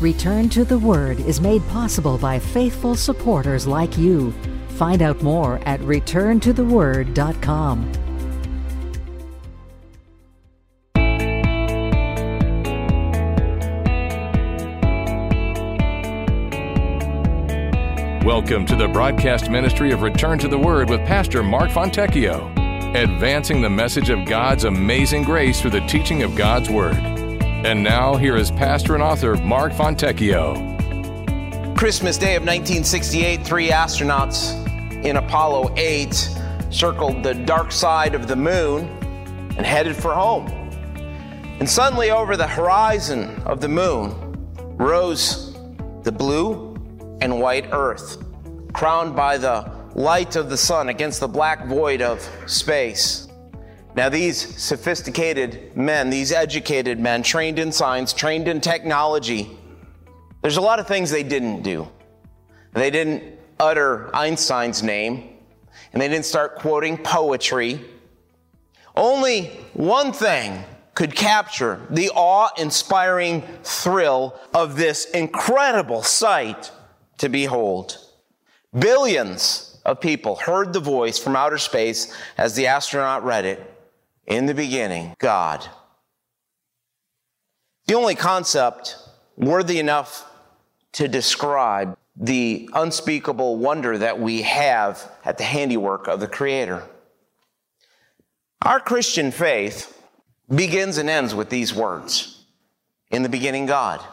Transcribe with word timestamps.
Return 0.00 0.48
to 0.50 0.64
the 0.64 0.78
Word 0.78 1.18
is 1.18 1.40
made 1.40 1.66
possible 1.70 2.18
by 2.18 2.38
faithful 2.38 2.94
supporters 2.94 3.66
like 3.66 3.98
you. 3.98 4.30
Find 4.76 5.02
out 5.02 5.20
more 5.22 5.58
at 5.66 5.80
returntotheword.com. 5.80 7.92
Welcome 18.24 18.66
to 18.66 18.76
the 18.76 18.88
broadcast 18.92 19.50
ministry 19.50 19.90
of 19.90 20.02
Return 20.02 20.38
to 20.38 20.46
the 20.46 20.58
Word 20.58 20.90
with 20.90 21.00
Pastor 21.06 21.42
Mark 21.42 21.70
Fontecchio, 21.70 22.52
advancing 22.94 23.60
the 23.60 23.70
message 23.70 24.10
of 24.10 24.24
God's 24.26 24.62
amazing 24.62 25.24
grace 25.24 25.60
through 25.60 25.72
the 25.72 25.84
teaching 25.88 26.22
of 26.22 26.36
God's 26.36 26.70
Word. 26.70 27.17
And 27.64 27.82
now, 27.82 28.14
here 28.14 28.36
is 28.36 28.52
pastor 28.52 28.94
and 28.94 29.02
author 29.02 29.34
Mark 29.34 29.72
Fontecchio. 29.72 30.54
Christmas 31.76 32.16
Day 32.16 32.36
of 32.36 32.42
1968, 32.42 33.44
three 33.44 33.70
astronauts 33.70 34.52
in 35.04 35.16
Apollo 35.16 35.74
8 35.76 36.14
circled 36.70 37.24
the 37.24 37.34
dark 37.34 37.72
side 37.72 38.14
of 38.14 38.28
the 38.28 38.36
moon 38.36 38.86
and 39.56 39.66
headed 39.66 39.96
for 39.96 40.14
home. 40.14 40.46
And 41.58 41.68
suddenly, 41.68 42.12
over 42.12 42.36
the 42.36 42.46
horizon 42.46 43.42
of 43.42 43.60
the 43.60 43.68
moon, 43.68 44.14
rose 44.76 45.52
the 46.04 46.12
blue 46.12 46.74
and 47.20 47.40
white 47.40 47.66
earth, 47.72 48.22
crowned 48.72 49.16
by 49.16 49.36
the 49.36 49.68
light 49.96 50.36
of 50.36 50.48
the 50.48 50.56
sun 50.56 50.90
against 50.90 51.18
the 51.18 51.28
black 51.28 51.66
void 51.66 52.02
of 52.02 52.20
space. 52.46 53.27
Now, 53.98 54.08
these 54.08 54.56
sophisticated 54.62 55.76
men, 55.76 56.08
these 56.08 56.30
educated 56.30 57.00
men, 57.00 57.24
trained 57.24 57.58
in 57.58 57.72
science, 57.72 58.12
trained 58.12 58.46
in 58.46 58.60
technology, 58.60 59.58
there's 60.40 60.56
a 60.56 60.60
lot 60.60 60.78
of 60.78 60.86
things 60.86 61.10
they 61.10 61.24
didn't 61.24 61.62
do. 61.62 61.88
They 62.74 62.90
didn't 62.90 63.24
utter 63.58 64.14
Einstein's 64.14 64.84
name, 64.84 65.30
and 65.92 66.00
they 66.00 66.06
didn't 66.06 66.26
start 66.26 66.60
quoting 66.60 66.96
poetry. 66.96 67.80
Only 68.94 69.46
one 69.72 70.12
thing 70.12 70.62
could 70.94 71.16
capture 71.16 71.84
the 71.90 72.10
awe 72.14 72.50
inspiring 72.56 73.42
thrill 73.64 74.38
of 74.54 74.76
this 74.76 75.06
incredible 75.06 76.04
sight 76.04 76.70
to 77.16 77.28
behold. 77.28 77.98
Billions 78.78 79.80
of 79.84 80.00
people 80.00 80.36
heard 80.36 80.72
the 80.72 80.78
voice 80.78 81.18
from 81.18 81.34
outer 81.34 81.58
space 81.58 82.14
as 82.36 82.54
the 82.54 82.68
astronaut 82.68 83.24
read 83.24 83.44
it. 83.44 83.74
In 84.28 84.44
the 84.44 84.54
beginning, 84.54 85.16
God. 85.18 85.66
The 87.86 87.94
only 87.94 88.14
concept 88.14 88.96
worthy 89.36 89.78
enough 89.78 90.30
to 90.92 91.08
describe 91.08 91.96
the 92.14 92.68
unspeakable 92.74 93.56
wonder 93.56 93.96
that 93.96 94.20
we 94.20 94.42
have 94.42 95.10
at 95.24 95.38
the 95.38 95.44
handiwork 95.44 96.08
of 96.08 96.20
the 96.20 96.26
Creator. 96.26 96.82
Our 98.60 98.80
Christian 98.80 99.30
faith 99.30 99.98
begins 100.54 100.98
and 100.98 101.08
ends 101.08 101.34
with 101.34 101.48
these 101.48 101.74
words 101.74 102.44
In 103.10 103.22
the 103.22 103.30
beginning, 103.30 103.64
God. 103.64 104.04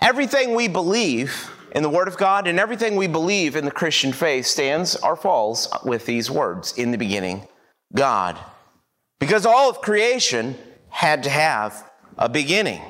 Everything 0.00 0.56
we 0.56 0.66
believe 0.66 1.48
in 1.70 1.84
the 1.84 1.90
Word 1.90 2.08
of 2.08 2.16
God 2.16 2.48
and 2.48 2.58
everything 2.58 2.96
we 2.96 3.06
believe 3.06 3.54
in 3.54 3.64
the 3.64 3.70
Christian 3.70 4.12
faith 4.12 4.46
stands 4.46 4.96
or 4.96 5.14
falls 5.14 5.68
with 5.84 6.06
these 6.06 6.28
words 6.28 6.76
In 6.76 6.90
the 6.90 6.98
beginning, 6.98 7.46
God. 7.94 8.36
Because 9.18 9.46
all 9.46 9.70
of 9.70 9.80
creation 9.80 10.56
had 10.88 11.22
to 11.22 11.30
have 11.30 11.90
a 12.18 12.28
beginning. 12.28 12.82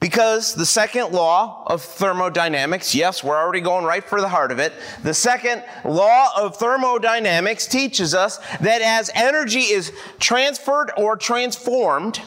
Because 0.00 0.54
the 0.54 0.64
second 0.64 1.12
law 1.12 1.62
of 1.66 1.82
thermodynamics, 1.82 2.94
yes, 2.94 3.22
we're 3.22 3.36
already 3.36 3.60
going 3.60 3.84
right 3.84 4.02
for 4.02 4.22
the 4.22 4.28
heart 4.28 4.50
of 4.50 4.58
it. 4.58 4.72
The 5.02 5.12
second 5.12 5.62
law 5.84 6.28
of 6.38 6.56
thermodynamics 6.56 7.66
teaches 7.66 8.14
us 8.14 8.38
that 8.60 8.80
as 8.80 9.10
energy 9.14 9.60
is 9.60 9.92
transferred 10.18 10.90
or 10.96 11.16
transformed, 11.16 12.20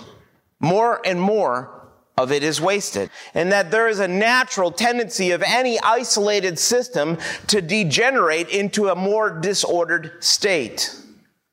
more 0.60 1.02
and 1.04 1.20
more 1.20 1.90
of 2.16 2.32
it 2.32 2.44
is 2.44 2.62
wasted. 2.62 3.10
And 3.34 3.52
that 3.52 3.72
there 3.72 3.88
is 3.88 4.00
a 4.00 4.08
natural 4.08 4.70
tendency 4.70 5.32
of 5.32 5.42
any 5.42 5.80
isolated 5.80 6.60
system 6.60 7.18
to 7.48 7.60
degenerate 7.60 8.50
into 8.50 8.90
a 8.90 8.96
more 8.96 9.32
disordered 9.40 10.24
state. 10.24 10.96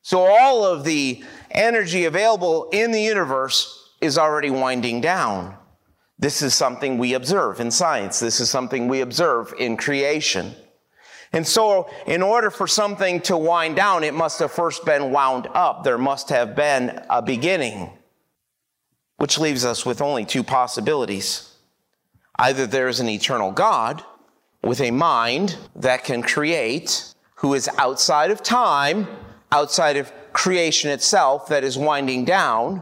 So 0.03 0.19
all 0.19 0.63
of 0.63 0.83
the 0.83 1.23
energy 1.55 2.05
available 2.05 2.69
in 2.71 2.91
the 2.91 3.01
universe 3.01 3.95
is 4.01 4.17
already 4.17 4.49
winding 4.49 5.01
down. 5.01 5.55
This 6.19 6.41
is 6.41 6.53
something 6.53 6.97
we 6.97 7.13
observe 7.13 7.59
in 7.59 7.71
science. 7.71 8.19
This 8.19 8.39
is 8.39 8.49
something 8.49 8.87
we 8.87 9.01
observe 9.01 9.53
in 9.57 9.77
creation. 9.77 10.53
And 11.33 11.47
so, 11.47 11.89
in 12.05 12.21
order 12.21 12.51
for 12.51 12.67
something 12.67 13.21
to 13.21 13.37
wind 13.37 13.75
down, 13.75 14.03
it 14.03 14.13
must 14.13 14.39
have 14.39 14.51
first 14.51 14.85
been 14.85 15.11
wound 15.11 15.47
up. 15.53 15.83
There 15.83 15.97
must 15.97 16.29
have 16.29 16.55
been 16.55 17.03
a 17.09 17.21
beginning 17.21 17.89
which 19.17 19.39
leaves 19.39 19.63
us 19.63 19.85
with 19.85 20.01
only 20.01 20.25
two 20.25 20.43
possibilities. 20.43 21.55
Either 22.37 22.67
there 22.67 22.87
is 22.87 22.99
an 22.99 23.07
eternal 23.07 23.51
God 23.51 24.03
with 24.63 24.81
a 24.81 24.91
mind 24.91 25.57
that 25.75 26.03
can 26.03 26.21
create, 26.21 27.13
who 27.35 27.53
is 27.53 27.69
outside 27.77 28.31
of 28.31 28.43
time, 28.43 29.07
outside 29.51 29.97
of 29.97 30.11
creation 30.33 30.89
itself 30.91 31.47
that 31.49 31.63
is 31.63 31.77
winding 31.77 32.25
down, 32.25 32.81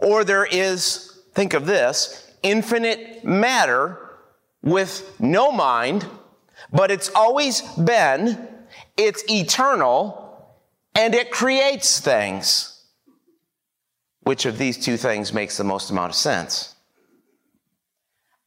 or 0.00 0.24
there 0.24 0.44
is, 0.44 1.20
think 1.32 1.54
of 1.54 1.66
this, 1.66 2.32
infinite 2.42 3.24
matter 3.24 3.98
with 4.62 5.20
no 5.20 5.50
mind, 5.50 6.06
but 6.72 6.90
it's 6.90 7.10
always 7.14 7.62
been, 7.76 8.48
it's 8.96 9.24
eternal, 9.30 10.18
and 10.94 11.14
it 11.14 11.30
creates 11.30 12.00
things. 12.00 12.68
Which 14.22 14.46
of 14.46 14.58
these 14.58 14.78
two 14.78 14.96
things 14.96 15.32
makes 15.32 15.56
the 15.56 15.64
most 15.64 15.90
amount 15.90 16.10
of 16.10 16.16
sense? 16.16 16.76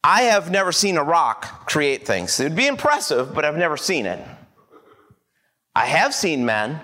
I 0.04 0.24
have 0.24 0.52
never 0.52 0.72
seen 0.72 0.98
a 0.98 1.04
rock 1.04 1.68
create 1.68 2.06
things. 2.06 2.40
It 2.40 2.44
would 2.44 2.56
be 2.56 2.68
impressive, 2.68 3.34
but 3.34 3.44
I've 3.44 3.58
never 3.58 3.76
seen 3.76 4.06
it. 4.06 4.26
I 5.76 5.88
have 5.88 6.14
seen 6.14 6.46
men 6.46 6.80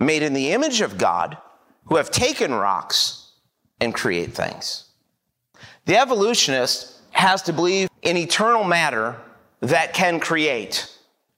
made 0.00 0.22
in 0.22 0.32
the 0.32 0.50
image 0.50 0.80
of 0.80 0.98
God 0.98 1.36
who 1.84 1.96
have 1.96 2.10
taken 2.10 2.52
rocks 2.52 3.32
and 3.80 3.94
create 3.94 4.32
things. 4.32 4.86
The 5.84 5.96
evolutionist 5.96 6.98
has 7.10 7.42
to 7.42 7.52
believe 7.52 7.88
in 8.02 8.16
eternal 8.16 8.64
matter 8.64 9.16
that 9.60 9.92
can 9.92 10.20
create, 10.20 10.90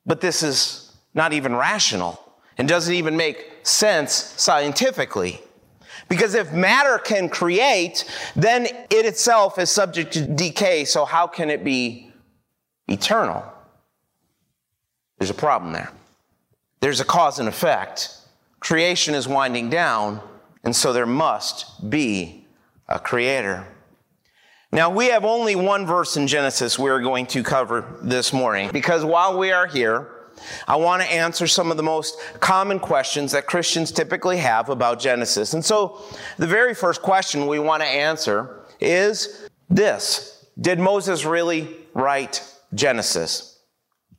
but 0.06 0.20
this 0.20 0.42
is 0.42 0.92
not 1.14 1.32
even 1.32 1.54
rational 1.56 2.22
and 2.56 2.68
doesn't 2.68 2.94
even 2.94 3.16
make 3.16 3.52
sense 3.62 4.12
scientifically. 4.12 5.40
Because 6.08 6.34
if 6.34 6.52
matter 6.52 6.98
can 6.98 7.28
create, 7.28 8.04
then 8.36 8.66
it 8.66 9.06
itself 9.06 9.58
is 9.58 9.70
subject 9.70 10.12
to 10.12 10.26
decay. 10.26 10.84
So 10.84 11.04
how 11.04 11.26
can 11.26 11.48
it 11.50 11.64
be 11.64 12.12
eternal? 12.86 13.44
There's 15.18 15.30
a 15.30 15.34
problem 15.34 15.72
there. 15.72 15.90
There's 16.80 17.00
a 17.00 17.04
cause 17.04 17.38
and 17.38 17.48
effect. 17.48 18.10
Creation 18.62 19.14
is 19.14 19.26
winding 19.26 19.68
down, 19.70 20.20
and 20.62 20.74
so 20.74 20.92
there 20.92 21.04
must 21.04 21.90
be 21.90 22.46
a 22.88 23.00
creator. 23.00 23.66
Now, 24.70 24.88
we 24.88 25.06
have 25.06 25.24
only 25.24 25.56
one 25.56 25.84
verse 25.84 26.16
in 26.16 26.28
Genesis 26.28 26.78
we're 26.78 27.00
going 27.00 27.26
to 27.26 27.42
cover 27.42 27.98
this 28.02 28.32
morning 28.32 28.70
because 28.72 29.04
while 29.04 29.36
we 29.36 29.50
are 29.50 29.66
here, 29.66 30.12
I 30.68 30.76
want 30.76 31.02
to 31.02 31.12
answer 31.12 31.48
some 31.48 31.72
of 31.72 31.76
the 31.76 31.82
most 31.82 32.16
common 32.38 32.78
questions 32.78 33.32
that 33.32 33.48
Christians 33.48 33.90
typically 33.90 34.38
have 34.38 34.68
about 34.68 35.00
Genesis. 35.00 35.54
And 35.54 35.64
so 35.64 36.00
the 36.38 36.46
very 36.46 36.72
first 36.72 37.02
question 37.02 37.48
we 37.48 37.58
want 37.58 37.82
to 37.82 37.88
answer 37.88 38.64
is 38.80 39.48
this 39.68 40.46
Did 40.60 40.78
Moses 40.78 41.24
really 41.24 41.76
write 41.94 42.48
Genesis? 42.74 43.58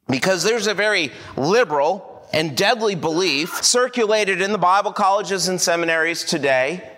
Because 0.09 0.43
there's 0.43 0.67
a 0.67 0.73
very 0.73 1.13
liberal 1.37 2.12
and 2.33 2.57
deadly 2.57 2.95
belief 2.95 3.63
circulated 3.63 4.41
in 4.41 4.51
the 4.51 4.57
Bible 4.57 4.91
colleges 4.91 5.47
and 5.47 5.61
seminaries 5.61 6.23
today 6.23 6.89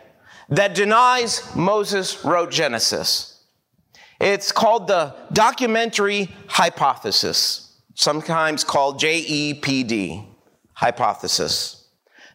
that 0.50 0.74
denies 0.74 1.44
Moses 1.56 2.24
wrote 2.26 2.52
Genesis. 2.52 3.44
It's 4.20 4.52
called 4.52 4.88
the 4.88 5.14
documentary 5.34 6.34
hypothesis 6.48 7.66
sometimes 7.96 8.64
called 8.64 9.00
JEPD, 9.00 10.28
hypothesis. 10.74 11.85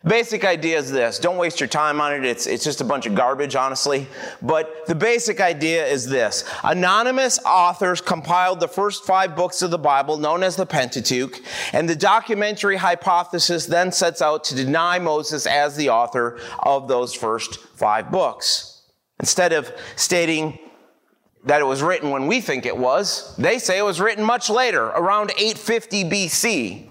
Basic 0.02 0.47
idea 0.47 0.79
is 0.79 0.91
this. 0.91 1.19
Don't 1.19 1.37
waste 1.37 1.61
your 1.61 1.69
time 1.69 2.00
on 2.00 2.14
it. 2.14 2.25
It's, 2.25 2.47
it's 2.47 2.64
just 2.64 2.81
a 2.81 2.85
bunch 2.85 3.05
of 3.05 3.14
garbage, 3.14 3.55
honestly. 3.55 4.06
But 4.41 4.87
the 4.87 4.94
basic 4.94 5.43
idea 5.43 5.87
is 5.87 6.06
this. 6.06 6.43
Anonymous 6.64 7.38
authors 7.44 8.00
compiled 8.00 8.61
the 8.61 8.69
first 8.69 9.05
five 9.05 9.37
books 9.37 9.61
of 9.61 9.70
the 9.70 9.79
Bible, 9.79 10.17
known 10.17 10.43
as 10.43 10.56
the 10.56 10.64
Pentateuch, 10.64 11.38
and 11.75 11.87
the 11.87 11.94
documentary 11.94 12.76
hypothesis 12.76 13.67
then 13.67 13.93
sets 13.93 14.23
out 14.23 14.43
to 14.44 14.55
deny 14.55 14.99
Moses 14.99 15.47
as 15.47 15.76
the 15.76 15.91
author 15.91 16.38
of 16.61 16.88
those 16.88 17.12
first 17.12 17.58
five 17.76 18.11
books. 18.11 18.82
Instead 19.19 19.52
of 19.52 19.70
stating 19.97 20.58
that 21.44 21.61
it 21.61 21.64
was 21.64 21.82
written 21.82 22.11
when 22.11 22.26
we 22.26 22.41
think 22.41 22.64
it 22.64 22.76
was. 22.76 23.35
They 23.37 23.58
say 23.58 23.79
it 23.79 23.82
was 23.82 24.00
written 24.00 24.25
much 24.25 24.50
later, 24.50 24.87
around 24.87 25.32
850 25.38 26.05
BC, 26.05 26.90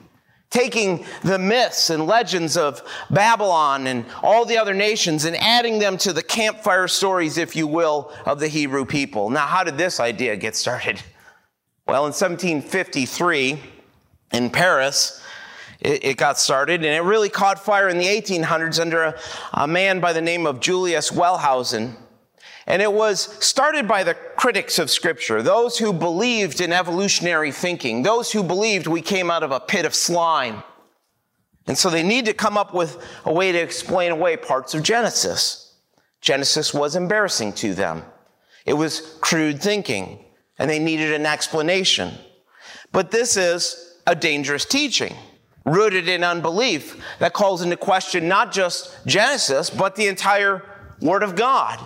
taking 0.50 1.06
the 1.24 1.38
myths 1.38 1.90
and 1.90 2.08
legends 2.08 2.58
of 2.58 2.82
Babylon 3.10 3.88
and 3.88 4.06
all 4.24 4.46
the 4.46 4.58
other 4.58 4.74
nations 4.74 5.26
and 5.26 5.36
adding 5.38 5.80
them 5.80 5.98
to 5.98 6.14
the 6.14 6.24
campfire 6.24 6.88
stories, 6.88 7.38
if 7.38 7.56
you 7.56 7.68
will, 7.68 8.12
of 8.26 8.40
the 8.40 8.48
Hebrew 8.48 8.86
people. 8.86 9.30
Now, 9.30 9.46
how 9.46 9.64
did 9.64 9.78
this 9.78 10.00
idea 10.00 10.36
get 10.36 10.56
started? 10.56 11.02
Well, 11.88 12.04
in 12.04 12.14
1753, 12.14 13.60
in 14.34 14.50
Paris, 14.52 15.24
it, 15.80 16.06
it, 16.06 16.18
got 16.18 16.38
started, 16.38 16.86
and 16.86 16.94
it 16.94 17.02
really 17.02 17.30
caught 17.30 17.58
fire 17.58 17.90
in 17.90 17.98
the 17.98 18.06
1800s 18.06 18.80
under 18.80 19.06
a, 19.06 19.20
a 19.54 19.68
man 19.68 20.00
by 20.00 20.14
the 20.14 20.22
name 20.22 20.46
of 20.46 20.60
Julius 20.60 21.10
Wellhausen. 21.10 21.96
And 22.70 22.84
it 22.84 22.94
was 22.94 23.22
started 23.44 23.88
by 23.88 24.04
the 24.04 24.14
critics 24.14 24.78
of 24.78 24.92
Scripture, 24.92 25.42
those 25.42 25.80
who 25.80 25.92
believed 25.92 26.62
in 26.62 26.72
evolutionary 26.72 27.52
thinking, 27.52 28.04
those 28.04 28.32
who 28.32 28.44
believed 28.44 28.86
we 28.86 29.02
came 29.02 29.32
out 29.32 29.42
of 29.42 29.52
a 29.52 29.60
pit 29.60 29.86
of 29.86 29.96
slime. 29.96 30.62
And 31.66 31.76
so 31.76 31.90
they 31.90 32.04
need 32.04 32.26
to 32.26 32.34
come 32.34 32.58
up 32.58 32.76
with 32.76 33.04
a 33.26 33.34
way 33.34 33.52
to 33.52 33.58
explain 33.58 34.12
away 34.12 34.38
parts 34.38 34.76
of 34.76 34.84
Genesis. 34.84 35.74
Genesis 36.22 36.72
was 36.72 36.96
embarrassing 36.96 37.54
to 37.54 37.74
them. 37.74 38.04
It 38.68 38.74
was 38.74 39.18
crude 39.20 39.60
thinking, 39.60 40.24
and 40.60 40.70
they 40.70 40.80
needed 40.80 41.12
an 41.14 41.26
explanation. 41.26 42.14
But 42.92 43.10
this 43.10 43.36
is 43.36 43.98
a 44.06 44.16
dangerous 44.16 44.66
teaching, 44.66 45.16
rooted 45.66 46.08
in 46.08 46.24
unbelief, 46.24 47.04
that 47.18 47.34
calls 47.34 47.64
into 47.64 47.78
question 47.78 48.28
not 48.28 48.52
just 48.52 48.96
Genesis, 49.08 49.72
but 49.72 49.96
the 49.96 50.08
entire 50.08 50.64
Word 51.02 51.24
of 51.24 51.36
God. 51.36 51.80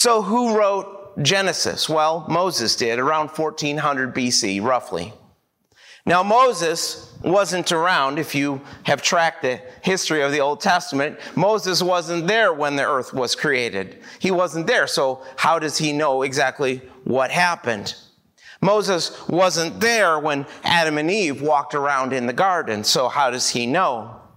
So, 0.00 0.22
who 0.22 0.56
wrote 0.56 1.20
Genesis? 1.24 1.88
Well, 1.88 2.24
Moses 2.28 2.76
did 2.76 3.00
around 3.00 3.30
1400 3.30 4.14
BC, 4.14 4.62
roughly. 4.62 5.12
Now, 6.06 6.22
Moses 6.22 7.12
wasn't 7.24 7.72
around. 7.72 8.20
If 8.20 8.32
you 8.32 8.60
have 8.84 9.02
tracked 9.02 9.42
the 9.42 9.60
history 9.82 10.22
of 10.22 10.30
the 10.30 10.38
Old 10.38 10.60
Testament, 10.60 11.18
Moses 11.34 11.82
wasn't 11.82 12.28
there 12.28 12.52
when 12.52 12.76
the 12.76 12.88
earth 12.88 13.12
was 13.12 13.34
created. 13.34 13.98
He 14.20 14.30
wasn't 14.30 14.68
there. 14.68 14.86
So, 14.86 15.24
how 15.34 15.58
does 15.58 15.76
he 15.78 15.92
know 15.92 16.22
exactly 16.22 16.76
what 17.02 17.32
happened? 17.32 17.96
Moses 18.60 19.26
wasn't 19.26 19.80
there 19.80 20.20
when 20.20 20.46
Adam 20.62 20.98
and 20.98 21.10
Eve 21.10 21.42
walked 21.42 21.74
around 21.74 22.12
in 22.12 22.26
the 22.26 22.32
garden. 22.32 22.84
So, 22.84 23.08
how 23.08 23.30
does 23.30 23.48
he 23.50 23.66
know? 23.66 24.27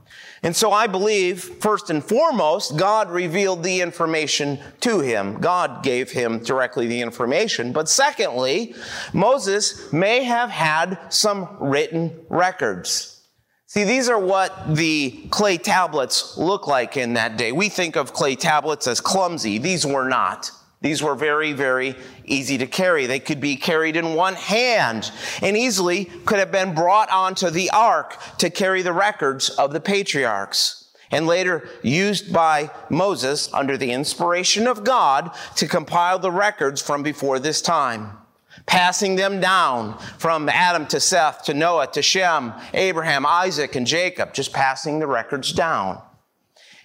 And 0.43 0.55
so 0.55 0.71
I 0.71 0.87
believe, 0.87 1.43
first 1.43 1.91
and 1.91 2.03
foremost, 2.03 2.75
God 2.75 3.11
revealed 3.11 3.61
the 3.61 3.81
information 3.81 4.59
to 4.79 4.99
him. 4.99 5.39
God 5.39 5.83
gave 5.83 6.09
him 6.09 6.39
directly 6.39 6.87
the 6.87 7.01
information. 7.01 7.71
But 7.71 7.87
secondly, 7.87 8.73
Moses 9.13 9.93
may 9.93 10.23
have 10.23 10.49
had 10.49 10.97
some 11.09 11.47
written 11.59 12.25
records. 12.27 13.21
See, 13.67 13.83
these 13.83 14.09
are 14.09 14.19
what 14.19 14.75
the 14.75 15.27
clay 15.29 15.57
tablets 15.57 16.35
look 16.37 16.65
like 16.65 16.97
in 16.97 17.13
that 17.13 17.37
day. 17.37 17.51
We 17.51 17.69
think 17.69 17.95
of 17.95 18.11
clay 18.11 18.35
tablets 18.35 18.87
as 18.87 18.99
clumsy. 18.99 19.59
These 19.59 19.85
were 19.85 20.09
not. 20.09 20.51
These 20.81 21.03
were 21.03 21.15
very, 21.15 21.53
very 21.53 21.95
easy 22.25 22.57
to 22.57 22.65
carry. 22.65 23.05
They 23.05 23.19
could 23.19 23.39
be 23.39 23.55
carried 23.55 23.95
in 23.95 24.15
one 24.15 24.33
hand 24.33 25.11
and 25.41 25.55
easily 25.55 26.05
could 26.25 26.39
have 26.39 26.51
been 26.51 26.73
brought 26.73 27.11
onto 27.11 27.51
the 27.51 27.69
ark 27.69 28.17
to 28.39 28.49
carry 28.49 28.81
the 28.81 28.93
records 28.93 29.49
of 29.49 29.73
the 29.73 29.79
patriarchs 29.79 30.81
and 31.11 31.27
later 31.27 31.67
used 31.83 32.33
by 32.33 32.71
Moses 32.89 33.53
under 33.53 33.77
the 33.77 33.91
inspiration 33.91 34.65
of 34.65 34.83
God 34.83 35.31
to 35.57 35.67
compile 35.67 36.17
the 36.17 36.31
records 36.31 36.81
from 36.81 37.03
before 37.03 37.37
this 37.37 37.61
time, 37.61 38.17
passing 38.65 39.17
them 39.17 39.39
down 39.39 39.99
from 40.17 40.49
Adam 40.49 40.87
to 40.87 40.99
Seth 40.99 41.43
to 41.43 41.53
Noah 41.53 41.87
to 41.87 42.01
Shem, 42.01 42.53
Abraham, 42.73 43.25
Isaac, 43.25 43.75
and 43.75 43.85
Jacob, 43.85 44.33
just 44.33 44.53
passing 44.53 44.99
the 44.99 45.07
records 45.07 45.51
down. 45.51 46.01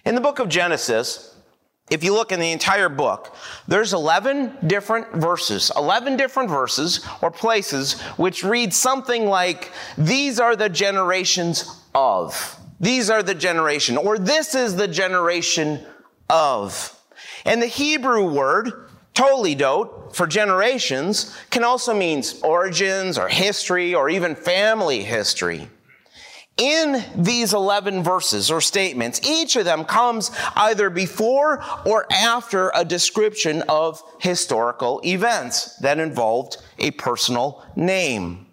In 0.05 0.13
the 0.13 0.21
book 0.21 0.39
of 0.39 0.49
Genesis, 0.49 1.36
if 1.89 2.03
you 2.03 2.13
look 2.13 2.31
in 2.31 2.39
the 2.39 2.51
entire 2.51 2.89
book, 2.89 3.35
there's 3.67 3.93
11 3.93 4.67
different 4.67 5.13
verses, 5.13 5.71
11 5.75 6.17
different 6.17 6.49
verses 6.49 7.05
or 7.21 7.31
places 7.31 8.01
which 8.17 8.43
read 8.43 8.73
something 8.73 9.27
like, 9.27 9.71
these 9.97 10.39
are 10.39 10.55
the 10.55 10.69
generations 10.69 11.81
of. 11.95 12.57
These 12.79 13.09
are 13.09 13.23
the 13.23 13.33
generation, 13.33 13.97
or 13.97 14.19
this 14.19 14.53
is 14.53 14.75
the 14.75 14.87
generation 14.87 15.83
of. 16.29 16.93
And 17.45 17.61
the 17.61 17.67
Hebrew 17.67 18.31
word, 18.31 18.89
toledot, 19.15 20.13
for 20.13 20.27
generations, 20.27 21.35
can 21.49 21.63
also 21.63 21.93
mean 21.93 22.21
origins 22.43 23.17
or 23.17 23.29
history 23.29 23.95
or 23.95 24.09
even 24.09 24.35
family 24.35 25.03
history 25.03 25.69
in 26.57 27.03
these 27.15 27.53
11 27.53 28.03
verses 28.03 28.49
or 28.49 28.61
statements, 28.61 29.21
each 29.27 29.55
of 29.55 29.65
them 29.65 29.85
comes 29.85 30.31
either 30.55 30.89
before 30.89 31.63
or 31.85 32.05
after 32.11 32.71
a 32.75 32.83
description 32.83 33.63
of 33.69 34.01
historical 34.19 34.99
events 35.05 35.75
that 35.77 35.99
involved 35.99 36.57
a 36.79 36.91
personal 36.91 37.63
name. 37.75 38.47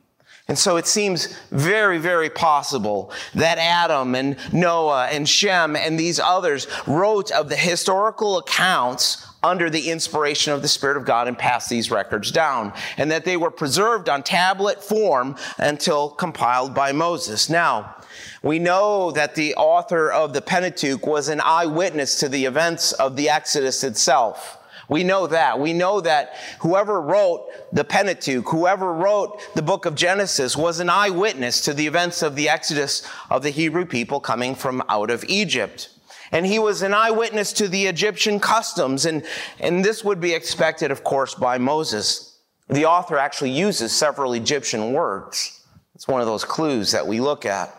And 0.47 0.59
so 0.59 0.77
it 0.77 0.87
seems 0.87 1.39
very, 1.51 1.97
very 1.97 2.29
possible 2.29 3.11
that 3.35 3.57
Adam 3.57 4.15
and 4.15 4.37
Noah 4.53 5.07
and 5.07 5.27
Shem 5.27 5.75
and 5.75 5.99
these 5.99 6.21
others 6.21 6.67
wrote 6.87 7.31
of 7.31 7.49
the 7.49 7.57
historical 7.57 8.37
accounts 8.37 9.27
under 9.45 9.69
the 9.69 9.91
inspiration 9.91 10.53
of 10.53 10.63
the 10.63 10.69
Spirit 10.69 10.97
of 10.97 11.05
God 11.05 11.29
and 11.29 11.39
passed 11.39 11.69
these 11.69 11.91
records 11.91 12.33
down, 12.33 12.73
and 12.97 13.11
that 13.11 13.25
they 13.25 13.37
were 13.37 13.51
preserved 13.51 14.09
on 14.09 14.23
tablet 14.23 14.83
form 14.83 15.37
until 15.59 16.09
compiled 16.09 16.75
by 16.75 16.93
Moses. 16.93 17.51
Now, 17.51 17.95
we 18.43 18.59
know 18.59 19.11
that 19.13 19.35
the 19.35 19.55
author 19.55 20.11
of 20.11 20.33
the 20.33 20.43
Pentateuch 20.43 21.07
was 21.07 21.29
an 21.29 21.41
eyewitness 21.41 22.19
to 22.21 22.29
the 22.29 22.47
events 22.47 22.93
of 22.93 23.17
the 23.17 23.29
Exodus 23.29 23.85
itself. 23.85 24.59
We 24.89 25.03
know 25.03 25.27
that. 25.27 25.59
We 25.59 25.73
know 25.73 26.01
that 26.03 26.35
whoever 26.61 27.01
wrote 27.01 27.49
the 27.73 27.85
Pentateuch, 27.85 28.49
whoever 28.49 28.93
wrote 28.93 29.41
the 29.55 29.63
book 29.63 29.87
of 29.87 29.95
Genesis 29.95 30.57
was 30.57 30.79
an 30.81 30.91
eyewitness 30.91 31.63
to 31.63 31.73
the 31.73 31.87
events 31.87 32.23
of 32.23 32.37
the 32.37 32.49
Exodus 32.49 33.07
of 33.31 33.43
the 33.43 33.51
Hebrew 33.51 33.87
people 33.87 34.21
coming 34.21 34.55
from 34.55 34.83
out 34.89 35.11
of 35.11 35.25
Egypt. 35.27 35.89
And 36.33 36.47
he 36.47 36.59
was 36.59 36.83
an 36.83 36.95
eyewitness 36.95 37.53
to 37.55 37.69
the 37.69 37.87
Egyptian 37.87 38.41
customs. 38.41 39.07
And, 39.07 39.25
and 39.61 39.85
this 39.85 40.05
would 40.05 40.21
be 40.21 40.33
expected, 40.33 40.91
of 40.91 41.05
course, 41.05 41.35
by 41.35 41.59
Moses. 41.59 42.39
The 42.69 42.87
author 42.87 43.19
actually 43.19 43.51
uses 43.51 43.93
several 43.93 44.33
Egyptian 44.33 44.93
words. 44.93 45.61
It's 45.95 46.09
one 46.09 46.21
of 46.21 46.27
those 46.27 46.45
clues 46.45 46.93
that 46.93 47.07
we 47.07 47.21
look 47.21 47.47
at. 47.47 47.75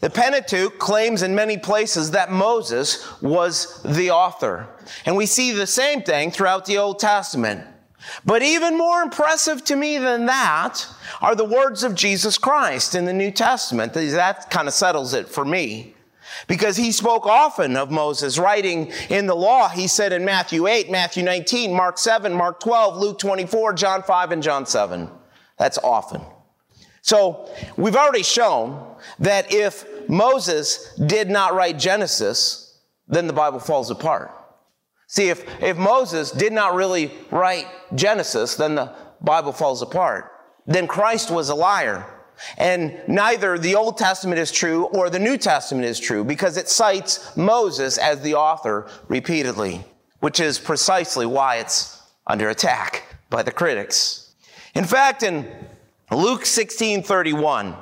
The 0.00 0.10
Pentateuch 0.10 0.78
claims 0.78 1.22
in 1.22 1.34
many 1.34 1.56
places 1.56 2.10
that 2.10 2.30
Moses 2.30 3.06
was 3.22 3.82
the 3.84 4.10
author. 4.10 4.68
And 5.06 5.16
we 5.16 5.26
see 5.26 5.52
the 5.52 5.66
same 5.66 6.02
thing 6.02 6.30
throughout 6.30 6.66
the 6.66 6.78
Old 6.78 6.98
Testament. 6.98 7.64
But 8.24 8.42
even 8.42 8.76
more 8.76 9.00
impressive 9.00 9.64
to 9.64 9.76
me 9.76 9.98
than 9.98 10.26
that 10.26 10.86
are 11.20 11.36
the 11.36 11.44
words 11.44 11.84
of 11.84 11.94
Jesus 11.94 12.36
Christ 12.36 12.94
in 12.94 13.04
the 13.04 13.12
New 13.12 13.30
Testament. 13.30 13.92
That 13.94 14.50
kind 14.50 14.66
of 14.66 14.74
settles 14.74 15.14
it 15.14 15.28
for 15.28 15.44
me. 15.44 15.94
Because 16.48 16.76
he 16.76 16.92
spoke 16.92 17.26
often 17.26 17.76
of 17.76 17.90
Moses 17.90 18.38
writing 18.38 18.92
in 19.08 19.26
the 19.26 19.34
law. 19.34 19.68
He 19.68 19.86
said 19.86 20.12
in 20.12 20.24
Matthew 20.24 20.66
8, 20.66 20.90
Matthew 20.90 21.22
19, 21.22 21.72
Mark 21.74 21.98
7, 21.98 22.32
Mark 22.32 22.60
12, 22.60 22.96
Luke 22.96 23.18
24, 23.18 23.74
John 23.74 24.02
5, 24.02 24.32
and 24.32 24.42
John 24.42 24.66
7. 24.66 25.08
That's 25.58 25.78
often. 25.78 26.22
So 27.02 27.50
we've 27.76 27.96
already 27.96 28.22
shown 28.22 28.96
that 29.18 29.52
if 29.52 29.84
Moses 30.08 30.94
did 31.06 31.28
not 31.28 31.54
write 31.54 31.78
Genesis, 31.78 32.80
then 33.08 33.26
the 33.26 33.32
Bible 33.32 33.58
falls 33.58 33.90
apart. 33.90 34.30
See, 35.08 35.28
if, 35.28 35.44
if 35.62 35.76
Moses 35.76 36.30
did 36.30 36.52
not 36.52 36.74
really 36.74 37.12
write 37.30 37.66
Genesis, 37.94 38.54
then 38.54 38.76
the 38.76 38.94
Bible 39.20 39.52
falls 39.52 39.82
apart. 39.82 40.30
Then 40.66 40.86
Christ 40.86 41.30
was 41.30 41.48
a 41.48 41.54
liar. 41.54 42.06
And 42.58 43.00
neither 43.06 43.58
the 43.58 43.74
Old 43.74 43.98
Testament 43.98 44.38
is 44.38 44.50
true 44.50 44.84
or 44.86 45.10
the 45.10 45.18
New 45.18 45.36
Testament 45.36 45.86
is 45.86 46.00
true 46.00 46.24
because 46.24 46.56
it 46.56 46.68
cites 46.68 47.36
Moses 47.36 47.98
as 47.98 48.20
the 48.20 48.34
author 48.34 48.88
repeatedly, 49.08 49.84
which 50.20 50.40
is 50.40 50.58
precisely 50.58 51.26
why 51.26 51.56
it's 51.56 52.00
under 52.26 52.48
attack 52.48 53.04
by 53.30 53.42
the 53.42 53.52
critics. 53.52 54.34
In 54.74 54.84
fact, 54.84 55.22
in 55.22 55.48
Luke 56.10 56.46
16 56.46 57.02
31, 57.02 57.76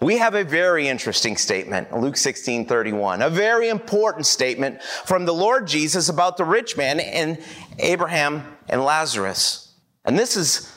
we 0.00 0.18
have 0.18 0.34
a 0.34 0.44
very 0.44 0.86
interesting 0.86 1.36
statement, 1.36 1.96
Luke 1.96 2.16
16, 2.16 2.66
31, 2.66 3.22
a 3.22 3.30
very 3.30 3.68
important 3.68 4.26
statement 4.26 4.82
from 4.82 5.24
the 5.24 5.34
Lord 5.34 5.66
Jesus 5.66 6.08
about 6.08 6.36
the 6.36 6.44
rich 6.44 6.76
man 6.76 7.00
and 7.00 7.38
Abraham 7.78 8.44
and 8.68 8.84
Lazarus. 8.84 9.74
And 10.04 10.16
this 10.16 10.36
is 10.36 10.72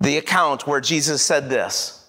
the 0.00 0.18
account 0.18 0.66
where 0.66 0.80
Jesus 0.80 1.22
said 1.22 1.48
this. 1.48 2.01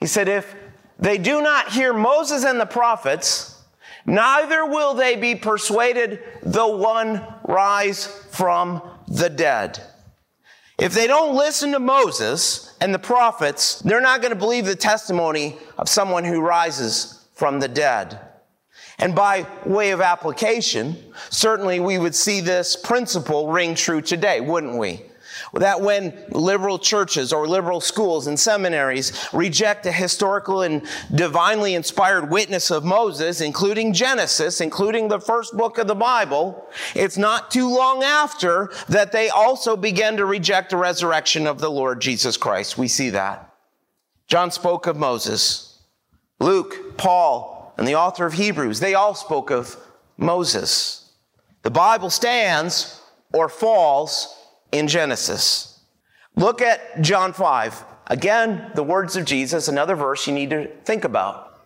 He 0.00 0.06
said, 0.06 0.28
If 0.28 0.54
they 0.98 1.18
do 1.18 1.42
not 1.42 1.72
hear 1.72 1.92
Moses 1.92 2.44
and 2.44 2.60
the 2.60 2.66
prophets, 2.66 3.62
neither 4.06 4.66
will 4.66 4.94
they 4.94 5.16
be 5.16 5.34
persuaded 5.34 6.20
though 6.42 6.76
one 6.76 7.24
rise 7.46 8.06
from 8.30 8.82
the 9.06 9.28
dead. 9.28 9.80
If 10.78 10.94
they 10.94 11.06
don't 11.06 11.36
listen 11.36 11.72
to 11.72 11.78
Moses 11.78 12.74
and 12.80 12.94
the 12.94 12.98
prophets, 12.98 13.80
they're 13.80 14.00
not 14.00 14.22
going 14.22 14.32
to 14.32 14.38
believe 14.38 14.64
the 14.64 14.74
testimony 14.74 15.58
of 15.76 15.90
someone 15.90 16.24
who 16.24 16.40
rises 16.40 17.22
from 17.34 17.60
the 17.60 17.68
dead. 17.68 18.18
And 18.98 19.14
by 19.14 19.46
way 19.66 19.90
of 19.90 20.00
application, 20.00 20.96
certainly 21.28 21.80
we 21.80 21.98
would 21.98 22.14
see 22.14 22.40
this 22.40 22.76
principle 22.76 23.50
ring 23.50 23.74
true 23.74 24.00
today, 24.00 24.40
wouldn't 24.40 24.78
we? 24.78 25.02
That 25.54 25.80
when 25.80 26.16
liberal 26.30 26.78
churches 26.78 27.32
or 27.32 27.48
liberal 27.48 27.80
schools 27.80 28.26
and 28.28 28.38
seminaries 28.38 29.28
reject 29.32 29.84
a 29.86 29.92
historical 29.92 30.62
and 30.62 30.86
divinely 31.12 31.74
inspired 31.74 32.30
witness 32.30 32.70
of 32.70 32.84
Moses, 32.84 33.40
including 33.40 33.92
Genesis, 33.92 34.60
including 34.60 35.08
the 35.08 35.20
first 35.20 35.56
book 35.56 35.78
of 35.78 35.88
the 35.88 35.94
Bible, 35.94 36.68
it's 36.94 37.18
not 37.18 37.50
too 37.50 37.68
long 37.68 38.04
after 38.04 38.70
that 38.88 39.10
they 39.10 39.28
also 39.28 39.76
begin 39.76 40.16
to 40.18 40.24
reject 40.24 40.70
the 40.70 40.76
resurrection 40.76 41.46
of 41.46 41.58
the 41.58 41.70
Lord 41.70 42.00
Jesus 42.00 42.36
Christ. 42.36 42.78
We 42.78 42.86
see 42.88 43.10
that. 43.10 43.52
John 44.28 44.52
spoke 44.52 44.86
of 44.86 44.96
Moses. 44.96 45.82
Luke, 46.38 46.96
Paul, 46.96 47.74
and 47.76 47.86
the 47.86 47.96
author 47.96 48.24
of 48.24 48.34
Hebrews, 48.34 48.78
they 48.78 48.94
all 48.94 49.14
spoke 49.14 49.50
of 49.50 49.76
Moses. 50.16 51.12
The 51.62 51.70
Bible 51.70 52.10
stands 52.10 53.00
or 53.32 53.48
falls 53.48 54.36
in 54.72 54.88
Genesis. 54.88 55.80
Look 56.36 56.62
at 56.62 57.02
John 57.02 57.32
5. 57.32 57.84
Again, 58.06 58.70
the 58.74 58.82
words 58.82 59.16
of 59.16 59.24
Jesus, 59.24 59.68
another 59.68 59.94
verse 59.94 60.26
you 60.26 60.32
need 60.32 60.50
to 60.50 60.68
think 60.84 61.04
about. 61.04 61.60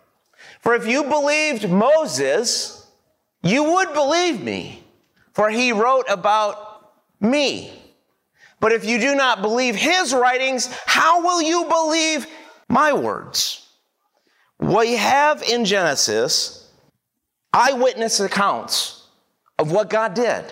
For 0.59 0.75
if 0.75 0.85
you 0.87 1.03
believed 1.03 1.69
Moses, 1.69 2.87
you 3.41 3.63
would 3.63 3.93
believe 3.93 4.43
me, 4.43 4.83
for 5.33 5.49
he 5.49 5.71
wrote 5.71 6.05
about 6.09 6.93
me. 7.19 7.71
But 8.59 8.71
if 8.71 8.85
you 8.85 8.99
do 8.99 9.15
not 9.15 9.41
believe 9.41 9.75
his 9.75 10.13
writings, 10.13 10.67
how 10.85 11.21
will 11.21 11.41
you 11.41 11.65
believe 11.65 12.27
my 12.67 12.93
words? 12.93 13.67
What 14.57 14.87
we 14.87 14.95
have 14.95 15.43
in 15.43 15.65
Genesis 15.65 16.71
eyewitness 17.53 18.19
accounts 18.19 19.07
of 19.57 19.71
what 19.71 19.89
God 19.89 20.13
did. 20.13 20.43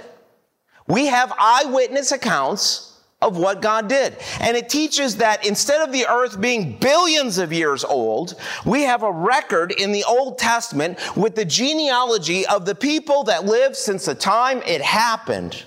We 0.87 1.07
have 1.07 1.33
eyewitness 1.37 2.11
accounts 2.11 2.93
of 3.23 3.37
what 3.37 3.61
God 3.61 3.87
did. 3.87 4.17
And 4.41 4.57
it 4.57 4.69
teaches 4.69 5.17
that 5.17 5.45
instead 5.45 5.81
of 5.81 5.93
the 5.93 6.05
earth 6.07 6.39
being 6.39 6.77
billions 6.77 7.37
of 7.37 7.53
years 7.53 7.83
old, 7.83 8.35
we 8.65 8.83
have 8.83 9.01
a 9.01 9.11
record 9.11 9.71
in 9.71 9.91
the 9.91 10.03
Old 10.03 10.37
Testament 10.37 10.99
with 11.15 11.35
the 11.35 11.45
genealogy 11.45 12.45
of 12.45 12.65
the 12.65 12.75
people 12.75 13.23
that 13.23 13.45
lived 13.45 13.75
since 13.75 14.05
the 14.05 14.15
time 14.15 14.61
it 14.63 14.81
happened, 14.81 15.63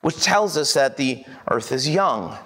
which 0.00 0.22
tells 0.22 0.56
us 0.56 0.72
that 0.74 0.96
the 0.96 1.24
earth 1.50 1.70
is 1.70 1.88
young, 1.88 2.36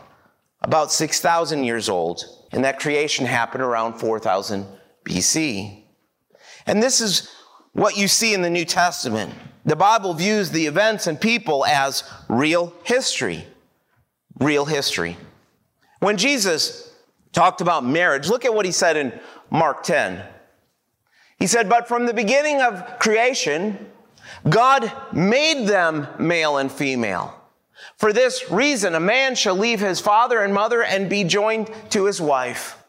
about 0.62 0.92
6,000 0.92 1.64
years 1.64 1.88
old, 1.88 2.24
and 2.52 2.64
that 2.64 2.80
creation 2.80 3.26
happened 3.26 3.62
around 3.62 3.94
4000 3.94 4.66
BC. 5.04 5.84
And 6.66 6.82
this 6.82 7.00
is 7.00 7.30
what 7.72 7.96
you 7.96 8.08
see 8.08 8.34
in 8.34 8.42
the 8.42 8.50
New 8.50 8.64
Testament. 8.64 9.32
The 9.64 9.76
Bible 9.76 10.14
views 10.14 10.50
the 10.50 10.66
events 10.66 11.06
and 11.06 11.20
people 11.20 11.64
as 11.64 12.04
real 12.28 12.72
history. 12.84 13.46
Real 14.38 14.64
history. 14.64 15.16
When 16.00 16.16
Jesus 16.16 16.92
talked 17.32 17.60
about 17.60 17.84
marriage, 17.84 18.28
look 18.28 18.44
at 18.44 18.54
what 18.54 18.66
he 18.66 18.72
said 18.72 18.96
in 18.96 19.18
Mark 19.50 19.82
10. 19.82 20.22
He 21.38 21.46
said, 21.46 21.68
But 21.68 21.88
from 21.88 22.06
the 22.06 22.14
beginning 22.14 22.60
of 22.60 22.98
creation, 22.98 23.90
God 24.48 24.92
made 25.12 25.66
them 25.66 26.06
male 26.18 26.58
and 26.58 26.70
female. 26.70 27.34
For 27.96 28.12
this 28.12 28.50
reason, 28.50 28.94
a 28.94 29.00
man 29.00 29.34
shall 29.34 29.56
leave 29.56 29.80
his 29.80 30.00
father 30.00 30.40
and 30.40 30.52
mother 30.52 30.82
and 30.82 31.08
be 31.08 31.24
joined 31.24 31.70
to 31.90 32.04
his 32.04 32.20
wife, 32.20 32.82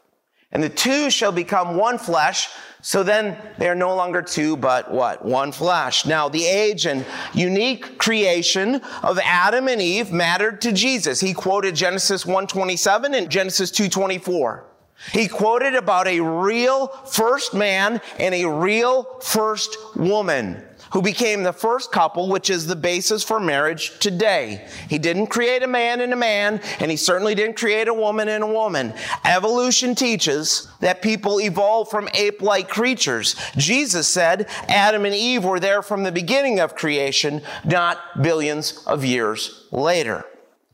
and 0.52 0.64
the 0.64 0.70
two 0.70 1.10
shall 1.10 1.32
become 1.32 1.76
one 1.76 1.98
flesh. 1.98 2.50
So 2.86 3.02
then 3.02 3.36
they 3.58 3.68
are 3.68 3.74
no 3.74 3.96
longer 3.96 4.22
two, 4.22 4.56
but 4.58 4.92
what? 4.92 5.26
One 5.26 5.52
flesh. 5.52 6.06
Now, 6.06 6.30
the 6.30 6.46
age 6.46 6.86
and 6.86 7.04
unique 7.34 7.98
creation 7.98 8.76
of 9.02 9.18
Adam 9.24 9.68
and 9.68 9.82
Eve 9.82 10.12
mattered 10.12 10.62
to 10.62 10.72
Jesus. 10.72 11.20
He 11.20 11.34
quoted 11.34 11.74
Genesis 11.74 12.28
127 12.28 13.16
and 13.16 13.28
Genesis 13.28 13.72
224. 13.72 14.66
He 15.14 15.28
quoted 15.28 15.74
about 15.74 16.08
a 16.08 16.20
real 16.20 16.90
first 17.08 17.56
man 17.56 18.02
and 18.20 18.36
a 18.36 18.46
real 18.46 19.20
first 19.20 19.76
woman 19.96 20.64
who 20.96 21.02
became 21.02 21.44
the 21.44 21.52
first 21.52 21.92
couple, 21.92 22.30
which 22.30 22.50
is 22.50 22.68
the 22.68 22.76
basis 22.76 23.22
for 23.22 23.38
marriage 23.38 24.00
today. 24.00 24.66
He 24.90 24.98
didn't 24.98 25.28
create 25.28 25.62
a 25.62 25.68
man 25.68 26.00
and 26.00 26.14
a 26.14 26.16
man, 26.16 26.62
and 26.80 26.90
he 26.90 26.96
certainly 26.96 27.36
didn't 27.36 27.58
create 27.58 27.90
a 27.90 27.94
woman 27.94 28.30
and 28.30 28.42
a 28.46 28.48
woman. 28.48 28.94
Evolution 29.26 29.94
teaches 29.94 30.70
that 30.80 31.02
people 31.02 31.42
evolve 31.42 31.90
from 31.90 32.08
ape-like 32.14 32.70
creatures. 32.70 33.36
Jesus 33.58 34.08
said 34.08 34.48
Adam 34.70 35.04
and 35.04 35.14
Eve 35.14 35.44
were 35.44 35.60
there 35.60 35.82
from 35.82 36.04
the 36.04 36.14
beginning 36.14 36.62
of 36.62 36.78
creation, 36.78 37.42
not 37.66 38.22
billions 38.22 38.82
of 38.88 39.04
years 39.04 39.68
later. 39.74 40.24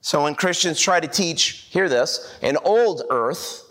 So 0.02 0.22
when 0.22 0.36
Christians 0.36 0.80
try 0.80 1.00
to 1.00 1.08
teach, 1.08 1.68
hear 1.72 1.90
this, 1.90 2.38
an 2.44 2.58
old 2.64 3.02
earth, 3.10 3.68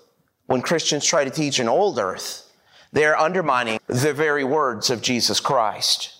when 0.47 0.62
Christians 0.62 1.04
try 1.04 1.23
to 1.23 1.30
teach 1.30 1.61
an 1.61 1.69
old 1.69 2.00
earth, 2.00 2.50
they're 2.90 3.16
undermining 3.16 3.78
the 3.87 4.12
very 4.12 4.42
words 4.42 4.90
of 4.90 5.00
Jesus 5.00 5.38
Christ. 5.38 6.16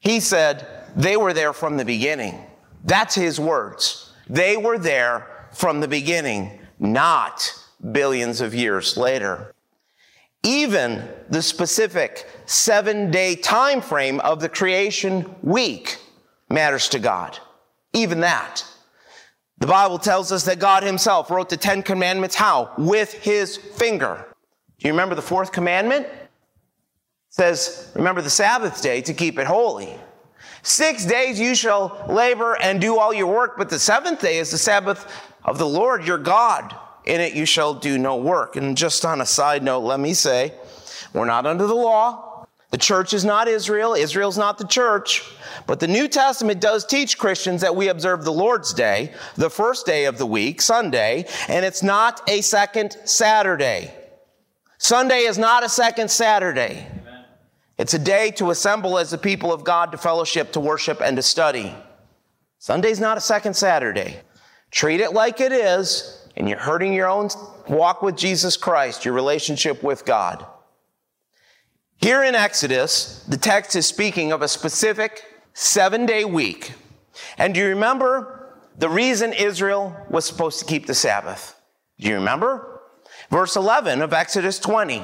He 0.00 0.20
said 0.20 0.66
they 0.96 1.16
were 1.16 1.32
there 1.32 1.52
from 1.52 1.76
the 1.76 1.84
beginning. 1.84 2.44
That's 2.84 3.14
his 3.14 3.38
words. 3.38 4.12
They 4.28 4.56
were 4.56 4.78
there 4.78 5.26
from 5.52 5.80
the 5.80 5.88
beginning, 5.88 6.58
not 6.78 7.54
billions 7.92 8.40
of 8.40 8.54
years 8.54 8.96
later. 8.96 9.54
Even 10.42 11.06
the 11.28 11.42
specific 11.42 12.26
seven 12.46 13.10
day 13.10 13.36
time 13.36 13.82
frame 13.82 14.20
of 14.20 14.40
the 14.40 14.48
creation 14.48 15.34
week 15.42 15.98
matters 16.48 16.88
to 16.88 16.98
God. 16.98 17.38
Even 17.92 18.20
that. 18.20 18.64
The 19.58 19.66
Bible 19.66 19.98
tells 19.98 20.32
us 20.32 20.44
that 20.46 20.58
God 20.58 20.82
himself 20.82 21.30
wrote 21.30 21.50
the 21.50 21.56
Ten 21.58 21.82
Commandments 21.82 22.34
how? 22.34 22.72
With 22.78 23.12
his 23.12 23.58
finger. 23.58 24.26
Do 24.78 24.88
you 24.88 24.94
remember 24.94 25.14
the 25.14 25.20
fourth 25.20 25.52
commandment? 25.52 26.06
Says, 27.30 27.90
Remember 27.94 28.20
the 28.20 28.30
Sabbath 28.30 28.82
day 28.82 29.00
to 29.02 29.14
keep 29.14 29.38
it 29.38 29.46
holy. 29.46 29.94
Six 30.62 31.06
days 31.06 31.40
you 31.40 31.54
shall 31.54 32.04
labor 32.08 32.56
and 32.60 32.80
do 32.80 32.98
all 32.98 33.14
your 33.14 33.28
work, 33.28 33.56
but 33.56 33.70
the 33.70 33.78
seventh 33.78 34.20
day 34.20 34.38
is 34.38 34.50
the 34.50 34.58
Sabbath 34.58 35.10
of 35.44 35.56
the 35.56 35.66
Lord 35.66 36.06
your 36.06 36.18
God. 36.18 36.76
In 37.06 37.20
it 37.20 37.32
you 37.32 37.46
shall 37.46 37.72
do 37.72 37.96
no 37.96 38.16
work. 38.16 38.56
And 38.56 38.76
just 38.76 39.06
on 39.06 39.22
a 39.22 39.26
side 39.26 39.62
note, 39.62 39.80
let 39.80 39.98
me 39.98 40.12
say, 40.12 40.52
we're 41.14 41.24
not 41.24 41.46
under 41.46 41.66
the 41.66 41.74
law. 41.74 42.46
The 42.70 42.78
church 42.78 43.14
is 43.14 43.24
not 43.24 43.48
Israel. 43.48 43.94
Israel's 43.94 44.38
not 44.38 44.58
the 44.58 44.66
church. 44.66 45.24
But 45.66 45.80
the 45.80 45.88
New 45.88 46.08
Testament 46.08 46.60
does 46.60 46.84
teach 46.84 47.18
Christians 47.18 47.62
that 47.62 47.74
we 47.74 47.88
observe 47.88 48.24
the 48.24 48.32
Lord's 48.32 48.74
Day, 48.74 49.12
the 49.36 49.50
first 49.50 49.86
day 49.86 50.04
of 50.04 50.18
the 50.18 50.26
week, 50.26 50.60
Sunday, 50.60 51.26
and 51.48 51.64
it's 51.64 51.82
not 51.82 52.20
a 52.28 52.42
second 52.42 52.96
Saturday. 53.04 53.92
Sunday 54.78 55.22
is 55.22 55.36
not 55.36 55.64
a 55.64 55.68
second 55.68 56.10
Saturday. 56.10 56.86
It's 57.80 57.94
a 57.94 57.98
day 57.98 58.30
to 58.32 58.50
assemble 58.50 58.98
as 58.98 59.10
the 59.10 59.16
people 59.16 59.54
of 59.54 59.64
God 59.64 59.90
to 59.92 59.96
fellowship, 59.96 60.52
to 60.52 60.60
worship, 60.60 61.00
and 61.00 61.16
to 61.16 61.22
study. 61.22 61.74
Sunday's 62.58 63.00
not 63.00 63.16
a 63.16 63.22
second 63.22 63.54
Saturday. 63.54 64.20
Treat 64.70 65.00
it 65.00 65.14
like 65.14 65.40
it 65.40 65.50
is, 65.50 66.28
and 66.36 66.46
you're 66.46 66.58
hurting 66.58 66.92
your 66.92 67.08
own 67.08 67.30
walk 67.70 68.02
with 68.02 68.18
Jesus 68.18 68.58
Christ, 68.58 69.06
your 69.06 69.14
relationship 69.14 69.82
with 69.82 70.04
God. 70.04 70.44
Here 71.96 72.22
in 72.22 72.34
Exodus, 72.34 73.24
the 73.26 73.38
text 73.38 73.74
is 73.74 73.86
speaking 73.86 74.30
of 74.30 74.42
a 74.42 74.48
specific 74.48 75.24
seven 75.54 76.04
day 76.04 76.26
week. 76.26 76.74
And 77.38 77.54
do 77.54 77.60
you 77.60 77.68
remember 77.68 78.58
the 78.76 78.90
reason 78.90 79.32
Israel 79.32 79.96
was 80.10 80.26
supposed 80.26 80.58
to 80.58 80.66
keep 80.66 80.86
the 80.86 80.92
Sabbath? 80.92 81.58
Do 81.98 82.08
you 82.08 82.16
remember? 82.16 82.82
Verse 83.30 83.56
11 83.56 84.02
of 84.02 84.12
Exodus 84.12 84.58
20. 84.58 85.02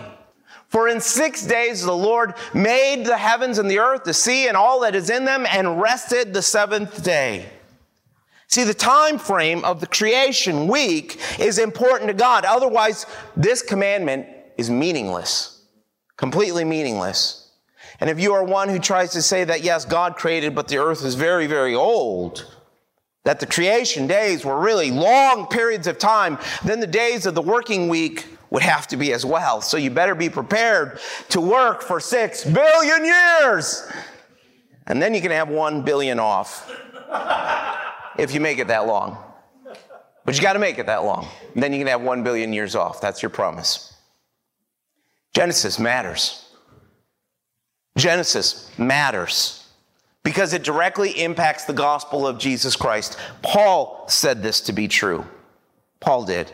For 0.69 0.89
in 0.89 1.01
six 1.01 1.47
days 1.47 1.83
the 1.83 1.97
Lord 1.97 2.35
made 2.53 3.05
the 3.05 3.17
heavens 3.17 3.59
and 3.59 3.71
the 3.71 3.79
earth, 3.79 4.05
the 4.05 4.15
sea, 4.15 4.49
and 4.49 4.57
all 4.57 4.81
that 4.81 4.95
is 4.95 5.11
in 5.11 5.25
them, 5.25 5.47
and 5.49 5.81
rested 5.81 6.35
the 6.35 6.43
seventh 6.43 7.03
day. 7.05 7.47
See, 8.49 8.65
the 8.65 8.75
time 8.75 9.19
frame 9.19 9.65
of 9.65 9.81
the 9.81 9.87
creation 9.87 10.69
week 10.69 11.21
is 11.39 11.59
important 11.59 12.09
to 12.09 12.15
God. 12.15 12.45
Otherwise, 12.45 13.07
this 13.37 13.63
commandment 13.63 14.27
is 14.57 14.71
meaningless, 14.71 15.63
completely 16.17 16.65
meaningless. 16.65 17.51
And 18.01 18.11
if 18.11 18.21
you 18.21 18.35
are 18.35 18.45
one 18.45 18.69
who 18.69 18.79
tries 18.79 19.13
to 19.13 19.23
say 19.23 19.45
that, 19.45 19.63
yes, 19.63 19.85
God 19.85 20.17
created, 20.17 20.55
but 20.55 20.69
the 20.69 20.79
earth 20.79 21.05
is 21.05 21.15
very, 21.15 21.47
very 21.47 21.75
old, 21.75 22.47
that 23.25 23.41
the 23.41 23.47
creation 23.47 24.07
days 24.07 24.45
were 24.45 24.59
really 24.61 24.91
long 24.91 25.47
periods 25.47 25.87
of 25.87 25.99
time, 25.99 26.39
then 26.65 26.81
the 26.81 26.87
days 26.87 27.27
of 27.27 27.35
the 27.35 27.43
working 27.43 27.89
week 27.89 28.27
would 28.57 28.63
have 28.63 28.87
to 28.87 28.97
be 28.97 29.13
as 29.13 29.23
well. 29.23 29.61
So 29.61 29.77
you 29.77 29.91
better 29.91 30.15
be 30.15 30.31
prepared 30.31 30.99
to 31.29 31.43
work 31.43 31.83
for 31.83 32.01
six 32.01 32.43
billion 32.43 33.05
years. 33.05 33.87
And 34.87 35.03
then 35.03 35.13
you 35.13 35.21
can 35.21 35.31
have 35.31 35.51
one 35.51 35.83
billion 35.83 36.19
off 36.19 36.75
if 38.19 38.33
you 38.33 38.41
make 38.41 38.59
it 38.59 38.69
that 38.69 38.87
long. 38.87 39.19
But 40.25 40.37
you 40.37 40.43
got 40.43 40.55
to 40.55 40.59
make 40.59 40.79
it 40.79 40.87
that 40.87 41.05
long. 41.05 41.29
And 41.53 41.63
then 41.63 41.75
you 41.75 41.79
can 41.79 41.87
have 41.89 42.01
one 42.01 42.23
billion 42.23 42.55
years 42.55 42.75
off. 42.75 42.99
That's 42.99 43.23
your 43.23 43.29
promise. 43.29 43.95
Genesis 45.35 45.79
matters. 45.79 46.49
Genesis 47.99 48.71
matters 48.79 49.69
because 50.23 50.55
it 50.55 50.65
directly 50.65 51.11
impacts 51.23 51.67
the 51.67 51.75
gospel 51.75 52.27
of 52.27 52.39
Jesus 52.39 52.75
Christ. 52.75 53.19
Paul 53.43 54.07
said 54.09 54.43
this 54.43 54.63
to 54.63 54.73
be 54.73 54.89
true. 54.89 55.27
Paul 56.01 56.25
did. 56.25 56.51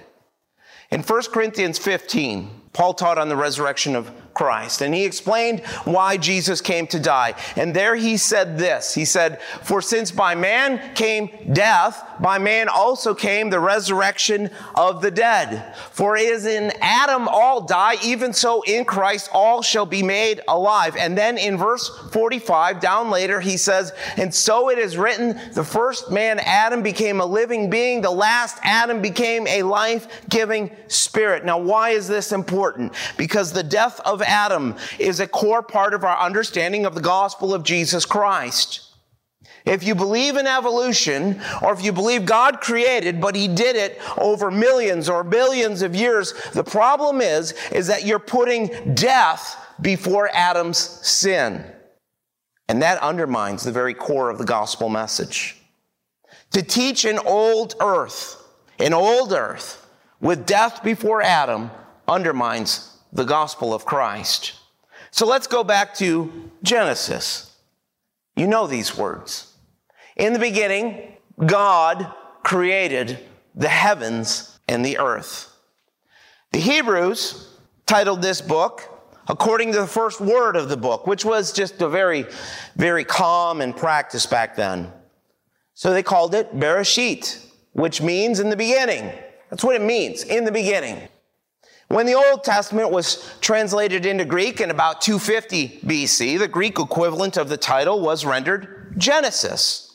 In 0.92 1.02
1 1.02 1.22
Corinthians 1.32 1.78
15, 1.78 2.50
Paul 2.74 2.92
taught 2.92 3.16
on 3.16 3.30
the 3.30 3.36
resurrection 3.36 3.96
of 3.96 4.12
Christ. 4.34 4.80
And 4.80 4.94
he 4.94 5.04
explained 5.04 5.60
why 5.84 6.16
Jesus 6.16 6.60
came 6.60 6.86
to 6.88 6.98
die. 6.98 7.34
And 7.56 7.74
there 7.74 7.94
he 7.96 8.16
said 8.16 8.58
this. 8.58 8.94
He 8.94 9.04
said, 9.04 9.40
For 9.62 9.82
since 9.82 10.10
by 10.10 10.34
man 10.34 10.94
came 10.94 11.30
death, 11.52 12.02
by 12.20 12.38
man 12.38 12.68
also 12.68 13.14
came 13.14 13.50
the 13.50 13.60
resurrection 13.60 14.50
of 14.74 15.02
the 15.02 15.10
dead. 15.10 15.74
For 15.90 16.16
as 16.16 16.46
in 16.46 16.72
Adam 16.80 17.28
all 17.28 17.62
die, 17.62 17.96
even 18.02 18.32
so 18.32 18.62
in 18.62 18.84
Christ 18.84 19.28
all 19.32 19.62
shall 19.62 19.86
be 19.86 20.02
made 20.02 20.40
alive. 20.48 20.96
And 20.96 21.18
then 21.18 21.36
in 21.36 21.56
verse 21.56 21.88
45, 22.12 22.80
down 22.80 23.10
later, 23.10 23.40
he 23.40 23.56
says, 23.56 23.92
And 24.16 24.34
so 24.34 24.70
it 24.70 24.78
is 24.78 24.96
written, 24.96 25.38
the 25.52 25.64
first 25.64 26.10
man, 26.10 26.38
Adam, 26.38 26.82
became 26.82 27.20
a 27.20 27.26
living 27.26 27.70
being. 27.70 28.00
The 28.00 28.10
last 28.10 28.58
Adam 28.62 29.02
became 29.02 29.46
a 29.46 29.62
life-giving 29.62 30.74
spirit. 30.88 31.44
Now, 31.44 31.58
why 31.58 31.90
is 31.90 32.08
this 32.08 32.32
important? 32.32 32.94
Because 33.16 33.52
the 33.52 33.62
death 33.62 34.00
of 34.00 34.21
Adam 34.22 34.76
is 34.98 35.20
a 35.20 35.26
core 35.26 35.62
part 35.62 35.94
of 35.94 36.04
our 36.04 36.18
understanding 36.18 36.86
of 36.86 36.94
the 36.94 37.00
gospel 37.00 37.52
of 37.52 37.62
Jesus 37.62 38.04
Christ. 38.06 38.88
If 39.64 39.84
you 39.84 39.94
believe 39.94 40.36
in 40.36 40.46
evolution, 40.46 41.40
or 41.62 41.72
if 41.72 41.84
you 41.84 41.92
believe 41.92 42.26
God 42.26 42.60
created, 42.60 43.20
but 43.20 43.36
He 43.36 43.46
did 43.46 43.76
it 43.76 44.00
over 44.18 44.50
millions 44.50 45.08
or 45.08 45.22
billions 45.22 45.82
of 45.82 45.94
years, 45.94 46.34
the 46.52 46.64
problem 46.64 47.20
is, 47.20 47.52
is 47.70 47.86
that 47.86 48.04
you're 48.04 48.18
putting 48.18 48.94
death 48.94 49.56
before 49.80 50.30
Adam's 50.32 50.78
sin. 50.78 51.64
And 52.68 52.82
that 52.82 53.00
undermines 53.02 53.62
the 53.62 53.72
very 53.72 53.94
core 53.94 54.30
of 54.30 54.38
the 54.38 54.44
gospel 54.44 54.88
message. 54.88 55.56
To 56.52 56.62
teach 56.62 57.04
an 57.04 57.18
old 57.18 57.74
earth, 57.80 58.36
an 58.78 58.92
old 58.92 59.32
earth, 59.32 59.88
with 60.20 60.46
death 60.46 60.82
before 60.82 61.22
Adam 61.22 61.70
undermines 62.08 62.91
the 63.12 63.24
gospel 63.24 63.74
of 63.74 63.84
Christ. 63.84 64.54
So 65.10 65.26
let's 65.26 65.46
go 65.46 65.62
back 65.62 65.94
to 65.96 66.50
Genesis. 66.62 67.54
You 68.34 68.46
know 68.46 68.66
these 68.66 68.96
words. 68.96 69.54
In 70.16 70.32
the 70.32 70.38
beginning, 70.38 71.16
God 71.44 72.12
created 72.42 73.18
the 73.54 73.68
heavens 73.68 74.58
and 74.68 74.84
the 74.84 74.98
earth. 74.98 75.54
The 76.52 76.60
Hebrews 76.60 77.48
titled 77.86 78.22
this 78.22 78.40
book 78.40 78.88
according 79.28 79.72
to 79.72 79.80
the 79.80 79.86
first 79.86 80.20
word 80.20 80.56
of 80.56 80.68
the 80.68 80.76
book, 80.76 81.06
which 81.06 81.24
was 81.24 81.52
just 81.52 81.80
a 81.80 81.88
very, 81.88 82.26
very 82.76 83.04
calm 83.04 83.60
and 83.60 83.76
practice 83.76 84.26
back 84.26 84.56
then. 84.56 84.90
So 85.74 85.92
they 85.92 86.02
called 86.02 86.34
it 86.34 86.54
Bereshit, 86.54 87.46
which 87.72 88.02
means 88.02 88.40
in 88.40 88.50
the 88.50 88.56
beginning. 88.56 89.10
That's 89.50 89.64
what 89.64 89.76
it 89.76 89.82
means, 89.82 90.24
in 90.24 90.44
the 90.44 90.52
beginning. 90.52 91.08
When 91.92 92.06
the 92.06 92.14
Old 92.14 92.42
Testament 92.42 92.90
was 92.90 93.22
translated 93.42 94.06
into 94.06 94.24
Greek 94.24 94.62
in 94.62 94.70
about 94.70 95.02
250 95.02 95.80
BC, 95.84 96.38
the 96.38 96.48
Greek 96.48 96.78
equivalent 96.78 97.36
of 97.36 97.50
the 97.50 97.58
title 97.58 98.00
was 98.00 98.24
rendered 98.24 98.94
Genesis. 98.96 99.94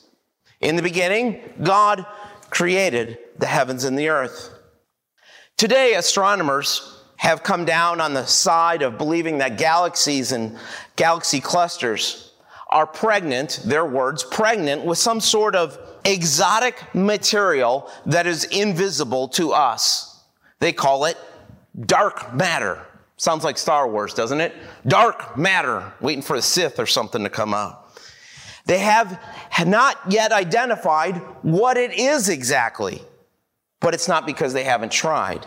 In 0.62 0.76
the 0.76 0.84
beginning, 0.84 1.42
God 1.64 2.06
created 2.52 3.18
the 3.40 3.48
heavens 3.48 3.84
and 3.84 3.98
the 3.98 4.10
earth. 4.10 4.54
Today, 5.58 5.96
astronomers 5.96 7.02
have 7.16 7.42
come 7.42 7.66
down 7.66 8.00
on 8.00 8.14
the 8.14 8.28
side 8.28 8.84
of 8.84 9.00
believing 9.00 9.40
that 9.40 9.58
galaxies 9.58 10.32
and 10.32 10.56
galaxy 10.98 11.42
clusters 11.42 12.32
are 12.68 12.86
pregnant, 12.86 13.62
their 13.66 13.88
words, 13.88 14.24
pregnant 14.24 14.86
with 14.86 15.00
some 15.00 15.20
sort 15.20 15.56
of 15.56 15.80
exotic 16.06 16.94
material 16.94 17.92
that 18.06 18.28
is 18.28 18.44
invisible 18.44 19.28
to 19.30 19.52
us. 19.52 20.24
They 20.60 20.74
call 20.74 21.06
it 21.06 21.18
dark 21.86 22.34
matter. 22.34 22.86
Sounds 23.18 23.44
like 23.44 23.58
Star 23.58 23.88
Wars, 23.90 24.14
doesn't 24.14 24.42
it? 24.42 24.54
Dark 24.88 25.38
matter, 25.38 25.92
waiting 26.00 26.22
for 26.22 26.36
a 26.36 26.42
Sith 26.42 26.80
or 26.80 26.86
something 26.86 27.24
to 27.24 27.30
come 27.30 27.54
out. 27.54 27.84
They 28.66 28.80
have 28.80 29.20
not 29.66 29.98
yet 30.10 30.32
identified 30.32 31.16
what 31.42 31.78
it 31.78 31.94
is 31.94 32.30
exactly, 32.30 33.02
but 33.80 33.94
it's 33.94 34.08
not 34.08 34.26
because 34.26 34.54
they 34.54 34.66
haven't 34.66 34.92
tried. 34.92 35.46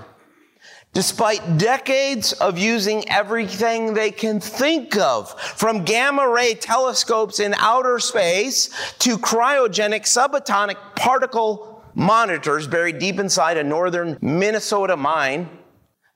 Despite 0.92 1.58
decades 1.58 2.32
of 2.32 2.58
using 2.58 3.08
everything 3.08 3.94
they 3.94 4.10
can 4.10 4.40
think 4.40 4.96
of, 4.96 5.38
from 5.40 5.84
gamma 5.84 6.28
ray 6.28 6.54
telescopes 6.54 7.38
in 7.38 7.54
outer 7.58 8.00
space 8.00 8.68
to 8.98 9.16
cryogenic 9.16 10.02
subatomic 10.02 10.76
particle 10.96 11.84
monitors 11.94 12.66
buried 12.66 12.98
deep 12.98 13.20
inside 13.20 13.56
a 13.56 13.62
northern 13.62 14.18
Minnesota 14.20 14.96
mine, 14.96 15.48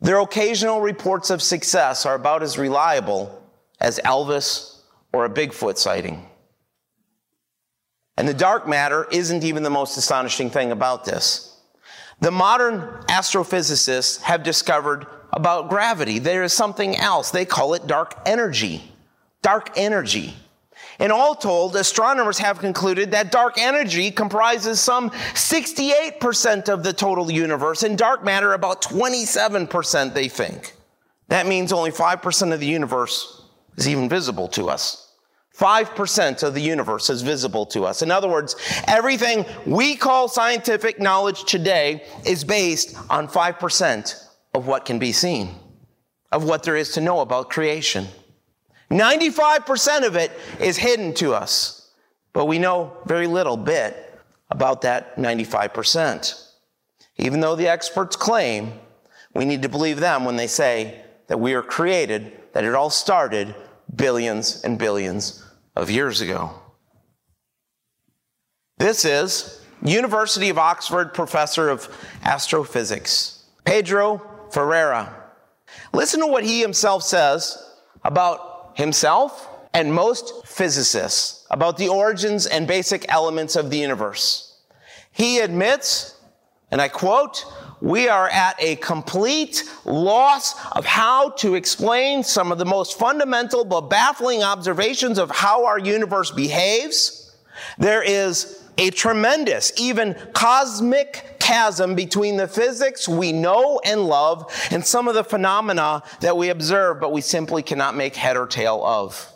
their 0.05 0.21
occasional 0.21 0.83
reports 0.83 1.31
of 1.31 1.41
success 1.41 2.05
are 2.05 2.15
about 2.15 2.43
as 2.43 2.59
reliable 2.59 3.43
as 3.81 3.99
Elvis 4.05 4.83
or 5.15 5.25
a 5.25 5.31
Bigfoot 5.31 5.79
sighting. 5.79 6.29
And 8.19 8.29
the 8.29 8.35
dark 8.35 8.69
matter 8.69 9.09
isn't 9.11 9.43
even 9.45 9.63
the 9.63 9.71
most 9.71 9.97
astonishing 9.97 10.51
thing 10.51 10.73
about 10.73 11.07
this. 11.07 11.59
The 12.21 12.31
modern 12.31 12.83
astrophysicists 13.09 14.21
have 14.21 14.43
discovered 14.43 15.07
about 15.33 15.71
gravity. 15.71 16.19
There 16.19 16.43
is 16.43 16.53
something 16.53 16.97
else. 16.97 17.31
They 17.31 17.47
call 17.47 17.73
it 17.73 17.87
dark 17.87 18.15
energy. 18.27 18.83
Dark 19.41 19.71
energy. 19.75 20.35
And 20.99 21.11
all 21.11 21.35
told, 21.35 21.77
astronomers 21.77 22.39
have 22.39 22.59
concluded 22.59 23.11
that 23.11 23.33
dark 23.33 23.59
energy 23.59 24.11
comprises 24.11 24.81
some 24.81 25.11
68% 25.11 26.69
of 26.69 26.83
the 26.83 26.93
total 26.93 27.31
universe, 27.31 27.83
and 27.83 27.99
dark 27.99 28.25
matter 28.25 28.53
about 28.53 28.83
27%, 28.83 30.15
they 30.15 30.29
think. 30.29 30.75
That 31.29 31.47
means 31.47 31.73
only 31.73 31.91
5% 31.91 32.53
of 32.53 32.61
the 32.61 32.67
universe 32.67 33.43
is 33.77 33.89
even 33.89 34.09
visible 34.09 34.49
to 34.49 34.69
us. 34.69 35.01
5% 35.57 36.43
of 36.43 36.55
the 36.55 36.61
universe 36.61 37.11
is 37.11 37.23
visible 37.23 37.65
to 37.67 37.85
us. 37.85 38.03
In 38.03 38.11
other 38.11 38.29
words, 38.29 38.57
everything 38.89 39.45
we 39.67 39.95
call 39.95 40.27
scientific 40.27 40.99
knowledge 40.99 41.45
today 41.45 42.05
is 42.27 42.43
based 42.43 42.97
on 43.09 43.29
5% 43.29 44.29
of 44.53 44.67
what 44.67 44.85
can 44.85 44.99
be 44.99 45.13
seen, 45.13 45.55
of 46.33 46.45
what 46.45 46.65
there 46.65 46.77
is 46.77 46.91
to 46.93 47.01
know 47.01 47.21
about 47.21 47.51
creation. 47.51 48.09
95% 48.91 50.07
of 50.07 50.17
it 50.17 50.31
is 50.61 50.77
hidden 50.77 51.15
to 51.15 51.35
us, 51.35 51.91
but 52.33 52.47
we 52.47 52.59
know 52.59 52.97
very 53.07 53.27
little 53.27 53.57
bit 53.57 54.21
about 54.51 54.83
that 54.83 55.17
95%. 55.17 56.51
Even 57.17 57.41
though 57.41 57.57
the 57.57 57.69
experts 57.69 58.17
claim, 58.17 58.73
we 59.35 59.45
need 59.45 59.63
to 59.63 59.69
believe 59.69 60.01
them 60.01 60.25
when 60.25 60.37
they 60.37 60.47
say 60.47 61.03
that 61.29 61.41
we 61.41 61.55
are 61.55 61.63
created, 61.63 62.33
that 62.53 62.65
it 62.65 62.75
all 62.75 62.91
started 62.91 63.55
billions 63.95 64.63
and 64.65 64.79
billions 64.79 65.45
of 65.77 65.91
years 65.91 66.21
ago. 66.21 66.51
This 68.79 69.05
is 69.05 69.65
University 69.83 70.49
of 70.49 70.59
Oxford 70.59 71.15
professor 71.15 71.69
of 71.69 71.89
astrophysics, 72.23 73.45
Pedro 73.65 74.23
Ferreira. 74.51 75.15
Listen 75.93 76.21
to 76.21 76.27
what 76.27 76.45
he 76.45 76.61
himself 76.61 77.03
says 77.03 77.59
about 78.05 78.54
himself 78.75 79.49
and 79.73 79.93
most 79.93 80.47
physicists 80.47 81.47
about 81.51 81.77
the 81.77 81.89
origins 81.89 82.47
and 82.47 82.67
basic 82.67 83.05
elements 83.13 83.57
of 83.57 83.71
the 83.71 83.79
universe. 83.79 84.57
He 85.11 85.39
admits, 85.41 86.17
and 86.71 86.81
I 86.81 86.89
quote, 86.89 87.45
we 87.81 88.09
are 88.09 88.29
at 88.29 88.57
a 88.61 88.77
complete 88.77 89.63
loss 89.85 90.55
of 90.73 90.87
how 90.87 91.31
to 91.31 91.55
explain 91.55 92.23
some 92.23 92.51
of 92.51 92.59
the 92.59 92.65
most 92.65 92.99
fundamental 92.99 93.65
but 93.65 93.83
baffling 93.83 94.43
observations 94.43 95.19
of 95.19 95.31
how 95.31 95.67
our 95.67 95.79
universe 95.79 96.31
behaves. 96.31 97.37
There 97.79 98.03
is 98.03 98.63
a 98.79 98.91
tremendous, 98.91 99.73
even 99.79 100.17
cosmic 100.33 101.34
chasm 101.45 101.95
between 101.95 102.39
the 102.39 102.49
physics 102.49 103.07
we 103.07 103.31
know 103.31 103.79
and 103.85 104.07
love 104.07 104.51
and 104.71 104.85
some 104.85 105.09
of 105.09 105.15
the 105.15 105.23
phenomena 105.23 106.03
that 106.21 106.39
we 106.39 106.49
observe, 106.49 106.99
but 107.01 107.13
we 107.13 107.21
simply 107.21 107.63
cannot 107.63 107.95
make 107.95 108.17
head 108.17 108.39
or 108.39 108.47
tail 108.47 108.83
of. 108.83 109.31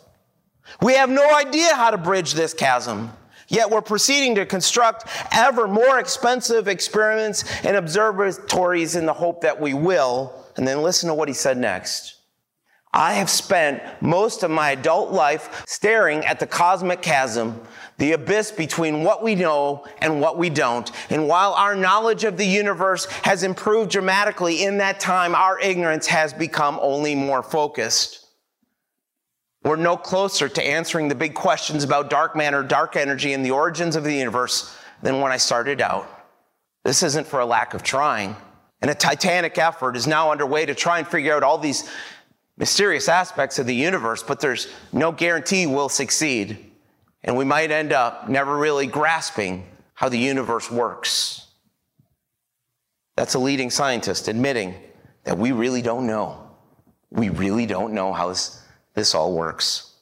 We 0.81 0.95
have 0.95 1.09
no 1.09 1.35
idea 1.35 1.75
how 1.75 1.91
to 1.91 1.99
bridge 1.99 2.33
this 2.33 2.55
chasm. 2.55 3.11
Yet 3.47 3.69
we're 3.69 3.81
proceeding 3.81 4.35
to 4.35 4.45
construct 4.47 5.07
ever 5.31 5.67
more 5.67 5.99
expensive 5.99 6.67
experiments 6.67 7.43
and 7.63 7.77
observatories 7.77 8.95
in 8.95 9.05
the 9.05 9.13
hope 9.13 9.41
that 9.41 9.61
we 9.61 9.75
will. 9.75 10.33
And 10.57 10.67
then 10.67 10.81
listen 10.81 11.09
to 11.09 11.13
what 11.13 11.27
he 11.27 11.33
said 11.35 11.57
next. 11.57 12.18
I 12.91 13.13
have 13.13 13.29
spent 13.29 13.83
most 14.01 14.41
of 14.41 14.49
my 14.49 14.71
adult 14.71 15.11
life 15.11 15.63
staring 15.67 16.25
at 16.25 16.39
the 16.39 16.47
cosmic 16.47 17.03
chasm, 17.03 17.61
the 17.99 18.13
abyss 18.13 18.51
between 18.51 19.03
what 19.03 19.21
we 19.21 19.35
know 19.35 19.85
and 20.01 20.19
what 20.19 20.39
we 20.39 20.49
don't. 20.49 20.91
And 21.11 21.27
while 21.27 21.53
our 21.53 21.75
knowledge 21.75 22.23
of 22.23 22.37
the 22.37 22.47
universe 22.47 23.05
has 23.23 23.43
improved 23.43 23.91
dramatically 23.91 24.63
in 24.63 24.79
that 24.79 24.99
time, 24.99 25.35
our 25.35 25.59
ignorance 25.59 26.07
has 26.07 26.33
become 26.33 26.79
only 26.81 27.13
more 27.13 27.43
focused. 27.43 28.25
We're 29.63 29.75
no 29.75 29.95
closer 29.95 30.49
to 30.49 30.65
answering 30.65 31.09
the 31.09 31.15
big 31.15 31.35
questions 31.35 31.83
about 31.83 32.09
dark 32.09 32.35
matter, 32.35 32.63
dark 32.63 32.95
energy, 32.95 33.33
and 33.33 33.45
the 33.45 33.51
origins 33.51 33.95
of 33.95 34.03
the 34.03 34.13
universe 34.13 34.75
than 35.03 35.19
when 35.21 35.31
I 35.31 35.37
started 35.37 35.79
out. 35.79 36.09
This 36.85 37.03
isn't 37.03 37.27
for 37.27 37.39
a 37.39 37.45
lack 37.45 37.75
of 37.75 37.83
trying. 37.83 38.35
And 38.81 38.89
a 38.89 38.95
titanic 38.95 39.57
effort 39.57 39.97
is 39.97 40.07
now 40.07 40.31
underway 40.31 40.65
to 40.65 40.73
try 40.73 40.99
and 40.99 41.07
figure 41.07 41.35
out 41.35 41.43
all 41.43 41.57
these 41.57 41.89
mysterious 42.59 43.07
aspects 43.07 43.57
of 43.57 43.65
the 43.65 43.73
universe, 43.73 44.21
but 44.21 44.39
there's 44.39 44.67
no 44.91 45.11
guarantee 45.11 45.65
we'll 45.65 45.89
succeed. 45.89 46.71
And 47.23 47.35
we 47.35 47.45
might 47.45 47.71
end 47.71 47.91
up 47.91 48.29
never 48.29 48.55
really 48.55 48.85
grasping 48.85 49.65
how 49.93 50.09
the 50.09 50.19
universe 50.19 50.69
works. 50.69 51.47
That's 53.15 53.33
a 53.33 53.39
leading 53.39 53.69
scientist 53.69 54.27
admitting 54.27 54.75
that 55.23 55.37
we 55.37 55.51
really 55.51 55.81
don't 55.81 56.05
know. 56.05 56.49
We 57.09 57.29
really 57.29 57.65
don't 57.65 57.93
know 57.93 58.13
how 58.13 58.29
this, 58.29 58.61
this 58.93 59.15
all 59.15 59.33
works. 59.33 59.95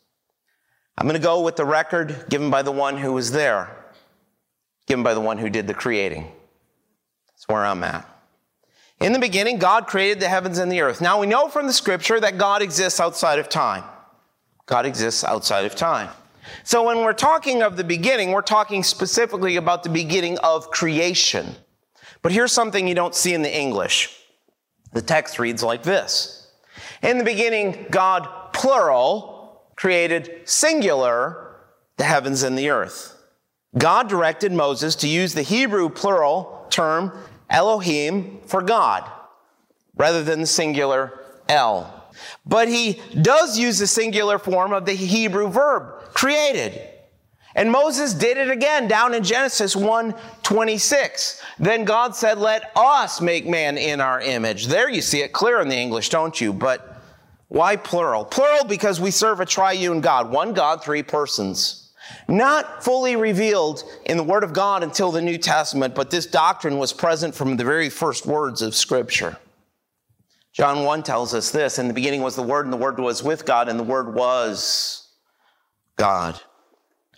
I'm 0.97 1.07
going 1.07 1.19
to 1.19 1.25
go 1.25 1.41
with 1.41 1.55
the 1.55 1.65
record 1.65 2.25
given 2.29 2.49
by 2.49 2.63
the 2.63 2.71
one 2.71 2.97
who 2.97 3.13
was 3.13 3.31
there, 3.31 3.69
given 4.87 5.03
by 5.03 5.13
the 5.13 5.21
one 5.21 5.37
who 5.37 5.49
did 5.49 5.67
the 5.67 5.73
creating. 5.73 6.31
That's 7.27 7.47
where 7.47 7.65
I'm 7.65 7.83
at. 7.83 8.16
In 8.99 9.13
the 9.13 9.19
beginning, 9.19 9.59
God 9.59 9.85
created 9.85 10.19
the 10.19 10.29
heavens 10.29 10.57
and 10.57 10.71
the 10.71 10.81
earth. 10.81 11.01
Now 11.01 11.19
we 11.19 11.27
know 11.27 11.47
from 11.47 11.67
the 11.67 11.73
scripture 11.73 12.19
that 12.19 12.37
God 12.37 12.61
exists 12.61 12.99
outside 12.99 13.37
of 13.39 13.47
time. 13.47 13.83
God 14.65 14.85
exists 14.85 15.23
outside 15.23 15.65
of 15.65 15.75
time. 15.75 16.09
So 16.63 16.83
when 16.83 16.97
we're 16.99 17.13
talking 17.13 17.61
of 17.61 17.77
the 17.77 17.83
beginning, 17.83 18.31
we're 18.31 18.41
talking 18.41 18.83
specifically 18.83 19.55
about 19.55 19.83
the 19.83 19.89
beginning 19.89 20.37
of 20.39 20.71
creation. 20.71 21.55
But 22.21 22.31
here's 22.31 22.51
something 22.51 22.87
you 22.87 22.95
don't 22.95 23.15
see 23.15 23.33
in 23.33 23.43
the 23.43 23.55
English. 23.55 24.17
The 24.93 25.01
text 25.01 25.39
reads 25.39 25.61
like 25.61 25.83
this. 25.83 26.51
In 27.03 27.17
the 27.17 27.23
beginning, 27.23 27.85
God, 27.91 28.27
plural, 28.53 29.61
created 29.75 30.41
singular 30.45 31.61
the 31.97 32.03
heavens 32.03 32.43
and 32.43 32.57
the 32.57 32.69
earth. 32.69 33.15
God 33.77 34.09
directed 34.09 34.51
Moses 34.51 34.95
to 34.97 35.07
use 35.07 35.33
the 35.33 35.43
Hebrew 35.43 35.89
plural 35.89 36.65
term 36.69 37.11
Elohim 37.49 38.39
for 38.45 38.61
God, 38.61 39.09
rather 39.95 40.23
than 40.23 40.41
the 40.41 40.47
singular 40.47 41.19
El. 41.47 41.93
But 42.45 42.67
he 42.67 43.01
does 43.21 43.57
use 43.57 43.79
the 43.79 43.87
singular 43.87 44.39
form 44.39 44.73
of 44.73 44.85
the 44.85 44.93
Hebrew 44.93 45.47
verb, 45.47 46.13
created. 46.13 46.79
And 47.55 47.71
Moses 47.71 48.13
did 48.13 48.37
it 48.37 48.51
again 48.51 48.87
down 48.87 49.15
in 49.15 49.23
Genesis 49.23 49.75
1 49.75 50.13
26. 50.43 51.41
Then 51.57 51.85
God 51.85 52.15
said, 52.15 52.37
Let 52.37 52.71
us 52.75 53.19
make 53.19 53.47
man 53.47 53.77
in 53.77 53.99
our 53.99 54.21
image. 54.21 54.67
There 54.67 54.89
you 54.89 55.01
see 55.01 55.21
it 55.21 55.33
clear 55.33 55.59
in 55.59 55.67
the 55.67 55.75
English, 55.75 56.09
don't 56.09 56.39
you? 56.39 56.53
But 56.53 57.01
why 57.47 57.75
plural? 57.75 58.25
Plural 58.25 58.65
because 58.65 59.01
we 59.01 59.09
serve 59.09 59.39
a 59.39 59.45
triune 59.45 60.01
God, 60.01 60.29
one 60.29 60.53
God, 60.53 60.83
three 60.83 61.03
persons. 61.03 61.86
Not 62.27 62.83
fully 62.83 63.15
revealed 63.15 63.83
in 64.05 64.17
the 64.17 64.23
Word 64.23 64.43
of 64.43 64.53
God 64.53 64.83
until 64.83 65.11
the 65.11 65.21
New 65.21 65.37
Testament, 65.37 65.95
but 65.95 66.09
this 66.09 66.25
doctrine 66.25 66.77
was 66.77 66.93
present 66.93 67.33
from 67.33 67.57
the 67.57 67.63
very 67.63 67.89
first 67.89 68.25
words 68.25 68.61
of 68.61 68.75
Scripture. 68.75 69.37
John 70.53 70.83
1 70.83 71.03
tells 71.03 71.33
us 71.33 71.51
this 71.51 71.79
In 71.79 71.87
the 71.87 71.93
beginning 71.93 72.21
was 72.21 72.35
the 72.35 72.43
Word, 72.43 72.65
and 72.65 72.73
the 72.73 72.77
Word 72.77 72.99
was 72.99 73.23
with 73.23 73.45
God, 73.45 73.69
and 73.69 73.79
the 73.79 73.83
Word 73.83 74.13
was 74.13 75.07
God. 75.95 76.39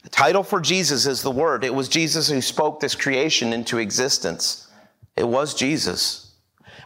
The 0.04 0.10
title 0.10 0.43
for 0.43 0.60
Jesus 0.60 1.06
is 1.06 1.21
the 1.21 1.32
Word. 1.32 1.63
It 1.63 1.73
was 1.73 1.89
Jesus 1.89 2.30
who 2.30 2.41
spoke 2.41 2.80
this 2.80 2.95
creation 2.95 3.54
into 3.54 3.78
existence. 3.78 4.67
It 5.15 5.28
was 5.28 5.54
Jesus. 5.54 6.36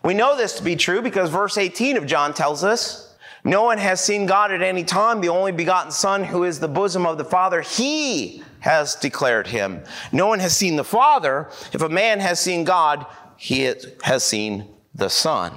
We 0.04 0.14
know 0.14 0.36
this 0.36 0.54
to 0.58 0.64
be 0.64 0.76
true 0.76 1.02
because 1.02 1.30
verse 1.30 1.58
18 1.58 1.98
of 1.98 2.06
John 2.06 2.34
tells 2.34 2.64
us 2.64 3.13
no 3.44 3.64
one 3.64 3.78
has 3.78 4.04
seen 4.04 4.26
God 4.26 4.52
at 4.52 4.62
any 4.62 4.84
time. 4.84 5.20
The 5.20 5.30
only 5.30 5.52
begotten 5.52 5.92
Son, 5.92 6.24
who 6.24 6.44
is 6.46 6.60
the 6.60 6.68
bosom 6.68 7.06
of 7.06 7.18
the 7.18 7.26
Father, 7.26 7.62
he 7.62 8.44
has 8.60 8.96
declared 8.96 9.48
him. 9.48 9.84
No 10.14 10.28
one 10.28 10.40
has 10.40 10.56
seen 10.56 10.78
the 10.78 10.84
Father. 10.84 11.50
If 11.74 11.82
a 11.82 11.90
man 11.90 12.22
has 12.22 12.40
seen 12.40 12.64
God, 12.64 13.06
he 13.36 13.74
has 14.04 14.24
seen 14.24 14.70
the 14.96 15.10
Son. 15.10 15.52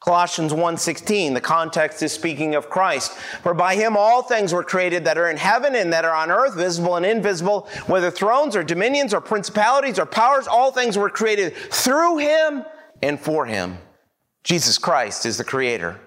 Colossians 0.00 0.52
1:16 0.52 1.32
the 1.32 1.40
context 1.40 2.02
is 2.02 2.12
speaking 2.12 2.54
of 2.54 2.68
Christ 2.68 3.12
for 3.42 3.54
by 3.54 3.74
him 3.74 3.96
all 3.96 4.22
things 4.22 4.52
were 4.52 4.62
created 4.62 5.06
that 5.06 5.16
are 5.16 5.30
in 5.30 5.38
heaven 5.38 5.74
and 5.74 5.94
that 5.94 6.04
are 6.04 6.14
on 6.14 6.30
earth 6.30 6.52
visible 6.52 6.96
and 6.96 7.06
invisible 7.06 7.70
whether 7.86 8.10
thrones 8.10 8.54
or 8.54 8.62
dominions 8.62 9.14
or 9.14 9.22
principalities 9.22 9.98
or 9.98 10.04
powers 10.04 10.46
all 10.46 10.70
things 10.72 10.98
were 10.98 11.08
created 11.08 11.56
through 11.56 12.18
him 12.18 12.66
and 13.02 13.18
for 13.18 13.46
him 13.46 13.78
Jesus 14.42 14.76
Christ 14.76 15.24
is 15.24 15.38
the 15.38 15.44
creator 15.44 15.98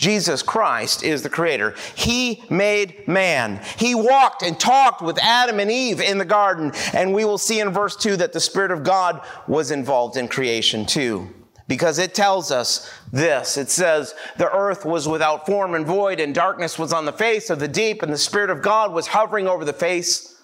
Jesus 0.00 0.42
Christ 0.42 1.02
is 1.02 1.22
the 1.22 1.28
creator. 1.28 1.74
He 1.94 2.42
made 2.48 3.06
man. 3.06 3.60
He 3.76 3.94
walked 3.94 4.42
and 4.42 4.58
talked 4.58 5.02
with 5.02 5.18
Adam 5.22 5.60
and 5.60 5.70
Eve 5.70 6.00
in 6.00 6.16
the 6.16 6.24
garden. 6.24 6.72
And 6.94 7.12
we 7.12 7.26
will 7.26 7.36
see 7.36 7.60
in 7.60 7.68
verse 7.68 7.96
2 7.96 8.16
that 8.16 8.32
the 8.32 8.40
Spirit 8.40 8.70
of 8.70 8.82
God 8.82 9.20
was 9.46 9.70
involved 9.70 10.16
in 10.16 10.26
creation 10.26 10.86
too. 10.86 11.28
Because 11.68 11.98
it 11.98 12.14
tells 12.14 12.50
us 12.50 12.90
this. 13.12 13.58
It 13.58 13.68
says, 13.68 14.14
the 14.38 14.50
earth 14.50 14.86
was 14.86 15.06
without 15.06 15.44
form 15.44 15.74
and 15.74 15.86
void, 15.86 16.18
and 16.18 16.34
darkness 16.34 16.78
was 16.78 16.94
on 16.94 17.04
the 17.04 17.12
face 17.12 17.50
of 17.50 17.58
the 17.58 17.68
deep, 17.68 18.02
and 18.02 18.10
the 18.10 18.18
Spirit 18.18 18.48
of 18.48 18.62
God 18.62 18.94
was 18.94 19.06
hovering 19.06 19.46
over 19.46 19.66
the 19.66 19.74
face 19.74 20.40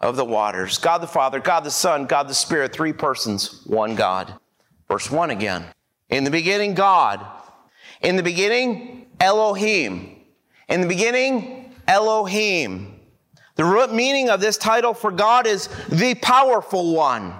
of 0.00 0.16
the 0.16 0.24
waters. 0.24 0.78
God 0.78 1.02
the 1.02 1.06
Father, 1.06 1.40
God 1.40 1.64
the 1.64 1.70
Son, 1.70 2.06
God 2.06 2.26
the 2.26 2.34
Spirit, 2.34 2.72
three 2.72 2.94
persons, 2.94 3.60
one 3.66 3.96
God. 3.96 4.32
Verse 4.88 5.10
1 5.10 5.28
again. 5.28 5.66
In 6.08 6.24
the 6.24 6.30
beginning, 6.30 6.72
God 6.72 7.24
in 8.04 8.16
the 8.16 8.22
beginning, 8.22 9.06
Elohim. 9.18 10.20
In 10.68 10.82
the 10.82 10.86
beginning, 10.86 11.74
Elohim. 11.88 13.00
The 13.56 13.64
root 13.64 13.92
meaning 13.92 14.28
of 14.28 14.40
this 14.40 14.58
title 14.58 14.94
for 14.94 15.10
God 15.10 15.46
is 15.46 15.68
the 15.88 16.14
powerful 16.16 16.94
one. 16.94 17.34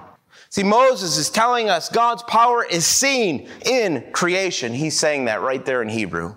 See, 0.49 0.63
Moses 0.63 1.17
is 1.17 1.29
telling 1.29 1.69
us 1.69 1.89
God's 1.89 2.23
power 2.23 2.65
is 2.65 2.85
seen 2.85 3.49
in 3.65 4.05
creation. 4.11 4.73
He's 4.73 4.97
saying 4.97 5.25
that 5.25 5.41
right 5.41 5.63
there 5.63 5.81
in 5.81 5.89
Hebrew. 5.89 6.35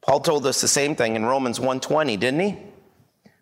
Paul 0.00 0.20
told 0.20 0.46
us 0.46 0.60
the 0.60 0.68
same 0.68 0.96
thing 0.96 1.14
in 1.14 1.24
Romans 1.24 1.60
1:20, 1.60 2.16
didn't 2.16 2.40
he? 2.40 2.58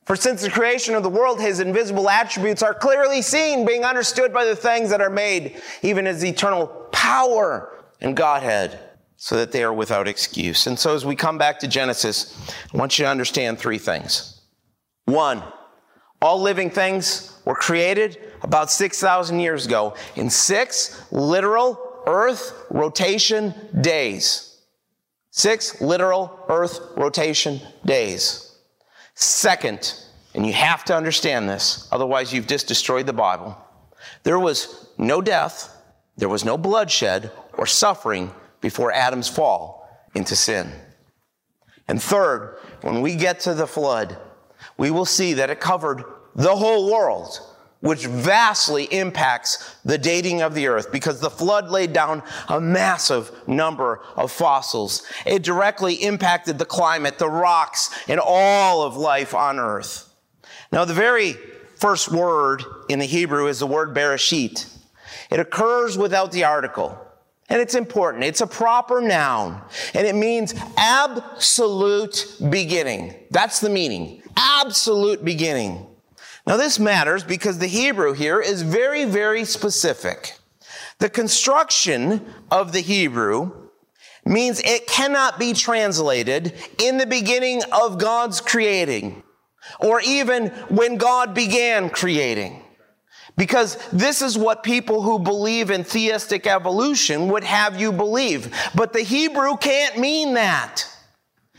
For 0.05 0.17
since 0.17 0.43
the 0.43 0.51
creation 0.51 0.95
of 0.95 1.03
the 1.03 1.09
world, 1.09 1.41
his 1.41 1.61
invisible 1.61 2.11
attributes 2.11 2.63
are 2.63 2.75
clearly 2.75 3.23
seen, 3.23 3.65
being 3.65 3.85
understood 3.85 4.33
by 4.33 4.45
the 4.45 4.57
things 4.57 4.91
that 4.91 5.01
are 5.01 5.11
made, 5.11 5.63
even 5.83 6.07
his 6.07 6.25
eternal 6.25 6.67
power 6.91 7.71
and 8.01 8.17
Godhead 8.17 8.88
so 9.21 9.35
that 9.37 9.51
they 9.51 9.65
are 9.65 9.73
without 9.73 10.07
excuse. 10.07 10.69
And 10.69 10.79
so 10.79 10.95
as 10.95 11.05
we 11.05 11.17
come 11.17 11.39
back 11.39 11.59
to 11.59 11.69
Genesis, 11.69 12.41
I 12.73 12.77
want 12.77 12.99
you 12.99 13.05
to 13.05 13.11
understand 13.11 13.59
three 13.59 13.79
things. 13.79 14.41
One, 15.07 15.43
all 16.23 16.41
living 16.41 16.71
things 16.71 17.37
were 17.45 17.57
created 17.57 18.17
about 18.43 18.71
6,000 18.71 19.41
years 19.41 19.67
ago 19.67 19.97
in 20.15 20.31
six 20.31 21.03
literal 21.11 22.03
earth 22.07 22.53
rotation 22.71 23.53
days. 23.81 24.57
Six 25.31 25.81
literal 25.81 26.39
earth 26.49 26.79
rotation 26.97 27.61
days. 27.85 28.57
Second, 29.15 30.01
and 30.33 30.47
you 30.47 30.53
have 30.53 30.85
to 30.85 30.97
understand 30.97 31.49
this, 31.49 31.89
otherwise 31.91 32.33
you've 32.33 32.47
just 32.47 32.69
destroyed 32.69 33.07
the 33.07 33.13
Bible. 33.13 33.59
There 34.23 34.39
was 34.39 34.91
no 34.97 35.21
death, 35.21 35.77
there 36.17 36.29
was 36.29 36.45
no 36.45 36.57
bloodshed 36.57 37.33
or 37.55 37.67
suffering 37.67 38.33
before 38.61 38.93
Adam's 38.93 39.29
fall 39.29 39.89
into 40.15 40.37
sin. 40.37 40.73
And 41.87 42.03
third, 42.03 42.59
when 42.83 43.01
we 43.01 43.17
get 43.17 43.41
to 43.41 43.55
the 43.55 43.67
flood, 43.67 44.19
we 44.77 44.91
will 44.91 45.07
see 45.07 45.35
that 45.35 45.51
it 45.51 45.61
covered 45.61 46.05
the 46.35 46.55
whole 46.55 46.93
world, 46.93 47.41
which 47.81 48.07
vastly 48.07 48.85
impacts 48.85 49.77
the 49.85 49.99
dating 49.99 50.43
of 50.43 50.55
the 50.55 50.67
earth 50.67 50.93
because 50.93 51.21
the 51.21 51.31
flood 51.31 51.71
laid 51.71 51.93
down 51.93 52.23
a 52.49 52.61
massive 52.61 53.31
number 53.49 54.03
of 54.17 54.31
fossils. 54.31 55.05
It 55.25 55.43
directly 55.43 55.95
impacted 55.95 56.59
the 56.59 56.65
climate, 56.65 57.19
the 57.19 57.31
rocks, 57.31 57.91
and 58.09 58.21
all 58.23 58.83
of 58.83 58.97
life 58.97 59.35
on 59.35 59.59
earth. 59.59 60.13
Now, 60.71 60.85
the 60.85 60.95
very 60.95 61.35
first 61.77 62.11
word 62.11 62.63
in 62.89 62.99
the 62.99 63.07
Hebrew 63.07 63.47
is 63.47 63.61
the 63.61 63.67
word 63.67 63.95
bereshit. 63.95 64.69
It 65.31 65.41
occurs 65.41 65.97
without 65.97 66.33
the 66.33 66.45
article. 66.45 66.99
And 67.49 67.61
it's 67.61 67.75
important. 67.75 68.25
It's 68.25 68.43
a 68.43 68.47
proper 68.47 69.01
noun. 69.01 69.63
And 69.95 70.07
it 70.07 70.15
means 70.15 70.55
absolute 70.77 72.37
beginning. 72.51 73.15
That's 73.31 73.61
the 73.61 73.71
meaning. 73.71 74.23
Absolute 74.37 75.25
beginning. 75.25 75.87
Now 76.47 76.57
this 76.57 76.79
matters 76.79 77.25
because 77.25 77.59
the 77.59 77.67
Hebrew 77.67 78.13
here 78.13 78.41
is 78.41 78.63
very, 78.63 79.05
very 79.05 79.45
specific. 79.45 80.35
The 80.99 81.09
construction 81.09 82.27
of 82.51 82.73
the 82.73 82.81
Hebrew 82.81 83.69
means 84.25 84.61
it 84.61 84.87
cannot 84.87 85.39
be 85.39 85.53
translated 85.53 86.53
in 86.83 86.99
the 86.99 87.07
beginning 87.07 87.63
of 87.73 87.99
God's 87.99 88.41
creating 88.41 89.23
or 89.81 90.01
even 90.01 90.49
when 90.69 90.97
God 90.97 91.35
began 91.35 91.91
creating. 91.91 92.63
Because 93.39 93.79
this 93.93 94.21
is 94.21 94.37
what 94.37 94.65
people 94.65 95.01
who 95.01 95.21
believe 95.21 95.71
in 95.71 95.85
theistic 95.85 96.49
evolution 96.49 97.29
would 97.29 97.45
have 97.45 97.81
you 97.81 97.93
believe. 97.93 98.53
But 98.75 98.93
the 98.93 99.03
Hebrew 99.03 99.57
can't 99.57 99.97
mean 99.97 100.35
that. 100.35 100.85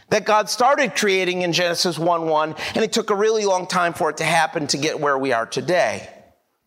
That 0.09 0.25
God 0.25 0.49
started 0.49 0.95
creating 0.95 1.43
in 1.43 1.53
Genesis 1.53 1.97
1 1.97 2.25
1, 2.25 2.55
and 2.75 2.83
it 2.83 2.91
took 2.91 3.11
a 3.11 3.15
really 3.15 3.45
long 3.45 3.65
time 3.65 3.93
for 3.93 4.09
it 4.09 4.17
to 4.17 4.25
happen 4.25 4.67
to 4.67 4.77
get 4.77 4.99
where 4.99 5.17
we 5.17 5.31
are 5.31 5.45
today. 5.45 6.09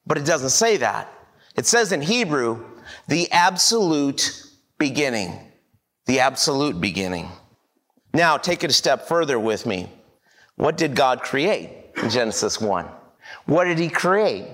But 0.06 0.16
it 0.16 0.24
doesn't 0.24 0.50
say 0.50 0.78
that. 0.78 1.12
It 1.56 1.66
says 1.66 1.92
in 1.92 2.00
Hebrew, 2.00 2.64
the 3.08 3.30
absolute 3.32 4.46
beginning. 4.78 5.38
The 6.06 6.20
absolute 6.20 6.80
beginning. 6.80 7.28
Now, 8.14 8.38
take 8.38 8.64
it 8.64 8.70
a 8.70 8.74
step 8.74 9.08
further 9.08 9.38
with 9.38 9.66
me. 9.66 9.90
What 10.56 10.78
did 10.78 10.94
God 10.94 11.22
create 11.22 11.70
in 12.02 12.08
Genesis 12.08 12.60
1? 12.60 12.86
What 13.44 13.64
did 13.64 13.78
He 13.78 13.90
create? 13.90 14.46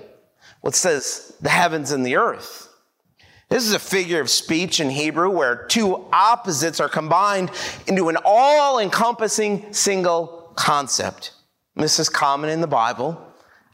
Well, 0.61 0.69
it 0.69 0.75
says 0.75 1.33
the 1.41 1.49
heavens 1.49 1.91
and 1.91 2.05
the 2.05 2.17
earth. 2.17 2.67
This 3.49 3.65
is 3.65 3.73
a 3.73 3.79
figure 3.79 4.21
of 4.21 4.29
speech 4.29 4.79
in 4.79 4.91
Hebrew 4.91 5.29
where 5.29 5.65
two 5.65 6.05
opposites 6.13 6.79
are 6.79 6.89
combined 6.89 7.51
into 7.87 8.09
an 8.09 8.17
all 8.23 8.77
encompassing 8.77 9.73
single 9.73 10.53
concept. 10.55 11.33
This 11.75 11.97
is 11.97 12.09
common 12.09 12.51
in 12.51 12.61
the 12.61 12.67
Bible, 12.67 13.19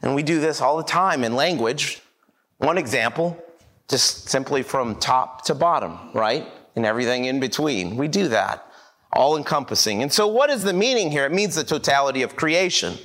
and 0.00 0.14
we 0.14 0.22
do 0.22 0.40
this 0.40 0.60
all 0.60 0.78
the 0.78 0.82
time 0.82 1.24
in 1.24 1.34
language. 1.34 2.00
One 2.58 2.78
example, 2.78 3.36
just 3.88 4.28
simply 4.28 4.62
from 4.62 4.94
top 4.96 5.44
to 5.46 5.54
bottom, 5.54 5.98
right? 6.14 6.46
And 6.74 6.86
everything 6.86 7.26
in 7.26 7.40
between. 7.40 7.96
We 7.96 8.08
do 8.08 8.28
that, 8.28 8.64
all 9.12 9.36
encompassing. 9.36 10.02
And 10.02 10.12
so, 10.12 10.26
what 10.26 10.48
is 10.48 10.62
the 10.62 10.72
meaning 10.72 11.10
here? 11.10 11.26
It 11.26 11.32
means 11.32 11.54
the 11.54 11.64
totality 11.64 12.22
of 12.22 12.36
creation, 12.36 12.96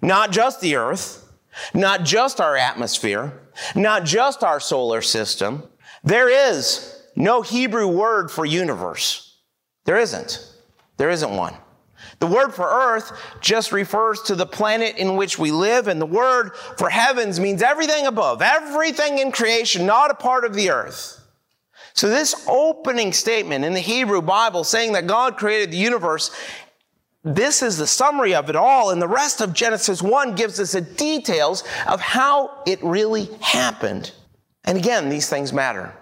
not 0.00 0.30
just 0.30 0.60
the 0.60 0.76
earth 0.76 1.23
not 1.72 2.04
just 2.04 2.40
our 2.40 2.56
atmosphere, 2.56 3.32
not 3.74 4.04
just 4.04 4.42
our 4.42 4.60
solar 4.60 5.02
system. 5.02 5.64
There 6.02 6.28
is 6.28 7.02
no 7.16 7.42
Hebrew 7.42 7.86
word 7.86 8.30
for 8.30 8.44
universe. 8.44 9.38
There 9.84 9.98
isn't. 9.98 10.46
There 10.96 11.10
isn't 11.10 11.36
one. 11.36 11.54
The 12.20 12.26
word 12.26 12.54
for 12.54 12.66
earth 12.68 13.12
just 13.40 13.72
refers 13.72 14.22
to 14.22 14.34
the 14.34 14.46
planet 14.46 14.96
in 14.96 15.16
which 15.16 15.38
we 15.38 15.50
live, 15.50 15.88
and 15.88 16.00
the 16.00 16.06
word 16.06 16.54
for 16.78 16.88
heavens 16.88 17.40
means 17.40 17.62
everything 17.62 18.06
above, 18.06 18.42
everything 18.42 19.18
in 19.18 19.32
creation, 19.32 19.86
not 19.86 20.10
a 20.10 20.14
part 20.14 20.44
of 20.44 20.54
the 20.54 20.70
earth. 20.70 21.20
So, 21.94 22.08
this 22.08 22.44
opening 22.48 23.12
statement 23.12 23.64
in 23.64 23.72
the 23.72 23.80
Hebrew 23.80 24.20
Bible 24.20 24.64
saying 24.64 24.94
that 24.94 25.06
God 25.06 25.36
created 25.36 25.70
the 25.70 25.76
universe 25.76 26.30
this 27.24 27.62
is 27.62 27.78
the 27.78 27.86
summary 27.86 28.34
of 28.34 28.50
it 28.50 28.56
all, 28.56 28.90
and 28.90 29.00
the 29.00 29.08
rest 29.08 29.40
of 29.40 29.54
Genesis 29.54 30.02
1 30.02 30.34
gives 30.34 30.60
us 30.60 30.72
the 30.72 30.82
details 30.82 31.64
of 31.86 32.00
how 32.00 32.62
it 32.66 32.82
really 32.82 33.30
happened. 33.40 34.12
And 34.64 34.76
again, 34.76 35.08
these 35.08 35.28
things 35.28 35.50
matter. 35.50 35.94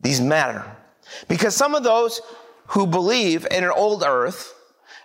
These 0.00 0.20
matter. 0.20 0.64
Because 1.28 1.54
some 1.54 1.76
of 1.76 1.84
those 1.84 2.20
who 2.68 2.86
believe 2.86 3.46
in 3.50 3.62
an 3.62 3.70
old 3.70 4.02
earth 4.02 4.52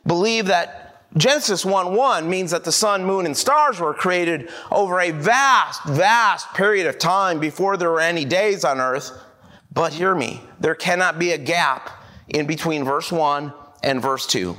believe 0.05 0.47
that 0.47 1.05
Genesis 1.15 1.63
1 1.63 1.95
1 1.95 2.29
means 2.29 2.51
that 2.51 2.63
the 2.63 2.71
sun, 2.71 3.05
moon, 3.05 3.25
and 3.25 3.37
stars 3.37 3.79
were 3.79 3.93
created 3.93 4.49
over 4.71 4.99
a 4.99 5.11
vast, 5.11 5.83
vast 5.83 6.53
period 6.55 6.87
of 6.87 6.97
time 6.97 7.39
before 7.39 7.77
there 7.77 7.91
were 7.91 7.99
any 7.99 8.25
days 8.25 8.63
on 8.63 8.79
earth. 8.79 9.11
But 9.71 9.93
hear 9.93 10.15
me, 10.15 10.41
there 10.59 10.75
cannot 10.75 11.19
be 11.19 11.31
a 11.33 11.37
gap 11.37 11.89
in 12.27 12.47
between 12.47 12.83
verse 12.83 13.11
1 13.11 13.53
and 13.83 14.01
verse 14.01 14.25
2. 14.25 14.55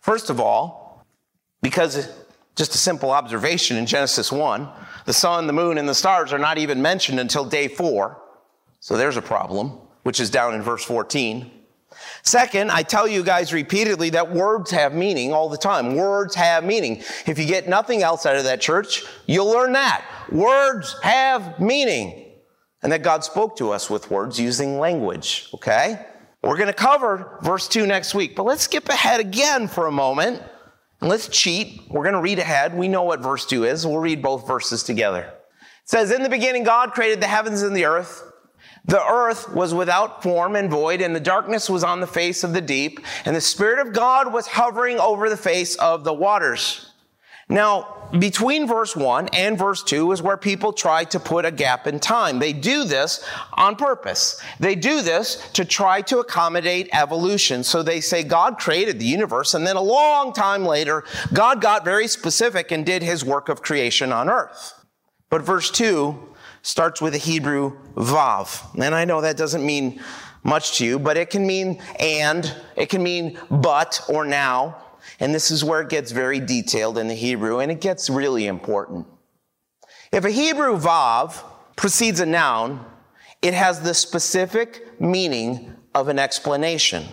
First 0.00 0.30
of 0.30 0.40
all, 0.40 1.04
because 1.62 2.10
just 2.56 2.74
a 2.74 2.78
simple 2.78 3.10
observation 3.10 3.76
in 3.76 3.86
Genesis 3.86 4.32
1, 4.32 4.68
the 5.06 5.12
sun, 5.12 5.46
the 5.46 5.52
moon, 5.52 5.78
and 5.78 5.88
the 5.88 5.94
stars 5.94 6.32
are 6.32 6.38
not 6.38 6.58
even 6.58 6.82
mentioned 6.82 7.20
until 7.20 7.44
day 7.44 7.68
four. 7.68 8.20
So 8.80 8.96
there's 8.96 9.16
a 9.16 9.22
problem, 9.22 9.78
which 10.02 10.20
is 10.20 10.30
down 10.30 10.54
in 10.54 10.62
verse 10.62 10.84
14. 10.84 11.50
Second, 12.22 12.70
I 12.70 12.82
tell 12.82 13.08
you 13.08 13.22
guys 13.22 13.52
repeatedly 13.52 14.10
that 14.10 14.32
words 14.32 14.70
have 14.70 14.94
meaning 14.94 15.32
all 15.32 15.48
the 15.48 15.56
time. 15.56 15.96
Words 15.96 16.34
have 16.34 16.64
meaning. 16.64 17.02
If 17.26 17.38
you 17.38 17.46
get 17.46 17.68
nothing 17.68 18.02
else 18.02 18.26
out 18.26 18.36
of 18.36 18.44
that 18.44 18.60
church, 18.60 19.04
you'll 19.26 19.50
learn 19.50 19.72
that. 19.72 20.04
Words 20.30 20.96
have 21.02 21.60
meaning. 21.60 22.26
And 22.82 22.92
that 22.92 23.02
God 23.02 23.24
spoke 23.24 23.56
to 23.56 23.70
us 23.70 23.90
with 23.90 24.10
words 24.10 24.40
using 24.40 24.78
language, 24.78 25.48
okay? 25.52 26.06
We're 26.42 26.56
going 26.56 26.68
to 26.68 26.72
cover 26.72 27.38
verse 27.42 27.68
2 27.68 27.86
next 27.86 28.14
week, 28.14 28.34
but 28.34 28.44
let's 28.44 28.62
skip 28.62 28.88
ahead 28.88 29.20
again 29.20 29.68
for 29.68 29.86
a 29.86 29.92
moment 29.92 30.42
and 31.00 31.10
let's 31.10 31.28
cheat. 31.28 31.82
We're 31.90 32.02
going 32.02 32.14
to 32.14 32.20
read 32.20 32.38
ahead. 32.38 32.74
We 32.74 32.88
know 32.88 33.02
what 33.02 33.20
verse 33.20 33.44
2 33.46 33.64
is. 33.64 33.86
We'll 33.86 33.98
read 33.98 34.22
both 34.22 34.46
verses 34.46 34.82
together. 34.82 35.20
It 35.22 35.88
says, 35.88 36.10
In 36.10 36.22
the 36.22 36.30
beginning, 36.30 36.64
God 36.64 36.92
created 36.92 37.20
the 37.20 37.26
heavens 37.26 37.62
and 37.62 37.76
the 37.76 37.84
earth. 37.84 38.22
The 38.86 39.04
earth 39.04 39.52
was 39.52 39.74
without 39.74 40.22
form 40.22 40.56
and 40.56 40.70
void, 40.70 41.02
and 41.02 41.14
the 41.14 41.20
darkness 41.20 41.68
was 41.68 41.84
on 41.84 42.00
the 42.00 42.06
face 42.06 42.42
of 42.42 42.54
the 42.54 42.62
deep, 42.62 43.00
and 43.26 43.36
the 43.36 43.40
Spirit 43.40 43.86
of 43.86 43.92
God 43.92 44.32
was 44.32 44.46
hovering 44.46 44.98
over 44.98 45.28
the 45.28 45.36
face 45.36 45.76
of 45.76 46.04
the 46.04 46.14
waters. 46.14 46.89
Now, 47.50 47.96
between 48.18 48.66
verse 48.66 48.96
1 48.96 49.28
and 49.28 49.58
verse 49.58 49.82
2 49.82 50.12
is 50.12 50.22
where 50.22 50.36
people 50.36 50.72
try 50.72 51.04
to 51.04 51.20
put 51.20 51.44
a 51.44 51.50
gap 51.50 51.86
in 51.86 52.00
time. 52.00 52.38
They 52.38 52.52
do 52.52 52.84
this 52.84 53.24
on 53.54 53.76
purpose. 53.76 54.40
They 54.58 54.74
do 54.74 55.02
this 55.02 55.48
to 55.52 55.64
try 55.64 56.00
to 56.02 56.18
accommodate 56.18 56.88
evolution. 56.92 57.62
So 57.62 57.82
they 57.82 58.00
say 58.00 58.22
God 58.22 58.58
created 58.58 58.98
the 58.98 59.04
universe, 59.04 59.54
and 59.54 59.66
then 59.66 59.76
a 59.76 59.82
long 59.82 60.32
time 60.32 60.64
later, 60.64 61.04
God 61.32 61.60
got 61.60 61.84
very 61.84 62.08
specific 62.08 62.70
and 62.70 62.86
did 62.86 63.02
his 63.02 63.24
work 63.24 63.48
of 63.48 63.62
creation 63.62 64.12
on 64.12 64.28
earth. 64.28 64.74
But 65.28 65.42
verse 65.42 65.70
2 65.70 66.18
starts 66.62 67.00
with 67.00 67.14
a 67.14 67.18
Hebrew 67.18 67.78
vav. 67.94 68.80
And 68.80 68.94
I 68.94 69.04
know 69.04 69.20
that 69.20 69.36
doesn't 69.36 69.64
mean 69.64 70.00
much 70.42 70.78
to 70.78 70.84
you, 70.84 70.98
but 70.98 71.16
it 71.16 71.30
can 71.30 71.46
mean 71.46 71.82
and, 71.98 72.54
it 72.76 72.88
can 72.88 73.02
mean 73.02 73.38
but 73.50 74.00
or 74.08 74.24
now. 74.24 74.76
And 75.20 75.34
this 75.34 75.50
is 75.50 75.62
where 75.62 75.82
it 75.82 75.90
gets 75.90 76.12
very 76.12 76.40
detailed 76.40 76.96
in 76.96 77.08
the 77.08 77.14
Hebrew, 77.14 77.58
and 77.58 77.70
it 77.70 77.80
gets 77.80 78.08
really 78.08 78.46
important. 78.46 79.06
If 80.10 80.24
a 80.24 80.30
Hebrew 80.30 80.78
vav 80.78 81.44
precedes 81.76 82.20
a 82.20 82.26
noun, 82.26 82.84
it 83.42 83.54
has 83.54 83.80
the 83.80 83.94
specific 83.94 85.00
meaning 85.00 85.76
of 85.94 86.08
an 86.08 86.18
explanation. 86.18 87.04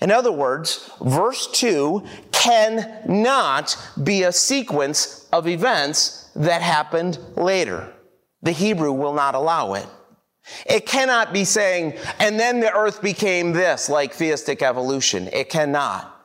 In 0.00 0.10
other 0.10 0.32
words, 0.32 0.90
verse 1.00 1.46
2 1.52 2.04
cannot 2.32 3.76
be 4.02 4.22
a 4.22 4.32
sequence 4.32 5.26
of 5.32 5.48
events 5.48 6.30
that 6.36 6.60
happened 6.60 7.18
later. 7.34 7.92
The 8.42 8.52
Hebrew 8.52 8.92
will 8.92 9.14
not 9.14 9.34
allow 9.34 9.72
it. 9.74 9.86
It 10.66 10.86
cannot 10.86 11.32
be 11.32 11.44
saying, 11.44 11.94
and 12.20 12.38
then 12.38 12.60
the 12.60 12.72
earth 12.72 13.02
became 13.02 13.52
this, 13.52 13.88
like 13.88 14.12
theistic 14.12 14.62
evolution. 14.62 15.28
It 15.32 15.48
cannot. 15.48 16.15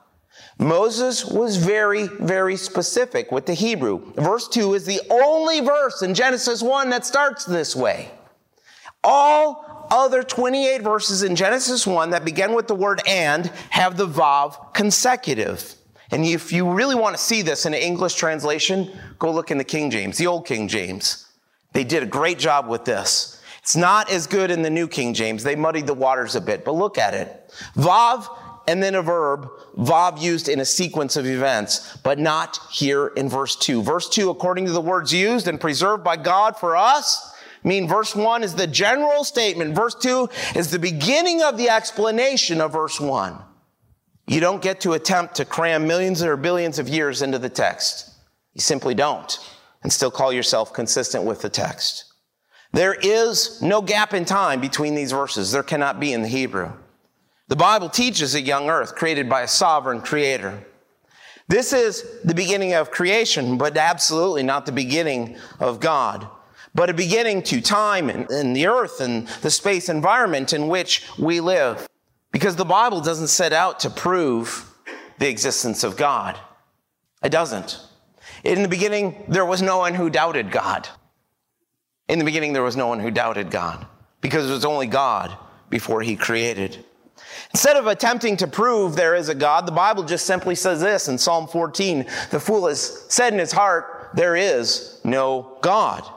Moses 0.60 1.26
was 1.26 1.58
very, 1.58 2.08
very 2.08 2.56
specific 2.56 3.32
with 3.32 3.46
the 3.46 3.54
Hebrew. 3.54 4.14
Verse 4.14 4.48
2 4.48 4.74
is 4.76 4.86
the 4.86 5.02
only 5.10 5.60
verse 5.62 6.02
in 6.02 6.14
Genesis 6.14 6.62
1 6.62 6.90
that 6.90 7.06
starts 7.06 7.46
this 7.46 7.76
way. 7.76 8.12
All 9.04 9.88
other 9.90 10.24
28 10.24 10.82
verses 10.82 11.24
in 11.24 11.36
Genesis 11.36 11.86
1 11.86 12.12
that 12.12 12.24
begin 12.24 12.54
with 12.54 12.68
the 12.68 12.76
word 12.76 13.02
and 13.08 13.48
have 13.72 13.98
the 13.98 14.08
vav 14.08 14.74
consecutive. 14.74 15.76
And 16.12 16.26
if 16.26 16.52
you 16.52 16.70
really 16.70 16.96
want 16.96 17.16
to 17.16 17.22
see 17.22 17.42
this 17.42 17.66
in 17.66 17.74
an 17.74 17.82
English 17.82 18.16
translation, 18.16 18.92
go 19.18 19.32
look 19.32 19.52
in 19.52 19.58
the 19.58 19.64
King 19.64 19.90
James, 19.90 20.18
the 20.18 20.28
old 20.28 20.46
King 20.46 20.68
James. 20.68 21.28
They 21.74 21.84
did 21.84 22.04
a 22.04 22.06
great 22.06 22.38
job 22.38 22.68
with 22.68 22.86
this. 22.86 23.42
It's 23.62 23.76
not 23.76 24.12
as 24.12 24.28
good 24.28 24.50
in 24.52 24.62
the 24.62 24.70
New 24.70 24.88
King 24.88 25.14
James. 25.14 25.44
They 25.44 25.56
muddied 25.56 25.88
the 25.88 25.94
waters 25.94 26.36
a 26.36 26.42
bit, 26.42 26.66
but 26.66 26.74
look 26.74 26.98
at 26.98 27.14
it. 27.14 27.54
Vav 27.76 28.28
and 28.68 28.82
then 28.82 28.96
a 28.96 29.02
verb, 29.02 29.50
vav 29.78 30.22
used 30.22 30.48
in 30.48 30.60
a 30.60 30.66
sequence 30.66 31.16
of 31.16 31.26
events, 31.26 31.98
but 32.04 32.20
not 32.20 32.60
here 32.72 33.08
in 33.08 33.30
verse 33.30 33.56
2. 33.56 33.82
Verse 33.82 34.10
2, 34.10 34.30
according 34.30 34.66
to 34.66 34.72
the 34.72 34.82
words 34.82 35.14
used 35.14 35.48
and 35.48 35.60
preserved 35.60 36.04
by 36.04 36.18
God 36.18 36.58
for 36.58 36.76
us, 36.76 37.34
I 37.64 37.68
mean 37.68 37.88
verse 37.88 38.16
1 38.16 38.44
is 38.44 38.56
the 38.56 38.68
general 38.68 39.24
statement. 39.24 39.76
Verse 39.76 39.96
2 39.96 40.30
is 40.56 40.72
the 40.72 40.80
beginning 40.80 41.44
of 41.44 41.58
the 41.58 41.70
explanation 41.70 42.62
of 42.62 42.74
verse 42.74 43.00
1. 43.00 43.38
You 44.28 44.40
don't 44.40 44.62
get 44.62 44.82
to 44.82 44.94
attempt 44.94 45.36
to 45.36 45.46
cram 45.46 45.88
millions 45.88 46.24
or 46.24 46.38
billions 46.38 46.80
of 46.80 46.88
years 46.88 47.22
into 47.22 47.38
the 47.40 47.50
text. 47.50 48.10
You 48.54 48.62
simply 48.62 48.96
don't, 48.96 49.38
and 49.84 49.92
still 49.92 50.12
call 50.12 50.32
yourself 50.34 50.74
consistent 50.74 51.26
with 51.26 51.42
the 51.42 51.50
text. 51.50 52.06
There 52.74 52.94
is 52.94 53.62
no 53.62 53.82
gap 53.82 54.14
in 54.14 54.26
time 54.26 54.62
between 54.62 54.96
these 54.96 55.12
verses. 55.12 55.52
There 55.52 55.64
cannot 55.64 56.00
be 56.00 56.14
in 56.14 56.22
the 56.22 56.28
Hebrew. 56.28 56.72
The 57.52 57.58
Bible 57.58 57.90
teaches 57.90 58.34
a 58.34 58.40
young 58.40 58.70
earth 58.70 58.96
created 58.96 59.28
by 59.28 59.42
a 59.42 59.48
sovereign 59.48 60.00
creator. 60.00 60.66
This 61.50 61.74
is 61.74 62.22
the 62.24 62.34
beginning 62.34 62.76
of 62.76 62.92
creation, 62.92 63.58
but 63.58 63.76
absolutely 63.76 64.42
not 64.42 64.66
the 64.66 64.72
beginning 64.72 65.36
of 65.60 65.82
God, 65.82 66.30
but 66.74 66.90
a 66.90 66.94
beginning 66.94 67.44
to 67.44 67.60
time 67.60 68.10
and, 68.10 68.32
and 68.32 68.56
the 68.56 68.68
earth 68.68 69.02
and 69.02 69.28
the 69.42 69.52
space 69.52 69.90
environment 69.90 70.54
in 70.54 70.70
which 70.70 71.06
we 71.20 71.42
live. 71.42 71.86
Because 72.32 72.56
the 72.56 72.64
Bible 72.64 73.02
doesn't 73.02 73.28
set 73.28 73.52
out 73.52 73.82
to 73.82 73.90
prove 73.90 74.74
the 75.20 75.28
existence 75.28 75.84
of 75.84 75.98
God. 75.98 76.40
It 77.22 77.34
doesn't. 77.34 77.82
In 78.46 78.64
the 78.64 78.70
beginning, 78.70 79.26
there 79.28 79.46
was 79.46 79.62
no 79.62 79.80
one 79.80 79.94
who 79.94 80.10
doubted 80.10 80.52
God. 80.52 80.88
In 82.08 82.18
the 82.18 82.24
beginning, 82.24 82.54
there 82.54 82.64
was 82.64 82.78
no 82.78 82.88
one 82.88 83.02
who 83.02 83.12
doubted 83.12 83.52
God 83.52 83.86
because 84.22 84.50
it 84.50 84.54
was 84.54 84.64
only 84.64 84.88
God 84.88 85.38
before 85.70 86.02
he 86.02 86.16
created. 86.16 86.86
Instead 87.54 87.78
of 87.78 87.88
attempting 87.88 88.38
to 88.38 88.48
prove 88.48 88.96
there 88.96 89.16
is 89.16 89.30
a 89.30 89.36
God, 89.36 89.66
the 89.66 89.72
Bible 89.72 90.04
just 90.04 90.26
simply 90.26 90.56
says 90.56 90.80
this 90.80 91.08
in 91.08 91.18
Psalm 91.18 91.48
14 91.48 92.06
The 92.30 92.40
fool 92.40 92.68
has 92.68 93.06
said 93.10 93.34
in 93.34 93.40
his 93.40 93.52
heart, 93.52 94.12
There 94.14 94.36
is 94.36 95.00
no 95.04 95.58
God. 95.62 96.10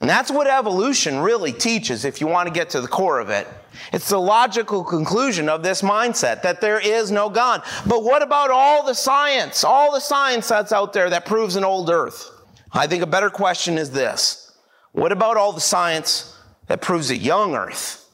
And 0.00 0.08
that's 0.08 0.30
what 0.30 0.46
evolution 0.46 1.18
really 1.18 1.52
teaches 1.52 2.04
if 2.04 2.20
you 2.20 2.26
want 2.26 2.48
to 2.48 2.54
get 2.54 2.70
to 2.70 2.80
the 2.80 2.88
core 2.88 3.20
of 3.20 3.28
it. 3.28 3.46
It's 3.92 4.08
the 4.08 4.18
logical 4.18 4.82
conclusion 4.82 5.48
of 5.48 5.62
this 5.62 5.82
mindset 5.82 6.42
that 6.42 6.60
there 6.60 6.80
is 6.80 7.10
no 7.10 7.28
God. 7.28 7.62
But 7.86 8.02
what 8.02 8.22
about 8.22 8.50
all 8.50 8.84
the 8.84 8.94
science, 8.94 9.62
all 9.62 9.92
the 9.92 10.00
science 10.00 10.48
that's 10.48 10.72
out 10.72 10.92
there 10.92 11.10
that 11.10 11.26
proves 11.26 11.56
an 11.56 11.64
old 11.64 11.90
earth? 11.90 12.30
I 12.72 12.86
think 12.86 13.02
a 13.02 13.06
better 13.06 13.30
question 13.30 13.78
is 13.78 13.90
this 13.90 14.56
What 14.92 15.12
about 15.12 15.36
all 15.36 15.52
the 15.52 15.60
science 15.60 16.36
that 16.66 16.80
proves 16.80 17.10
a 17.10 17.16
young 17.16 17.54
earth? 17.54 18.08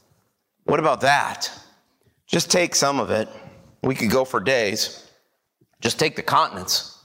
What 0.65 0.81
about 0.81 1.03
that? 1.03 1.51
Just 2.27 2.51
take 2.51 2.75
some 2.75 3.01
of 3.01 3.11
it. 3.11 3.29
We 3.83 3.95
could 3.95 4.11
go 4.11 4.25
for 4.25 4.41
days. 4.41 5.09
Just 5.81 5.99
take 5.99 6.17
the 6.17 6.23
continents. 6.23 6.99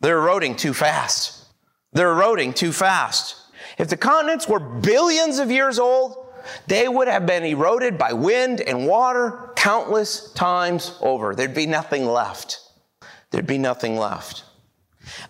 They're 0.00 0.18
eroding 0.18 0.56
too 0.56 0.74
fast. 0.74 1.46
They're 1.92 2.12
eroding 2.12 2.52
too 2.52 2.72
fast. 2.72 3.36
If 3.78 3.88
the 3.88 3.96
continents 3.96 4.48
were 4.48 4.60
billions 4.60 5.38
of 5.38 5.50
years 5.50 5.78
old, 5.78 6.28
they 6.66 6.88
would 6.88 7.08
have 7.08 7.26
been 7.26 7.44
eroded 7.44 7.98
by 7.98 8.12
wind 8.12 8.60
and 8.60 8.86
water 8.86 9.52
countless 9.56 10.32
times 10.32 10.96
over. 11.00 11.34
There'd 11.34 11.54
be 11.54 11.66
nothing 11.66 12.06
left. 12.06 12.60
There'd 13.30 13.46
be 13.46 13.58
nothing 13.58 13.96
left. 13.96 14.44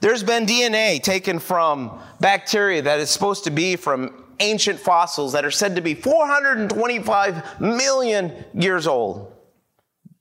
There's 0.01 0.23
been 0.23 0.47
DNA 0.47 1.03
taken 1.03 1.39
from 1.39 2.01
bacteria 2.21 2.83
that 2.83 3.01
is 3.01 3.11
supposed 3.11 3.45
to 3.45 3.51
be 3.51 3.77
from 3.77 4.24
ancient 4.41 4.79
fossils 4.79 5.33
that 5.33 5.45
are 5.45 5.51
said 5.51 5.77
to 5.77 5.83
be 5.83 5.95
425 5.95 7.61
million 7.61 8.33
years 8.55 8.87
old. 8.87 9.33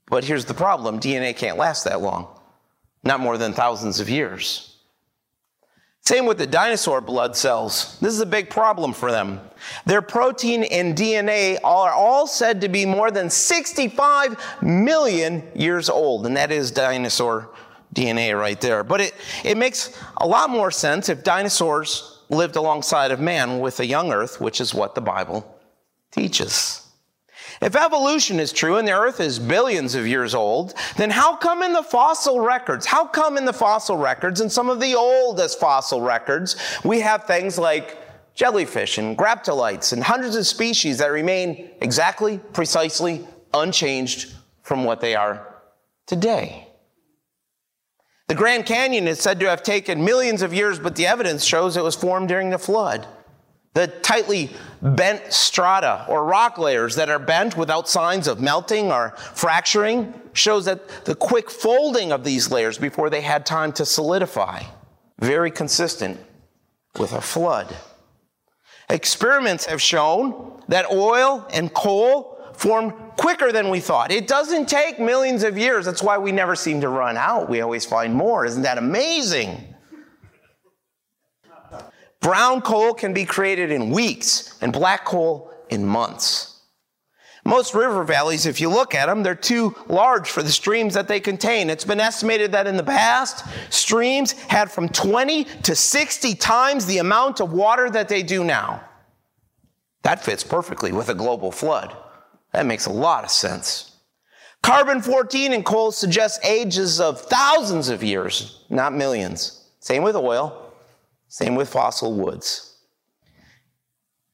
But 0.08 0.24
here's 0.24 0.46
the 0.46 0.54
problem 0.54 1.00
DNA 1.00 1.36
can't 1.36 1.58
last 1.58 1.86
that 1.86 2.02
long, 2.02 2.28
not 3.04 3.20
more 3.20 3.38
than 3.38 3.54
thousands 3.54 4.00
of 4.00 4.10
years. 4.10 4.74
Same 6.02 6.26
with 6.26 6.38
the 6.38 6.46
dinosaur 6.46 7.00
blood 7.00 7.34
cells. 7.38 7.98
This 8.02 8.14
is 8.14 8.20
a 8.20 8.26
big 8.26 8.50
problem 8.50 8.92
for 8.92 9.10
them. 9.10 9.40
Their 9.86 10.02
protein 10.02 10.66
and 10.66 10.98
DNA 10.98 11.58
are 11.64 11.92
all 11.92 12.28
said 12.28 12.60
to 12.62 12.68
be 12.68 12.86
more 12.86 13.10
than 13.10 13.30
65 13.30 14.36
million 14.62 15.44
years 15.56 15.90
old, 15.90 16.26
and 16.28 16.36
that 16.36 16.52
is 16.52 16.72
dinosaur 16.72 17.52
DNA 17.96 18.38
right 18.38 18.60
there. 18.60 18.84
But 18.84 19.00
it, 19.00 19.14
it 19.46 19.58
makes 19.58 19.98
a 20.18 20.28
lot 20.28 20.50
more 20.50 20.72
sense 20.72 21.08
if 21.08 21.24
dinosaurs 21.24 22.13
lived 22.34 22.56
alongside 22.56 23.12
of 23.12 23.20
man 23.20 23.60
with 23.60 23.80
a 23.80 23.86
young 23.86 24.12
earth, 24.12 24.42
which 24.42 24.60
is 24.60 24.74
what 24.74 24.96
the 24.96 25.02
Bible 25.02 25.60
teaches. 26.12 26.88
If 27.62 27.76
evolution 27.76 28.40
is 28.40 28.52
true 28.52 28.78
and 28.78 28.88
the 28.88 28.94
earth 28.94 29.20
is 29.20 29.40
billions 29.40 29.96
of 29.96 30.08
years 30.08 30.34
old, 30.34 30.74
then 30.98 31.10
how 31.10 31.36
come 31.36 31.62
in 31.62 31.74
the 31.74 31.84
fossil 31.84 32.40
records, 32.40 32.86
how 32.86 33.06
come 33.06 33.38
in 33.38 33.46
the 33.46 33.54
fossil 33.54 33.98
records 33.98 34.42
and 34.42 34.52
some 34.52 34.70
of 34.70 34.80
the 34.80 34.96
oldest 34.96 35.60
fossil 35.60 36.02
records, 36.02 36.56
we 36.84 37.00
have 37.00 37.26
things 37.26 37.58
like 37.58 38.00
jellyfish 38.36 38.98
and 38.98 39.18
graptolites 39.18 39.94
and 39.94 40.04
hundreds 40.04 40.36
of 40.36 40.48
species 40.48 40.98
that 40.98 41.08
remain 41.08 41.70
exactly, 41.82 42.40
precisely 42.52 43.26
unchanged 43.54 44.34
from 44.64 44.84
what 44.84 45.00
they 45.00 45.16
are 45.16 45.48
today? 46.08 46.68
The 48.28 48.36
Grand 48.36 48.66
Canyon 48.66 49.08
is 49.08 49.20
said 49.20 49.40
to 49.42 49.50
have 49.50 49.64
taken 49.64 50.04
millions 50.04 50.42
of 50.42 50.54
years, 50.54 50.80
but 50.80 50.96
the 50.96 51.08
evidence 51.08 51.44
shows 51.44 51.76
it 51.76 51.84
was 51.84 51.96
formed 51.96 52.30
during 52.30 52.50
the 52.50 52.58
flood. 52.58 53.06
The 53.74 53.88
tightly 53.88 54.52
bent 54.82 55.34
strata 55.34 56.06
or 56.08 56.24
rock 56.26 56.58
layers 56.58 56.96
that 56.96 57.10
are 57.10 57.20
bent 57.20 57.58
without 57.58 57.90
signs 57.90 58.28
of 58.28 58.40
melting 58.40 58.92
or 58.92 59.16
fracturing 59.34 60.14
shows 60.34 60.66
that 60.66 61.06
the 61.06 61.16
quick 61.16 61.50
folding 61.50 62.12
of 62.12 62.24
these 62.24 62.52
layers 62.52 62.78
before 62.78 63.10
they 63.10 63.22
had 63.22 63.46
time 63.46 63.72
to 63.74 63.86
solidify. 63.86 64.62
Very 65.20 65.52
consistent 65.52 66.20
with 66.98 67.14
a 67.14 67.22
flood. 67.22 67.76
Experiments 68.90 69.66
have 69.66 69.82
shown 69.82 70.62
that 70.68 70.92
oil 70.92 71.48
and 71.52 71.74
coal 71.74 72.33
form 72.54 72.92
quicker 73.18 73.52
than 73.52 73.70
we 73.70 73.80
thought. 73.80 74.12
It 74.12 74.28
doesn't 74.28 74.68
take 74.68 75.00
millions 75.00 75.44
of 75.44 75.58
years. 75.58 75.86
That's 75.86 76.04
why 76.04 76.18
we 76.18 76.32
never 76.32 76.56
seem 76.56 76.82
to 76.82 76.90
run 76.90 77.18
out. 77.18 77.50
We 77.50 77.62
always 77.62 77.86
find 77.86 78.14
more. 78.14 78.46
Isn't 78.46 78.64
that 78.64 78.78
amazing? 78.78 79.74
Brown 82.22 82.62
coal 82.62 82.94
can 82.94 83.14
be 83.14 83.26
created 83.26 83.70
in 83.70 83.90
weeks 83.90 84.58
and 84.62 84.72
black 84.72 85.04
coal 85.04 85.52
in 85.70 85.86
months. 85.86 86.62
Most 87.46 87.74
river 87.74 88.06
valleys, 88.06 88.46
if 88.46 88.62
you 88.62 88.70
look 88.70 88.96
at 88.96 89.08
them, 89.08 89.22
they're 89.22 89.36
too 89.36 89.76
large 89.90 90.30
for 90.30 90.42
the 90.42 90.52
streams 90.52 90.94
that 90.94 91.10
they 91.10 91.20
contain. 91.20 91.70
It's 91.70 91.84
been 91.84 92.00
estimated 92.00 92.54
that 92.54 92.68
in 92.68 92.78
the 92.78 92.84
past, 92.84 93.46
streams 93.70 94.32
had 94.32 94.72
from 94.72 94.88
20 94.88 95.44
to 95.44 95.76
60 95.76 96.36
times 96.36 96.86
the 96.86 97.00
amount 97.00 97.42
of 97.42 97.52
water 97.52 97.90
that 97.90 98.08
they 98.08 98.24
do 98.24 98.46
now. 98.46 98.82
That 100.04 100.24
fits 100.24 100.44
perfectly 100.44 100.94
with 100.94 101.10
a 101.10 101.14
global 101.14 101.52
flood. 101.52 101.94
That 102.54 102.66
makes 102.66 102.86
a 102.86 102.92
lot 102.92 103.24
of 103.24 103.30
sense. 103.30 103.98
Carbon 104.62 105.02
14 105.02 105.52
in 105.52 105.64
coal 105.64 105.92
suggests 105.92 106.44
ages 106.46 107.02
of 107.02 107.20
thousands 107.20 107.90
of 107.90 108.04
years, 108.04 108.64
not 108.70 108.94
millions. 108.94 109.70
Same 109.80 110.04
with 110.04 110.16
oil. 110.16 110.72
Same 111.28 111.56
with 111.56 111.68
fossil 111.68 112.14
woods. 112.14 112.78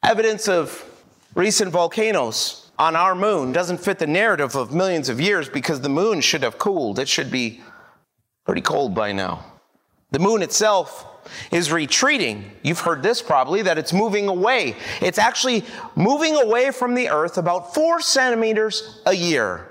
Evidence 0.04 0.48
of 0.48 0.86
recent 1.34 1.72
volcanoes 1.72 2.72
on 2.78 2.96
our 2.96 3.16
moon 3.16 3.52
doesn't 3.52 3.80
fit 3.80 4.00
the 4.00 4.08
narrative 4.08 4.56
of 4.56 4.74
millions 4.74 5.10
of 5.10 5.20
years 5.20 5.50
because 5.50 5.82
the 5.82 5.90
moon 5.90 6.22
should 6.22 6.44
have 6.44 6.58
cooled. 6.58 7.00
It 7.00 7.08
should 7.08 7.32
be 7.32 7.62
pretty 8.46 8.62
cold 8.62 8.94
by 8.94 9.12
now. 9.12 9.46
The 10.12 10.20
moon 10.20 10.42
itself 10.42 11.06
is 11.52 11.72
retreating. 11.72 12.52
You've 12.64 12.80
heard 12.80 13.04
this 13.04 13.22
probably, 13.22 13.62
that 13.64 13.78
it's 13.78 13.94
moving 13.94 14.28
away. 14.28 14.76
It's 15.02 15.18
actually 15.18 15.66
moving 15.96 16.36
away 16.36 16.72
from 16.72 16.96
the 16.96 17.10
Earth 17.10 17.38
about 17.38 17.74
four 17.74 18.02
centimeters 18.02 19.02
a 19.06 19.14
year. 19.14 19.70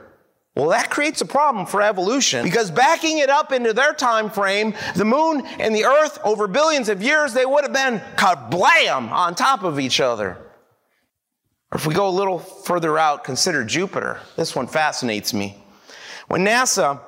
Well, 0.59 0.71
that 0.71 0.91
creates 0.91 1.21
a 1.21 1.25
problem 1.25 1.67
for 1.67 1.81
evolution 1.81 2.43
because 2.45 2.73
backing 2.73 3.19
it 3.19 3.31
up 3.31 3.53
into 3.53 3.73
their 3.73 3.93
time 3.95 4.29
frame, 4.29 4.75
the 4.97 5.05
moon 5.05 5.47
and 5.61 5.73
the 5.73 5.85
earth 5.85 6.19
over 6.25 6.49
billions 6.49 6.89
of 6.89 7.01
years, 7.01 7.33
they 7.33 7.47
would 7.47 7.63
have 7.63 7.73
been 7.73 8.01
kablam 8.17 9.13
on 9.13 9.37
top 9.37 9.63
of 9.63 9.79
each 9.79 10.01
other. 10.01 10.37
Or 11.71 11.77
if 11.77 11.87
we 11.87 11.95
go 11.95 12.09
a 12.09 12.11
little 12.11 12.41
further 12.41 12.99
out, 12.99 13.23
consider 13.23 13.63
Jupiter. 13.63 14.19
This 14.35 14.57
one 14.57 14.67
fascinates 14.67 15.33
me. 15.33 15.63
When 16.27 16.45
NASA 16.45 17.01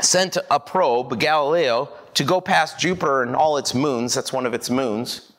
sent 0.00 0.38
a 0.50 0.58
probe, 0.58 1.20
Galileo, 1.20 1.90
to 2.14 2.24
go 2.24 2.40
past 2.40 2.78
Jupiter 2.78 3.22
and 3.22 3.36
all 3.36 3.56
its 3.56 3.74
moons, 3.74 4.14
that's 4.14 4.32
one 4.32 4.46
of 4.46 4.54
its 4.54 4.70
moons, 4.70 5.32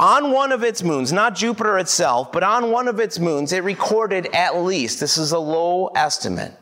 on 0.00 0.32
one 0.32 0.50
of 0.50 0.64
its 0.64 0.82
moons, 0.82 1.12
not 1.12 1.34
Jupiter 1.34 1.78
itself, 1.78 2.32
but 2.32 2.42
on 2.42 2.70
one 2.70 2.88
of 2.88 2.98
its 3.00 3.18
moons, 3.18 3.52
it 3.52 3.62
recorded 3.62 4.28
at 4.32 4.56
least, 4.56 4.98
this 4.98 5.18
is 5.18 5.32
a 5.32 5.38
low 5.38 5.88
estimate, 5.88 6.52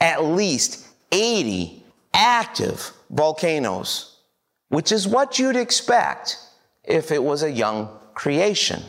at 0.00 0.24
least 0.24 0.84
80 1.12 1.84
active 2.12 2.92
volcanoes, 3.10 4.16
which 4.68 4.90
is 4.90 5.06
what 5.06 5.38
you'd 5.38 5.54
expect 5.54 6.38
if 6.82 7.12
it 7.12 7.22
was 7.22 7.44
a 7.44 7.50
young 7.50 7.88
creation. 8.14 8.82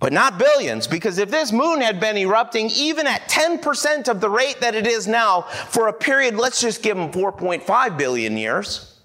But 0.00 0.12
not 0.12 0.38
billions, 0.38 0.86
because 0.86 1.18
if 1.18 1.30
this 1.30 1.50
moon 1.50 1.80
had 1.80 1.98
been 1.98 2.16
erupting 2.16 2.70
even 2.70 3.06
at 3.06 3.28
10% 3.28 4.08
of 4.08 4.20
the 4.20 4.30
rate 4.30 4.60
that 4.60 4.76
it 4.76 4.86
is 4.86 5.08
now 5.08 5.42
for 5.42 5.88
a 5.88 5.92
period, 5.92 6.36
let's 6.36 6.60
just 6.60 6.82
give 6.82 6.96
them 6.96 7.10
4.5 7.10 7.98
billion 7.98 8.36
years, 8.36 9.00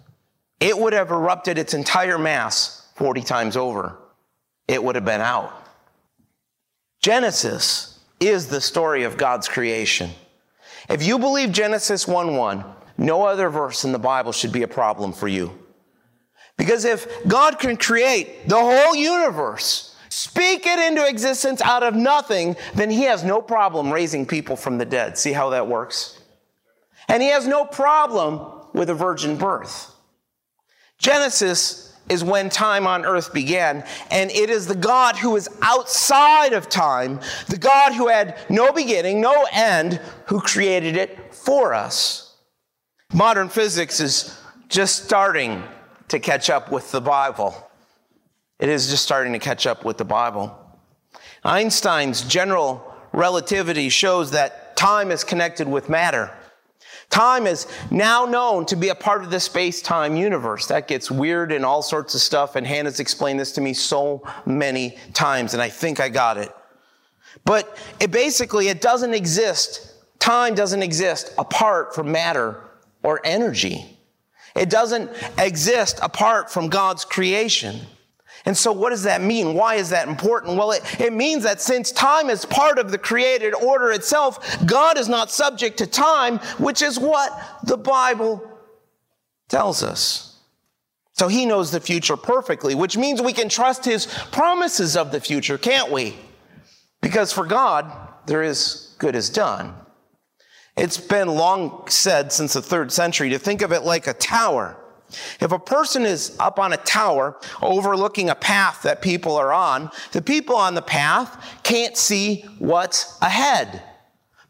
it 0.60 0.78
would 0.78 0.94
have 0.94 1.10
erupted 1.10 1.58
its 1.58 1.74
entire 1.74 2.20
mass 2.20 2.88
40 2.96 3.22
times 3.22 3.58
over 3.58 3.98
it 4.68 4.84
would 4.84 4.96
have 4.96 5.06
been 5.06 5.22
out. 5.22 5.54
Genesis 7.02 8.00
is 8.20 8.48
the 8.48 8.62
story 8.62 9.04
of 9.04 9.18
God's 9.18 9.48
creation. 9.48 10.10
If 10.89 11.04
you 11.04 11.20
believe 11.20 11.52
Genesis 11.52 12.08
1 12.08 12.36
1, 12.36 12.64
no 12.98 13.24
other 13.24 13.50
verse 13.50 13.84
in 13.84 13.91
the 13.91 14.00
Bible 14.00 14.32
should 14.32 14.52
be 14.52 14.64
a 14.64 14.68
problem 14.68 15.12
for 15.12 15.28
you. 15.28 15.52
Because 16.58 16.86
if 16.86 17.08
God 17.28 17.60
can 17.60 17.76
create 17.76 18.48
the 18.48 18.60
whole 18.60 18.96
universe, 18.96 19.93
speak 20.14 20.68
it 20.68 20.78
into 20.78 21.07
existence 21.07 21.59
out 21.61 21.82
of 21.82 21.95
nothing, 21.95 22.55
then 22.76 22.91
he 22.91 23.03
has 23.05 23.24
no 23.24 23.41
problem 23.41 23.91
raising 23.91 24.28
people 24.28 24.55
from 24.55 24.78
the 24.78 24.86
dead. 24.86 25.18
See 25.18 25.34
how 25.34 25.49
that 25.49 25.68
works? 25.68 26.20
And 27.07 27.24
he 27.24 27.30
has 27.30 27.47
no 27.47 27.66
problem 27.66 28.39
with 28.74 28.91
a 28.91 28.93
virgin 28.93 29.38
birth. 29.38 29.91
Genesis 30.99 31.97
is 32.09 32.24
when 32.24 32.49
time 32.49 32.86
on 32.86 33.05
earth 33.05 33.34
began, 33.34 33.84
and 34.11 34.30
it 34.30 34.51
is 34.51 34.68
the 34.68 34.76
God 34.76 35.16
who 35.16 35.36
is 35.36 35.49
outside 35.64 36.53
of 36.53 36.70
time, 36.70 37.20
the 37.47 37.57
God 37.57 37.93
who 37.93 38.07
had 38.07 38.38
no 38.51 38.72
beginning, 38.72 39.20
no 39.20 39.47
end, 39.51 39.99
who 40.28 40.39
created 40.41 40.95
it 40.95 41.34
for 41.34 41.74
us. 41.74 42.36
Modern 43.11 43.49
physics 43.49 43.99
is 43.99 44.39
just 44.70 45.05
starting 45.05 45.64
to 46.09 46.20
catch 46.20 46.51
up 46.51 46.72
with 46.72 46.91
the 46.91 47.01
Bible. 47.01 47.68
It 48.64 48.70
is 48.70 48.89
just 48.89 49.03
starting 49.03 49.34
to 49.34 49.39
catch 49.39 49.68
up 49.68 49.84
with 49.84 49.97
the 49.97 50.05
Bible. 50.05 50.57
Einstein's 51.43 52.22
general 52.22 52.82
relativity 53.11 53.89
shows 53.89 54.32
that 54.32 54.78
time 54.78 55.11
is 55.11 55.26
connected 55.26 55.68
with 55.68 55.89
matter. 55.89 56.32
Time 57.09 57.45
is 57.45 57.68
now 57.91 58.24
known 58.24 58.66
to 58.68 58.78
be 58.78 58.88
a 58.88 58.95
part 58.95 59.22
of 59.22 59.32
the 59.32 59.41
space 59.41 59.82
time 59.82 60.16
universe. 60.16 60.68
That 60.68 60.88
gets 60.88 61.11
weird 61.11 61.51
and 61.51 61.66
all 61.66 61.82
sorts 61.82 62.16
of 62.16 62.22
stuff, 62.22 62.55
and 62.55 62.66
Hannah's 62.66 63.01
explained 63.01 63.38
this 63.38 63.51
to 63.51 63.59
me 63.59 63.74
so 63.74 64.24
many 64.45 64.97
times, 65.11 65.53
and 65.53 65.61
I 65.61 65.68
think 65.68 65.99
I 65.99 66.07
got 66.07 66.38
it. 66.38 66.55
But 67.43 67.78
it 67.99 68.11
basically, 68.11 68.70
it 68.70 68.80
doesn't 68.80 69.14
exist. 69.14 69.93
Time 70.20 70.55
doesn't 70.55 70.84
exist 70.84 71.34
apart 71.38 71.93
from 71.93 72.14
matter 72.14 72.64
or 73.03 73.20
energy. 73.26 73.99
It 74.55 74.70
doesn't 74.70 75.11
exist 75.38 75.99
apart 76.01 76.49
from 76.49 76.70
God's 76.70 77.03
creation. 77.03 77.82
And 78.46 78.58
so, 78.58 78.74
what 78.74 78.89
does 78.89 79.04
that 79.04 79.22
mean? 79.22 79.54
Why 79.54 79.76
is 79.76 79.89
that 79.91 80.08
important? 80.08 80.58
Well, 80.58 80.72
it, 80.72 80.84
it 81.00 81.14
means 81.14 81.44
that 81.44 81.62
since 81.62 81.91
time 81.91 82.30
is 82.30 82.46
part 82.46 82.78
of 82.78 82.91
the 82.91 82.98
created 82.98 83.54
order 83.54 83.91
itself, 83.91 84.66
God 84.66 84.98
is 84.98 85.08
not 85.08 85.32
subject 85.32 85.78
to 85.78 85.88
time, 85.88 86.39
which 86.58 86.82
is 86.82 87.00
what 87.00 87.32
the 87.64 87.78
Bible 87.78 88.46
tells 89.48 89.82
us. 89.82 90.41
So, 91.14 91.30
He 91.30 91.46
knows 91.46 91.72
the 91.72 91.80
future 91.80 92.18
perfectly, 92.18 92.76
which 92.76 92.98
means 92.98 93.22
we 93.22 93.32
can 93.32 93.48
trust 93.48 93.86
His 93.86 94.08
promises 94.32 94.98
of 94.98 95.14
the 95.14 95.22
future, 95.22 95.58
can't 95.58 95.91
we? 95.91 96.16
Because 97.02 97.32
for 97.32 97.46
God, 97.46 97.89
there 98.26 98.44
is 98.44 98.96
good 99.00 99.16
is 99.16 99.30
done. 99.30 99.74
It's 100.76 100.98
been 100.98 101.28
long 101.30 101.88
said 101.88 102.34
since 102.34 102.54
the 102.54 102.62
third 102.62 102.91
century 102.91 103.30
to 103.30 103.39
think 103.39 103.62
of 103.62 103.72
it 103.72 103.84
like 103.84 104.08
a 104.08 104.14
tower. 104.14 104.83
If 105.39 105.51
a 105.51 105.59
person 105.59 106.03
is 106.03 106.36
up 106.39 106.59
on 106.59 106.74
a 106.74 106.78
tower 106.78 107.38
overlooking 107.61 108.30
a 108.30 108.36
path 108.36 108.84
that 108.84 109.01
people 109.01 109.36
are 109.36 109.53
on, 109.53 109.91
the 110.11 110.22
people 110.22 110.55
on 110.55 110.76
the 110.76 110.82
path 110.82 111.61
can't 111.64 111.97
see 111.97 112.45
what's 112.59 113.18
ahead. 113.22 113.82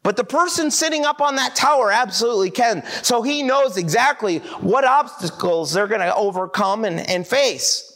But 0.03 0.17
the 0.17 0.25
person 0.25 0.69
sitting 0.69 1.05
up 1.05 1.21
on 1.21 1.37
that 1.37 1.55
tower 1.55 1.89
absolutely 1.89 2.51
can. 2.51 2.83
So 3.03 3.21
he 3.21 3.41
knows 3.41 3.77
exactly 3.77 4.39
what 4.59 4.83
obstacles 4.83 5.71
they're 5.71 5.87
going 5.87 6.01
to 6.01 6.13
overcome 6.13 6.83
and, 6.83 6.99
and 7.09 7.25
face. 7.25 7.89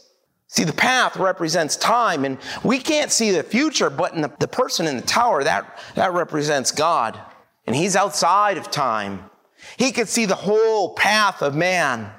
See, 0.50 0.64
the 0.64 0.72
path 0.72 1.18
represents 1.18 1.76
time, 1.76 2.24
and 2.24 2.38
we 2.64 2.80
can't 2.80 3.12
see 3.12 3.32
the 3.32 3.44
future, 3.44 3.90
but 3.90 4.14
in 4.14 4.22
the, 4.22 4.32
the 4.40 4.48
person 4.48 4.88
in 4.88 4.96
the 4.96 5.02
tower, 5.02 5.44
that, 5.44 5.78
that 5.96 6.14
represents 6.14 6.72
God. 6.72 7.20
And 7.66 7.76
he's 7.76 7.98
outside 7.98 8.58
of 8.58 8.72
time. 8.72 9.30
He 9.76 9.92
could 9.92 10.08
see 10.08 10.26
the 10.26 10.36
whole 10.36 10.96
path 10.96 11.42
of 11.42 11.54
man. 11.54 12.10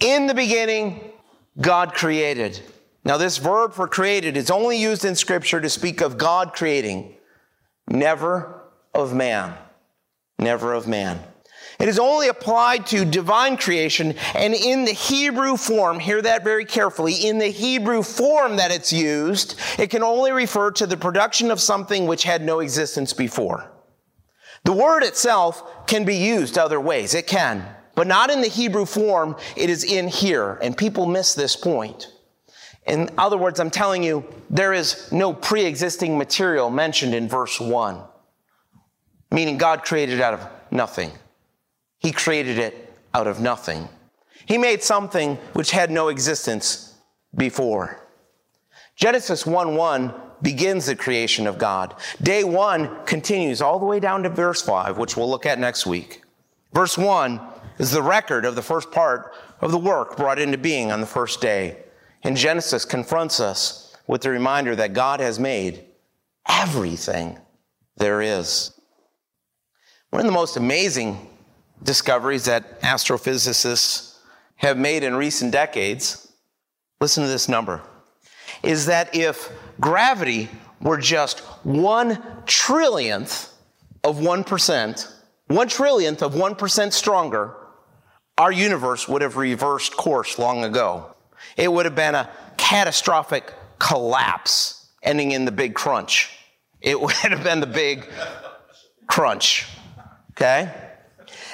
In 0.00 0.26
the 0.26 0.34
beginning, 0.34 1.12
God 1.60 1.94
created. 1.94 2.60
Now, 3.04 3.16
this 3.16 3.38
verb 3.38 3.74
for 3.74 3.86
created 3.86 4.36
is 4.36 4.50
only 4.50 4.78
used 4.78 5.04
in 5.04 5.14
Scripture 5.14 5.60
to 5.60 5.68
speak 5.68 6.00
of 6.00 6.18
God 6.18 6.54
creating, 6.54 7.14
never 7.88 8.62
of 8.94 9.14
man. 9.14 9.54
Never 10.38 10.72
of 10.72 10.88
man. 10.88 11.20
It 11.78 11.88
is 11.88 11.98
only 11.98 12.28
applied 12.28 12.86
to 12.86 13.04
divine 13.04 13.56
creation, 13.56 14.14
and 14.34 14.54
in 14.54 14.84
the 14.84 14.92
Hebrew 14.92 15.56
form, 15.56 15.98
hear 15.98 16.20
that 16.20 16.44
very 16.44 16.64
carefully, 16.64 17.14
in 17.14 17.38
the 17.38 17.48
Hebrew 17.48 18.02
form 18.02 18.56
that 18.56 18.70
it's 18.70 18.92
used, 18.92 19.58
it 19.78 19.88
can 19.88 20.02
only 20.02 20.30
refer 20.30 20.70
to 20.72 20.86
the 20.86 20.96
production 20.96 21.50
of 21.50 21.60
something 21.60 22.06
which 22.06 22.24
had 22.24 22.42
no 22.42 22.60
existence 22.60 23.12
before. 23.14 23.70
The 24.64 24.72
word 24.72 25.02
itself 25.02 25.86
can 25.86 26.04
be 26.04 26.16
used 26.16 26.58
other 26.58 26.80
ways. 26.80 27.14
It 27.14 27.26
can 27.26 27.66
but 27.94 28.06
not 28.06 28.30
in 28.30 28.40
the 28.40 28.48
Hebrew 28.48 28.84
form. 28.84 29.36
It 29.56 29.70
is 29.70 29.84
in 29.84 30.08
here. 30.08 30.58
And 30.62 30.76
people 30.76 31.06
miss 31.06 31.34
this 31.34 31.56
point. 31.56 32.08
In 32.86 33.10
other 33.18 33.36
words, 33.36 33.60
I'm 33.60 33.70
telling 33.70 34.02
you, 34.02 34.24
there 34.48 34.72
is 34.72 35.10
no 35.12 35.32
pre 35.32 35.64
existing 35.64 36.16
material 36.16 36.70
mentioned 36.70 37.14
in 37.14 37.28
verse 37.28 37.60
1, 37.60 38.00
meaning 39.30 39.58
God 39.58 39.84
created 39.84 40.20
out 40.20 40.34
of 40.34 40.46
nothing. 40.70 41.12
He 41.98 42.12
created 42.12 42.58
it 42.58 42.92
out 43.12 43.26
of 43.26 43.40
nothing. 43.40 43.88
He 44.46 44.58
made 44.58 44.82
something 44.82 45.36
which 45.52 45.70
had 45.70 45.90
no 45.90 46.08
existence 46.08 46.94
before. 47.36 48.00
Genesis 48.96 49.46
1 49.46 49.76
1 49.76 50.14
begins 50.42 50.86
the 50.86 50.96
creation 50.96 51.46
of 51.46 51.58
God. 51.58 51.94
Day 52.22 52.44
1 52.44 53.04
continues 53.04 53.60
all 53.60 53.78
the 53.78 53.86
way 53.86 54.00
down 54.00 54.22
to 54.22 54.28
verse 54.28 54.62
5, 54.62 54.98
which 54.98 55.16
we'll 55.16 55.28
look 55.30 55.46
at 55.46 55.58
next 55.58 55.86
week. 55.86 56.22
Verse 56.72 56.96
1 56.96 57.40
is 57.80 57.92
the 57.92 58.02
record 58.02 58.44
of 58.44 58.54
the 58.54 58.62
first 58.62 58.90
part 58.90 59.32
of 59.62 59.72
the 59.72 59.78
work 59.78 60.14
brought 60.14 60.38
into 60.38 60.58
being 60.58 60.92
on 60.92 61.00
the 61.00 61.06
first 61.06 61.40
day. 61.40 61.78
And 62.22 62.36
Genesis 62.36 62.84
confronts 62.84 63.40
us 63.40 63.96
with 64.06 64.20
the 64.20 64.28
reminder 64.28 64.76
that 64.76 64.92
God 64.92 65.20
has 65.20 65.40
made 65.40 65.86
everything 66.46 67.38
there 67.96 68.20
is. 68.20 68.78
One 70.10 70.20
of 70.20 70.26
the 70.26 70.32
most 70.32 70.58
amazing 70.58 71.26
discoveries 71.82 72.44
that 72.44 72.82
astrophysicists 72.82 74.18
have 74.56 74.76
made 74.76 75.02
in 75.02 75.14
recent 75.16 75.50
decades, 75.50 76.30
listen 77.00 77.22
to 77.22 77.30
this 77.30 77.48
number, 77.48 77.80
is 78.62 78.84
that 78.86 79.16
if 79.16 79.50
gravity 79.80 80.50
were 80.82 80.98
just 80.98 81.40
one 81.64 82.16
trillionth 82.44 83.50
of 84.04 84.18
1%, 84.18 85.12
one 85.46 85.68
trillionth 85.68 86.20
of 86.20 86.34
1% 86.34 86.92
stronger, 86.92 87.56
our 88.40 88.50
universe 88.50 89.06
would 89.06 89.20
have 89.20 89.36
reversed 89.36 89.94
course 89.98 90.38
long 90.38 90.64
ago. 90.64 91.14
It 91.58 91.70
would 91.70 91.84
have 91.84 91.94
been 91.94 92.14
a 92.14 92.30
catastrophic 92.56 93.52
collapse 93.78 94.88
ending 95.02 95.32
in 95.32 95.44
the 95.44 95.52
big 95.52 95.74
crunch. 95.74 96.30
It 96.80 96.98
would 97.02 97.12
have 97.12 97.44
been 97.44 97.60
the 97.60 97.66
big 97.66 98.08
crunch. 99.06 99.68
Okay? 100.30 100.72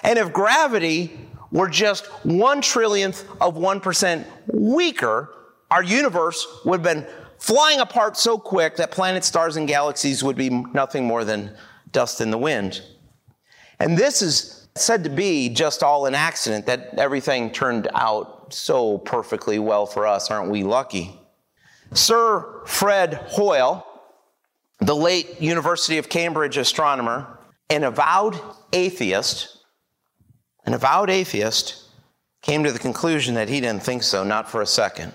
And 0.04 0.16
if 0.16 0.32
gravity 0.32 1.18
were 1.50 1.68
just 1.68 2.06
one 2.24 2.60
trillionth 2.60 3.24
of 3.40 3.56
1% 3.56 4.24
weaker, 4.46 5.34
our 5.72 5.82
universe 5.82 6.46
would 6.64 6.84
have 6.84 6.94
been 6.94 7.04
flying 7.40 7.80
apart 7.80 8.16
so 8.16 8.38
quick 8.38 8.76
that 8.76 8.92
planets, 8.92 9.26
stars, 9.26 9.56
and 9.56 9.66
galaxies 9.66 10.22
would 10.22 10.36
be 10.36 10.50
nothing 10.50 11.04
more 11.04 11.24
than 11.24 11.52
dust 11.90 12.20
in 12.20 12.30
the 12.30 12.38
wind. 12.38 12.80
And 13.80 13.98
this 13.98 14.22
is 14.22 14.55
said 14.80 15.04
to 15.04 15.10
be 15.10 15.48
just 15.48 15.82
all 15.82 16.06
an 16.06 16.14
accident, 16.14 16.66
that 16.66 16.94
everything 16.98 17.50
turned 17.50 17.88
out 17.94 18.52
so 18.52 18.98
perfectly 18.98 19.58
well 19.58 19.86
for 19.86 20.06
us. 20.06 20.30
Aren't 20.30 20.50
we 20.50 20.62
lucky? 20.62 21.18
Sir 21.92 22.62
Fred 22.66 23.14
Hoyle, 23.14 23.86
the 24.80 24.96
late 24.96 25.40
University 25.40 25.98
of 25.98 26.08
Cambridge 26.08 26.56
astronomer, 26.56 27.38
an 27.70 27.84
avowed 27.84 28.38
atheist, 28.72 29.58
an 30.64 30.74
avowed 30.74 31.10
atheist, 31.10 31.84
came 32.42 32.62
to 32.64 32.72
the 32.72 32.78
conclusion 32.78 33.34
that 33.34 33.48
he 33.48 33.60
didn't 33.60 33.82
think 33.82 34.02
so, 34.02 34.22
not 34.22 34.48
for 34.48 34.62
a 34.62 34.66
second. 34.66 35.12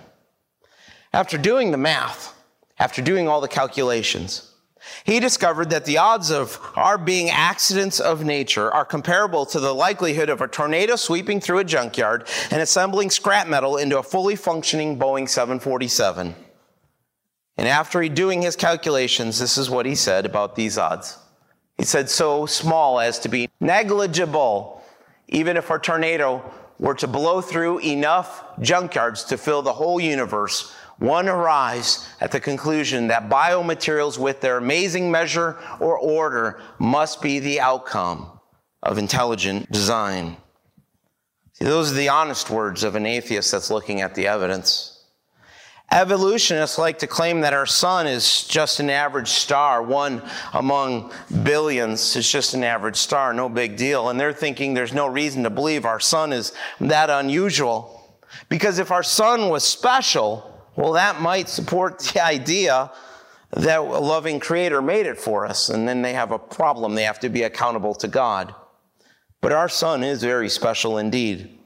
After 1.14 1.38
doing 1.38 1.72
the 1.72 1.78
math, 1.78 2.34
after 2.80 3.02
doing 3.02 3.28
all 3.28 3.42
the 3.42 3.48
calculations, 3.48 4.51
he 5.04 5.20
discovered 5.20 5.70
that 5.70 5.86
the 5.86 5.98
odds 5.98 6.32
of 6.32 6.60
our 6.76 6.98
being 6.98 7.30
accidents 7.30 8.00
of 8.00 8.24
nature 8.24 8.72
are 8.72 8.86
comparable 8.86 9.46
to 9.48 9.60
the 9.60 9.74
likelihood 9.74 10.30
of 10.30 10.42
a 10.42 10.48
tornado 10.48 10.96
sweeping 10.96 11.40
through 11.40 11.60
a 11.60 11.64
junkyard 11.64 12.28
and 12.50 12.62
assembling 12.62 13.10
scrap 13.10 13.48
metal 13.48 13.78
into 13.78 14.00
a 14.00 14.04
fully 14.04 14.36
functioning 14.36 14.98
Boeing 14.98 15.30
747. 15.30 16.36
And 17.58 17.68
after 17.68 18.08
doing 18.10 18.42
his 18.42 18.56
calculations, 18.56 19.40
this 19.40 19.58
is 19.58 19.70
what 19.70 19.86
he 19.86 19.96
said 19.96 20.26
about 20.26 20.56
these 20.56 20.78
odds. 20.78 21.18
He 21.78 21.86
said, 21.86 22.10
so 22.10 22.46
small 22.46 23.00
as 23.00 23.20
to 23.20 23.30
be 23.30 23.50
negligible, 23.60 24.84
even 25.28 25.58
if 25.58 25.70
a 25.70 25.80
tornado 25.80 26.44
were 26.80 26.96
to 26.96 27.08
blow 27.08 27.42
through 27.42 27.80
enough 27.80 28.44
junkyards 28.60 29.28
to 29.28 29.38
fill 29.38 29.62
the 29.62 29.74
whole 29.74 30.00
universe, 30.00 30.74
one 31.02 31.28
arrives 31.28 32.08
at 32.22 32.32
the 32.32 32.40
conclusion 32.40 33.08
that 33.08 33.28
biomaterials 33.28 34.20
with 34.20 34.40
their 34.40 34.58
amazing 34.58 35.10
measure 35.10 35.58
or 35.80 35.98
order 35.98 36.62
must 36.78 37.24
be 37.24 37.40
the 37.40 37.60
outcome 37.60 38.40
of 38.84 39.00
intelligent 39.00 39.72
design. 39.72 40.38
See, 41.54 41.66
those 41.66 41.92
are 41.92 41.96
the 41.96 42.10
honest 42.10 42.52
words 42.52 42.84
of 42.84 42.94
an 42.94 43.08
atheist 43.08 43.52
that's 43.52 43.72
looking 43.72 44.02
at 44.02 44.14
the 44.14 44.28
evidence. 44.28 45.04
Evolutionists 45.92 46.78
like 46.78 47.00
to 47.00 47.08
claim 47.08 47.42
that 47.42 47.56
our 47.56 47.66
sun 47.66 48.06
is 48.06 48.48
just 48.48 48.80
an 48.80 48.92
average 48.92 49.30
star, 49.30 49.82
one 49.82 50.22
among 50.54 51.12
billions. 51.42 52.16
It's 52.16 52.32
just 52.32 52.54
an 52.54 52.64
average 52.64 52.98
star, 52.98 53.34
no 53.34 53.50
big 53.50 53.76
deal. 53.76 54.10
And 54.10 54.20
they're 54.20 54.34
thinking 54.34 54.76
there's 54.76 54.94
no 54.94 55.08
reason 55.08 55.42
to 55.44 55.50
believe 55.50 55.84
our 55.84 56.00
sun 56.00 56.32
is 56.32 56.54
that 56.80 57.10
unusual. 57.10 58.20
Because 58.50 58.78
if 58.78 58.92
our 58.92 59.04
sun 59.04 59.50
was 59.50 59.64
special, 59.64 60.51
well, 60.76 60.94
that 60.94 61.22
might 61.22 61.50
support 61.50 62.00
the 62.00 62.24
idea 62.24 62.92
that 63.52 63.80
a 63.80 63.82
loving 63.82 64.40
creator 64.40 64.82
made 64.82 65.06
it 65.06 65.20
for 65.20 65.46
us, 65.46 65.70
and 65.70 65.88
then 65.88 66.02
they 66.02 66.14
have 66.14 66.32
a 66.32 66.40
problem. 66.40 66.96
They 66.96 67.04
have 67.04 67.20
to 67.20 67.30
be 67.30 67.44
accountable 67.44 67.94
to 67.96 68.08
God. 68.08 68.56
But 69.42 69.52
our 69.52 69.68
sun 69.68 70.04
is 70.04 70.22
very 70.24 70.50
special 70.50 70.98
indeed. 70.98 71.58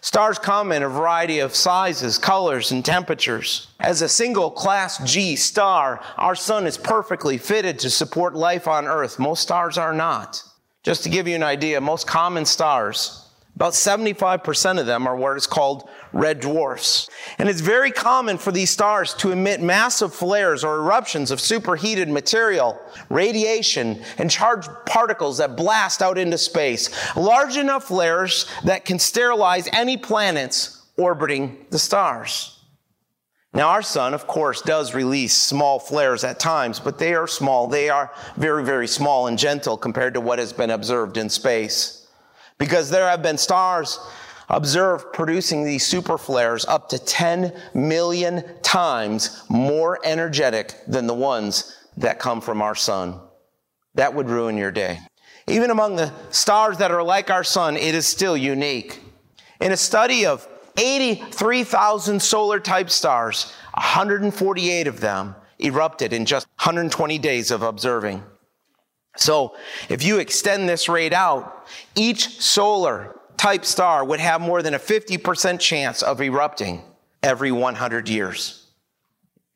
Stars 0.00 0.38
come 0.38 0.72
in 0.72 0.82
a 0.82 0.88
variety 0.88 1.40
of 1.40 1.54
sizes, 1.54 2.18
colors, 2.18 2.72
and 2.72 2.84
temperatures. 2.84 3.68
As 3.80 4.02
a 4.02 4.08
single 4.08 4.50
class 4.50 4.98
G 5.04 5.36
star, 5.36 6.00
our 6.16 6.34
sun 6.34 6.66
is 6.66 6.78
perfectly 6.78 7.38
fitted 7.38 7.78
to 7.80 7.90
support 7.90 8.34
life 8.34 8.66
on 8.66 8.86
Earth. 8.86 9.18
Most 9.18 9.42
stars 9.42 9.76
are 9.76 9.92
not. 9.92 10.42
Just 10.82 11.02
to 11.02 11.10
give 11.10 11.28
you 11.28 11.34
an 11.34 11.42
idea, 11.42 11.80
most 11.80 12.06
common 12.06 12.46
stars, 12.46 13.28
about 13.56 13.72
75% 13.72 14.78
of 14.78 14.86
them 14.86 15.06
are 15.06 15.16
what 15.16 15.36
is 15.36 15.46
called 15.46 15.88
red 16.12 16.40
dwarfs. 16.40 17.08
And 17.38 17.48
it's 17.48 17.60
very 17.60 17.90
common 17.90 18.38
for 18.38 18.52
these 18.52 18.70
stars 18.70 19.14
to 19.14 19.32
emit 19.32 19.60
massive 19.60 20.14
flares 20.14 20.64
or 20.64 20.76
eruptions 20.76 21.30
of 21.30 21.40
superheated 21.40 22.08
material, 22.08 22.80
radiation, 23.08 24.02
and 24.18 24.30
charged 24.30 24.70
particles 24.86 25.38
that 25.38 25.56
blast 25.56 26.02
out 26.02 26.18
into 26.18 26.38
space. 26.38 26.90
Large 27.16 27.56
enough 27.56 27.84
flares 27.84 28.46
that 28.64 28.84
can 28.84 28.98
sterilize 28.98 29.68
any 29.72 29.96
planets 29.96 30.86
orbiting 30.96 31.66
the 31.70 31.78
stars. 31.78 32.52
Now, 33.56 33.68
our 33.70 33.80
sun, 33.80 34.12
of 34.12 34.26
course, 34.26 34.60
does 34.60 34.94
release 34.94 35.34
small 35.34 35.78
flares 35.78 36.24
at 36.24 36.38
times, 36.38 36.78
but 36.78 36.98
they 36.98 37.14
are 37.14 37.26
small. 37.26 37.66
They 37.68 37.88
are 37.88 38.12
very, 38.36 38.62
very 38.62 38.86
small 38.86 39.28
and 39.28 39.38
gentle 39.38 39.78
compared 39.78 40.12
to 40.12 40.20
what 40.20 40.38
has 40.38 40.52
been 40.52 40.70
observed 40.70 41.16
in 41.16 41.30
space. 41.30 42.06
Because 42.58 42.90
there 42.90 43.08
have 43.08 43.22
been 43.22 43.38
stars 43.38 43.98
observed 44.48 45.12
producing 45.12 45.64
these 45.64 45.84
super 45.84 46.18
flares 46.18 46.64
up 46.66 46.88
to 46.88 46.98
10 46.98 47.52
million 47.74 48.44
times 48.62 49.42
more 49.48 49.98
energetic 50.04 50.74
than 50.86 51.06
the 51.06 51.14
ones 51.14 51.76
that 51.96 52.18
come 52.18 52.40
from 52.40 52.62
our 52.62 52.74
sun. 52.74 53.20
That 53.94 54.14
would 54.14 54.28
ruin 54.28 54.56
your 54.56 54.70
day. 54.70 55.00
Even 55.48 55.70
among 55.70 55.96
the 55.96 56.12
stars 56.30 56.78
that 56.78 56.90
are 56.90 57.02
like 57.02 57.30
our 57.30 57.44
sun, 57.44 57.76
it 57.76 57.94
is 57.94 58.06
still 58.06 58.36
unique. 58.36 59.00
In 59.60 59.72
a 59.72 59.76
study 59.76 60.26
of 60.26 60.46
83,000 60.76 62.20
solar 62.20 62.60
type 62.60 62.90
stars, 62.90 63.52
148 63.74 64.86
of 64.86 65.00
them 65.00 65.34
erupted 65.58 66.12
in 66.12 66.26
just 66.26 66.46
120 66.58 67.18
days 67.18 67.50
of 67.50 67.62
observing. 67.62 68.22
So, 69.16 69.56
if 69.88 70.02
you 70.02 70.18
extend 70.18 70.68
this 70.68 70.90
rate 70.90 71.14
out, 71.14 71.66
each 71.94 72.40
solar 72.42 73.18
type 73.36 73.64
star 73.64 74.04
would 74.04 74.20
have 74.20 74.40
more 74.40 74.62
than 74.62 74.74
a 74.74 74.78
50% 74.78 75.60
chance 75.60 76.02
of 76.02 76.20
erupting 76.20 76.82
every 77.22 77.52
100 77.52 78.08
years. 78.08 78.66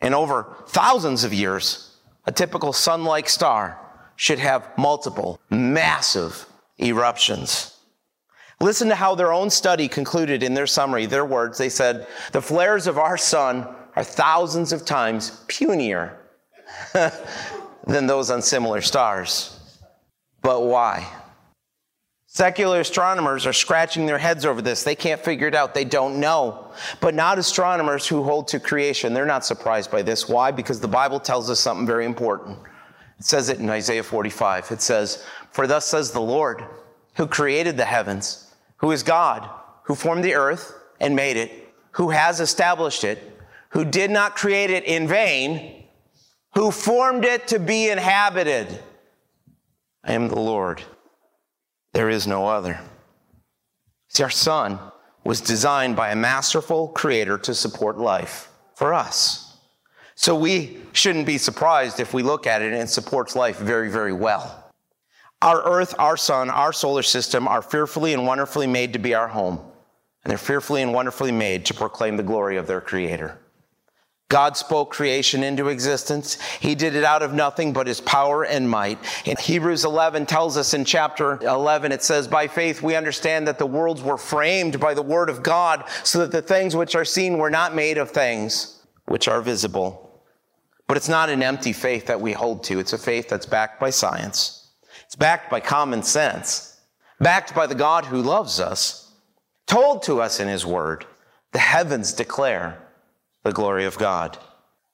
And 0.00 0.14
over 0.14 0.56
thousands 0.68 1.24
of 1.24 1.34
years, 1.34 1.96
a 2.26 2.32
typical 2.32 2.72
sun 2.72 3.04
like 3.04 3.28
star 3.28 3.78
should 4.16 4.38
have 4.38 4.68
multiple 4.76 5.40
massive 5.50 6.46
eruptions. 6.78 7.76
Listen 8.60 8.88
to 8.88 8.94
how 8.94 9.14
their 9.14 9.32
own 9.32 9.48
study 9.48 9.88
concluded 9.88 10.42
in 10.42 10.52
their 10.52 10.66
summary, 10.66 11.06
their 11.06 11.24
words. 11.24 11.56
They 11.56 11.70
said, 11.70 12.06
The 12.32 12.42
flares 12.42 12.86
of 12.86 12.98
our 12.98 13.16
sun 13.16 13.66
are 13.96 14.04
thousands 14.04 14.72
of 14.72 14.84
times 14.84 15.42
punier 15.48 16.18
than 16.92 18.06
those 18.06 18.30
on 18.30 18.42
similar 18.42 18.82
stars. 18.82 19.58
But 20.42 20.64
why? 20.64 21.06
Secular 22.32 22.78
astronomers 22.78 23.44
are 23.44 23.52
scratching 23.52 24.06
their 24.06 24.16
heads 24.16 24.46
over 24.46 24.62
this. 24.62 24.84
They 24.84 24.94
can't 24.94 25.20
figure 25.20 25.48
it 25.48 25.54
out. 25.56 25.74
They 25.74 25.84
don't 25.84 26.20
know. 26.20 26.70
But 27.00 27.16
not 27.16 27.40
astronomers 27.40 28.06
who 28.06 28.22
hold 28.22 28.46
to 28.48 28.60
creation. 28.60 29.12
They're 29.12 29.26
not 29.26 29.44
surprised 29.44 29.90
by 29.90 30.02
this. 30.02 30.28
Why? 30.28 30.52
Because 30.52 30.78
the 30.78 30.86
Bible 30.86 31.18
tells 31.18 31.50
us 31.50 31.58
something 31.58 31.88
very 31.88 32.06
important. 32.06 32.56
It 33.18 33.24
says 33.24 33.48
it 33.48 33.58
in 33.58 33.68
Isaiah 33.68 34.04
45. 34.04 34.70
It 34.70 34.80
says, 34.80 35.26
For 35.50 35.66
thus 35.66 35.86
says 35.86 36.12
the 36.12 36.20
Lord, 36.20 36.64
who 37.16 37.26
created 37.26 37.76
the 37.76 37.84
heavens, 37.84 38.54
who 38.76 38.92
is 38.92 39.02
God, 39.02 39.50
who 39.82 39.96
formed 39.96 40.22
the 40.22 40.36
earth 40.36 40.72
and 41.00 41.16
made 41.16 41.36
it, 41.36 41.50
who 41.90 42.10
has 42.10 42.38
established 42.38 43.02
it, 43.02 43.18
who 43.70 43.84
did 43.84 44.12
not 44.12 44.36
create 44.36 44.70
it 44.70 44.84
in 44.84 45.08
vain, 45.08 45.82
who 46.54 46.70
formed 46.70 47.24
it 47.24 47.48
to 47.48 47.58
be 47.58 47.88
inhabited. 47.88 48.78
I 50.04 50.12
am 50.12 50.28
the 50.28 50.38
Lord. 50.38 50.80
There 52.00 52.08
is 52.08 52.26
no 52.26 52.46
other. 52.46 52.80
See, 54.08 54.22
our 54.22 54.30
sun 54.30 54.78
was 55.22 55.42
designed 55.42 55.96
by 55.96 56.08
a 56.08 56.16
masterful 56.16 56.88
creator 56.88 57.36
to 57.36 57.54
support 57.54 57.98
life 57.98 58.48
for 58.74 58.94
us. 58.94 59.58
So 60.14 60.34
we 60.34 60.78
shouldn't 60.92 61.26
be 61.26 61.36
surprised 61.36 62.00
if 62.00 62.14
we 62.14 62.22
look 62.22 62.46
at 62.46 62.62
it 62.62 62.72
and 62.72 62.82
it 62.84 62.88
supports 62.88 63.36
life 63.36 63.58
very, 63.58 63.90
very 63.90 64.14
well. 64.14 64.72
Our 65.42 65.62
earth, 65.62 65.94
our 65.98 66.16
sun, 66.16 66.48
our 66.48 66.72
solar 66.72 67.02
system 67.02 67.46
are 67.46 67.60
fearfully 67.60 68.14
and 68.14 68.26
wonderfully 68.26 68.66
made 68.66 68.94
to 68.94 68.98
be 68.98 69.12
our 69.12 69.28
home. 69.28 69.60
And 70.24 70.30
they're 70.30 70.38
fearfully 70.38 70.80
and 70.80 70.94
wonderfully 70.94 71.32
made 71.32 71.66
to 71.66 71.74
proclaim 71.74 72.16
the 72.16 72.22
glory 72.22 72.56
of 72.56 72.66
their 72.66 72.80
creator. 72.80 73.38
God 74.30 74.56
spoke 74.56 74.92
creation 74.92 75.42
into 75.42 75.68
existence. 75.68 76.40
He 76.60 76.76
did 76.76 76.94
it 76.94 77.02
out 77.02 77.22
of 77.22 77.34
nothing 77.34 77.72
but 77.72 77.88
his 77.88 78.00
power 78.00 78.44
and 78.44 78.70
might. 78.70 78.98
In 79.26 79.36
Hebrews 79.36 79.84
11 79.84 80.24
tells 80.24 80.56
us 80.56 80.72
in 80.72 80.84
chapter 80.84 81.38
11, 81.42 81.90
it 81.90 82.04
says, 82.04 82.28
By 82.28 82.46
faith 82.46 82.80
we 82.80 82.94
understand 82.94 83.48
that 83.48 83.58
the 83.58 83.66
worlds 83.66 84.02
were 84.02 84.16
framed 84.16 84.78
by 84.78 84.94
the 84.94 85.02
word 85.02 85.30
of 85.30 85.42
God, 85.42 85.84
so 86.04 86.20
that 86.20 86.30
the 86.30 86.40
things 86.40 86.76
which 86.76 86.94
are 86.94 87.04
seen 87.04 87.38
were 87.38 87.50
not 87.50 87.74
made 87.74 87.98
of 87.98 88.12
things 88.12 88.80
which 89.06 89.26
are 89.26 89.42
visible. 89.42 90.22
But 90.86 90.96
it's 90.96 91.08
not 91.08 91.28
an 91.28 91.42
empty 91.42 91.72
faith 91.72 92.06
that 92.06 92.20
we 92.20 92.32
hold 92.32 92.62
to. 92.64 92.78
It's 92.78 92.92
a 92.92 92.98
faith 92.98 93.28
that's 93.28 93.46
backed 93.46 93.80
by 93.80 93.90
science. 93.90 94.70
It's 95.06 95.16
backed 95.16 95.50
by 95.50 95.58
common 95.58 96.04
sense, 96.04 96.80
backed 97.18 97.52
by 97.52 97.66
the 97.66 97.74
God 97.74 98.04
who 98.04 98.22
loves 98.22 98.60
us, 98.60 99.12
told 99.66 100.04
to 100.04 100.22
us 100.22 100.38
in 100.38 100.46
his 100.46 100.64
word. 100.64 101.04
The 101.50 101.58
heavens 101.58 102.12
declare 102.12 102.86
the 103.42 103.52
glory 103.52 103.84
of 103.84 103.98
God. 103.98 104.38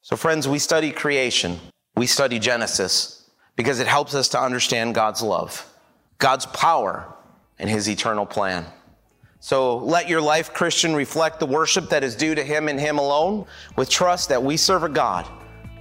So, 0.03 0.17
friends, 0.17 0.47
we 0.47 0.59
study 0.59 0.93
creation, 0.93 1.59
we 1.97 2.07
study 2.07 2.39
Genesis 2.39 3.29
because 3.57 3.81
it 3.81 3.87
helps 3.87 4.15
us 4.15 4.29
to 4.29 4.41
understand 4.41 4.95
God's 4.95 5.23
love, 5.23 5.67
God's 6.19 6.47
power, 6.47 7.13
and 7.59 7.69
His 7.69 7.89
eternal 7.89 8.27
plan. 8.27 8.67
So 9.41 9.79
let 9.79 10.09
your 10.09 10.21
life, 10.21 10.53
Christian, 10.53 10.95
reflect 10.95 11.41
the 11.41 11.47
worship 11.47 11.89
that 11.91 12.05
is 12.05 12.17
due 12.17 12.35
to 12.35 12.43
Him 12.43 12.69
and 12.69 12.79
Him 12.79 12.99
alone, 12.99 13.47
with 13.77 13.89
trust 13.89 14.29
that 14.29 14.43
we 14.43 14.57
serve 14.57 14.83
a 14.83 14.89
God 14.89 15.27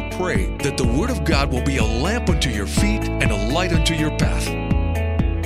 pray 0.21 0.45
that 0.57 0.77
the 0.77 0.85
Word 0.85 1.09
of 1.09 1.23
God 1.23 1.51
will 1.51 1.63
be 1.63 1.77
a 1.77 1.83
lamp 1.83 2.29
unto 2.29 2.51
your 2.51 2.67
feet 2.67 3.01
and 3.01 3.31
a 3.31 3.47
light 3.51 3.73
unto 3.73 3.95
your 3.95 4.15
path. 4.19 4.45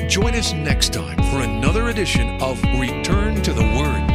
Join 0.09 0.35
us 0.35 0.51
next 0.51 0.91
time 0.91 1.15
for 1.31 1.39
another 1.39 1.87
edition 1.87 2.41
of 2.41 2.61
Return 2.77 3.41
to 3.41 3.53
the 3.53 3.61
Word. 3.61 4.14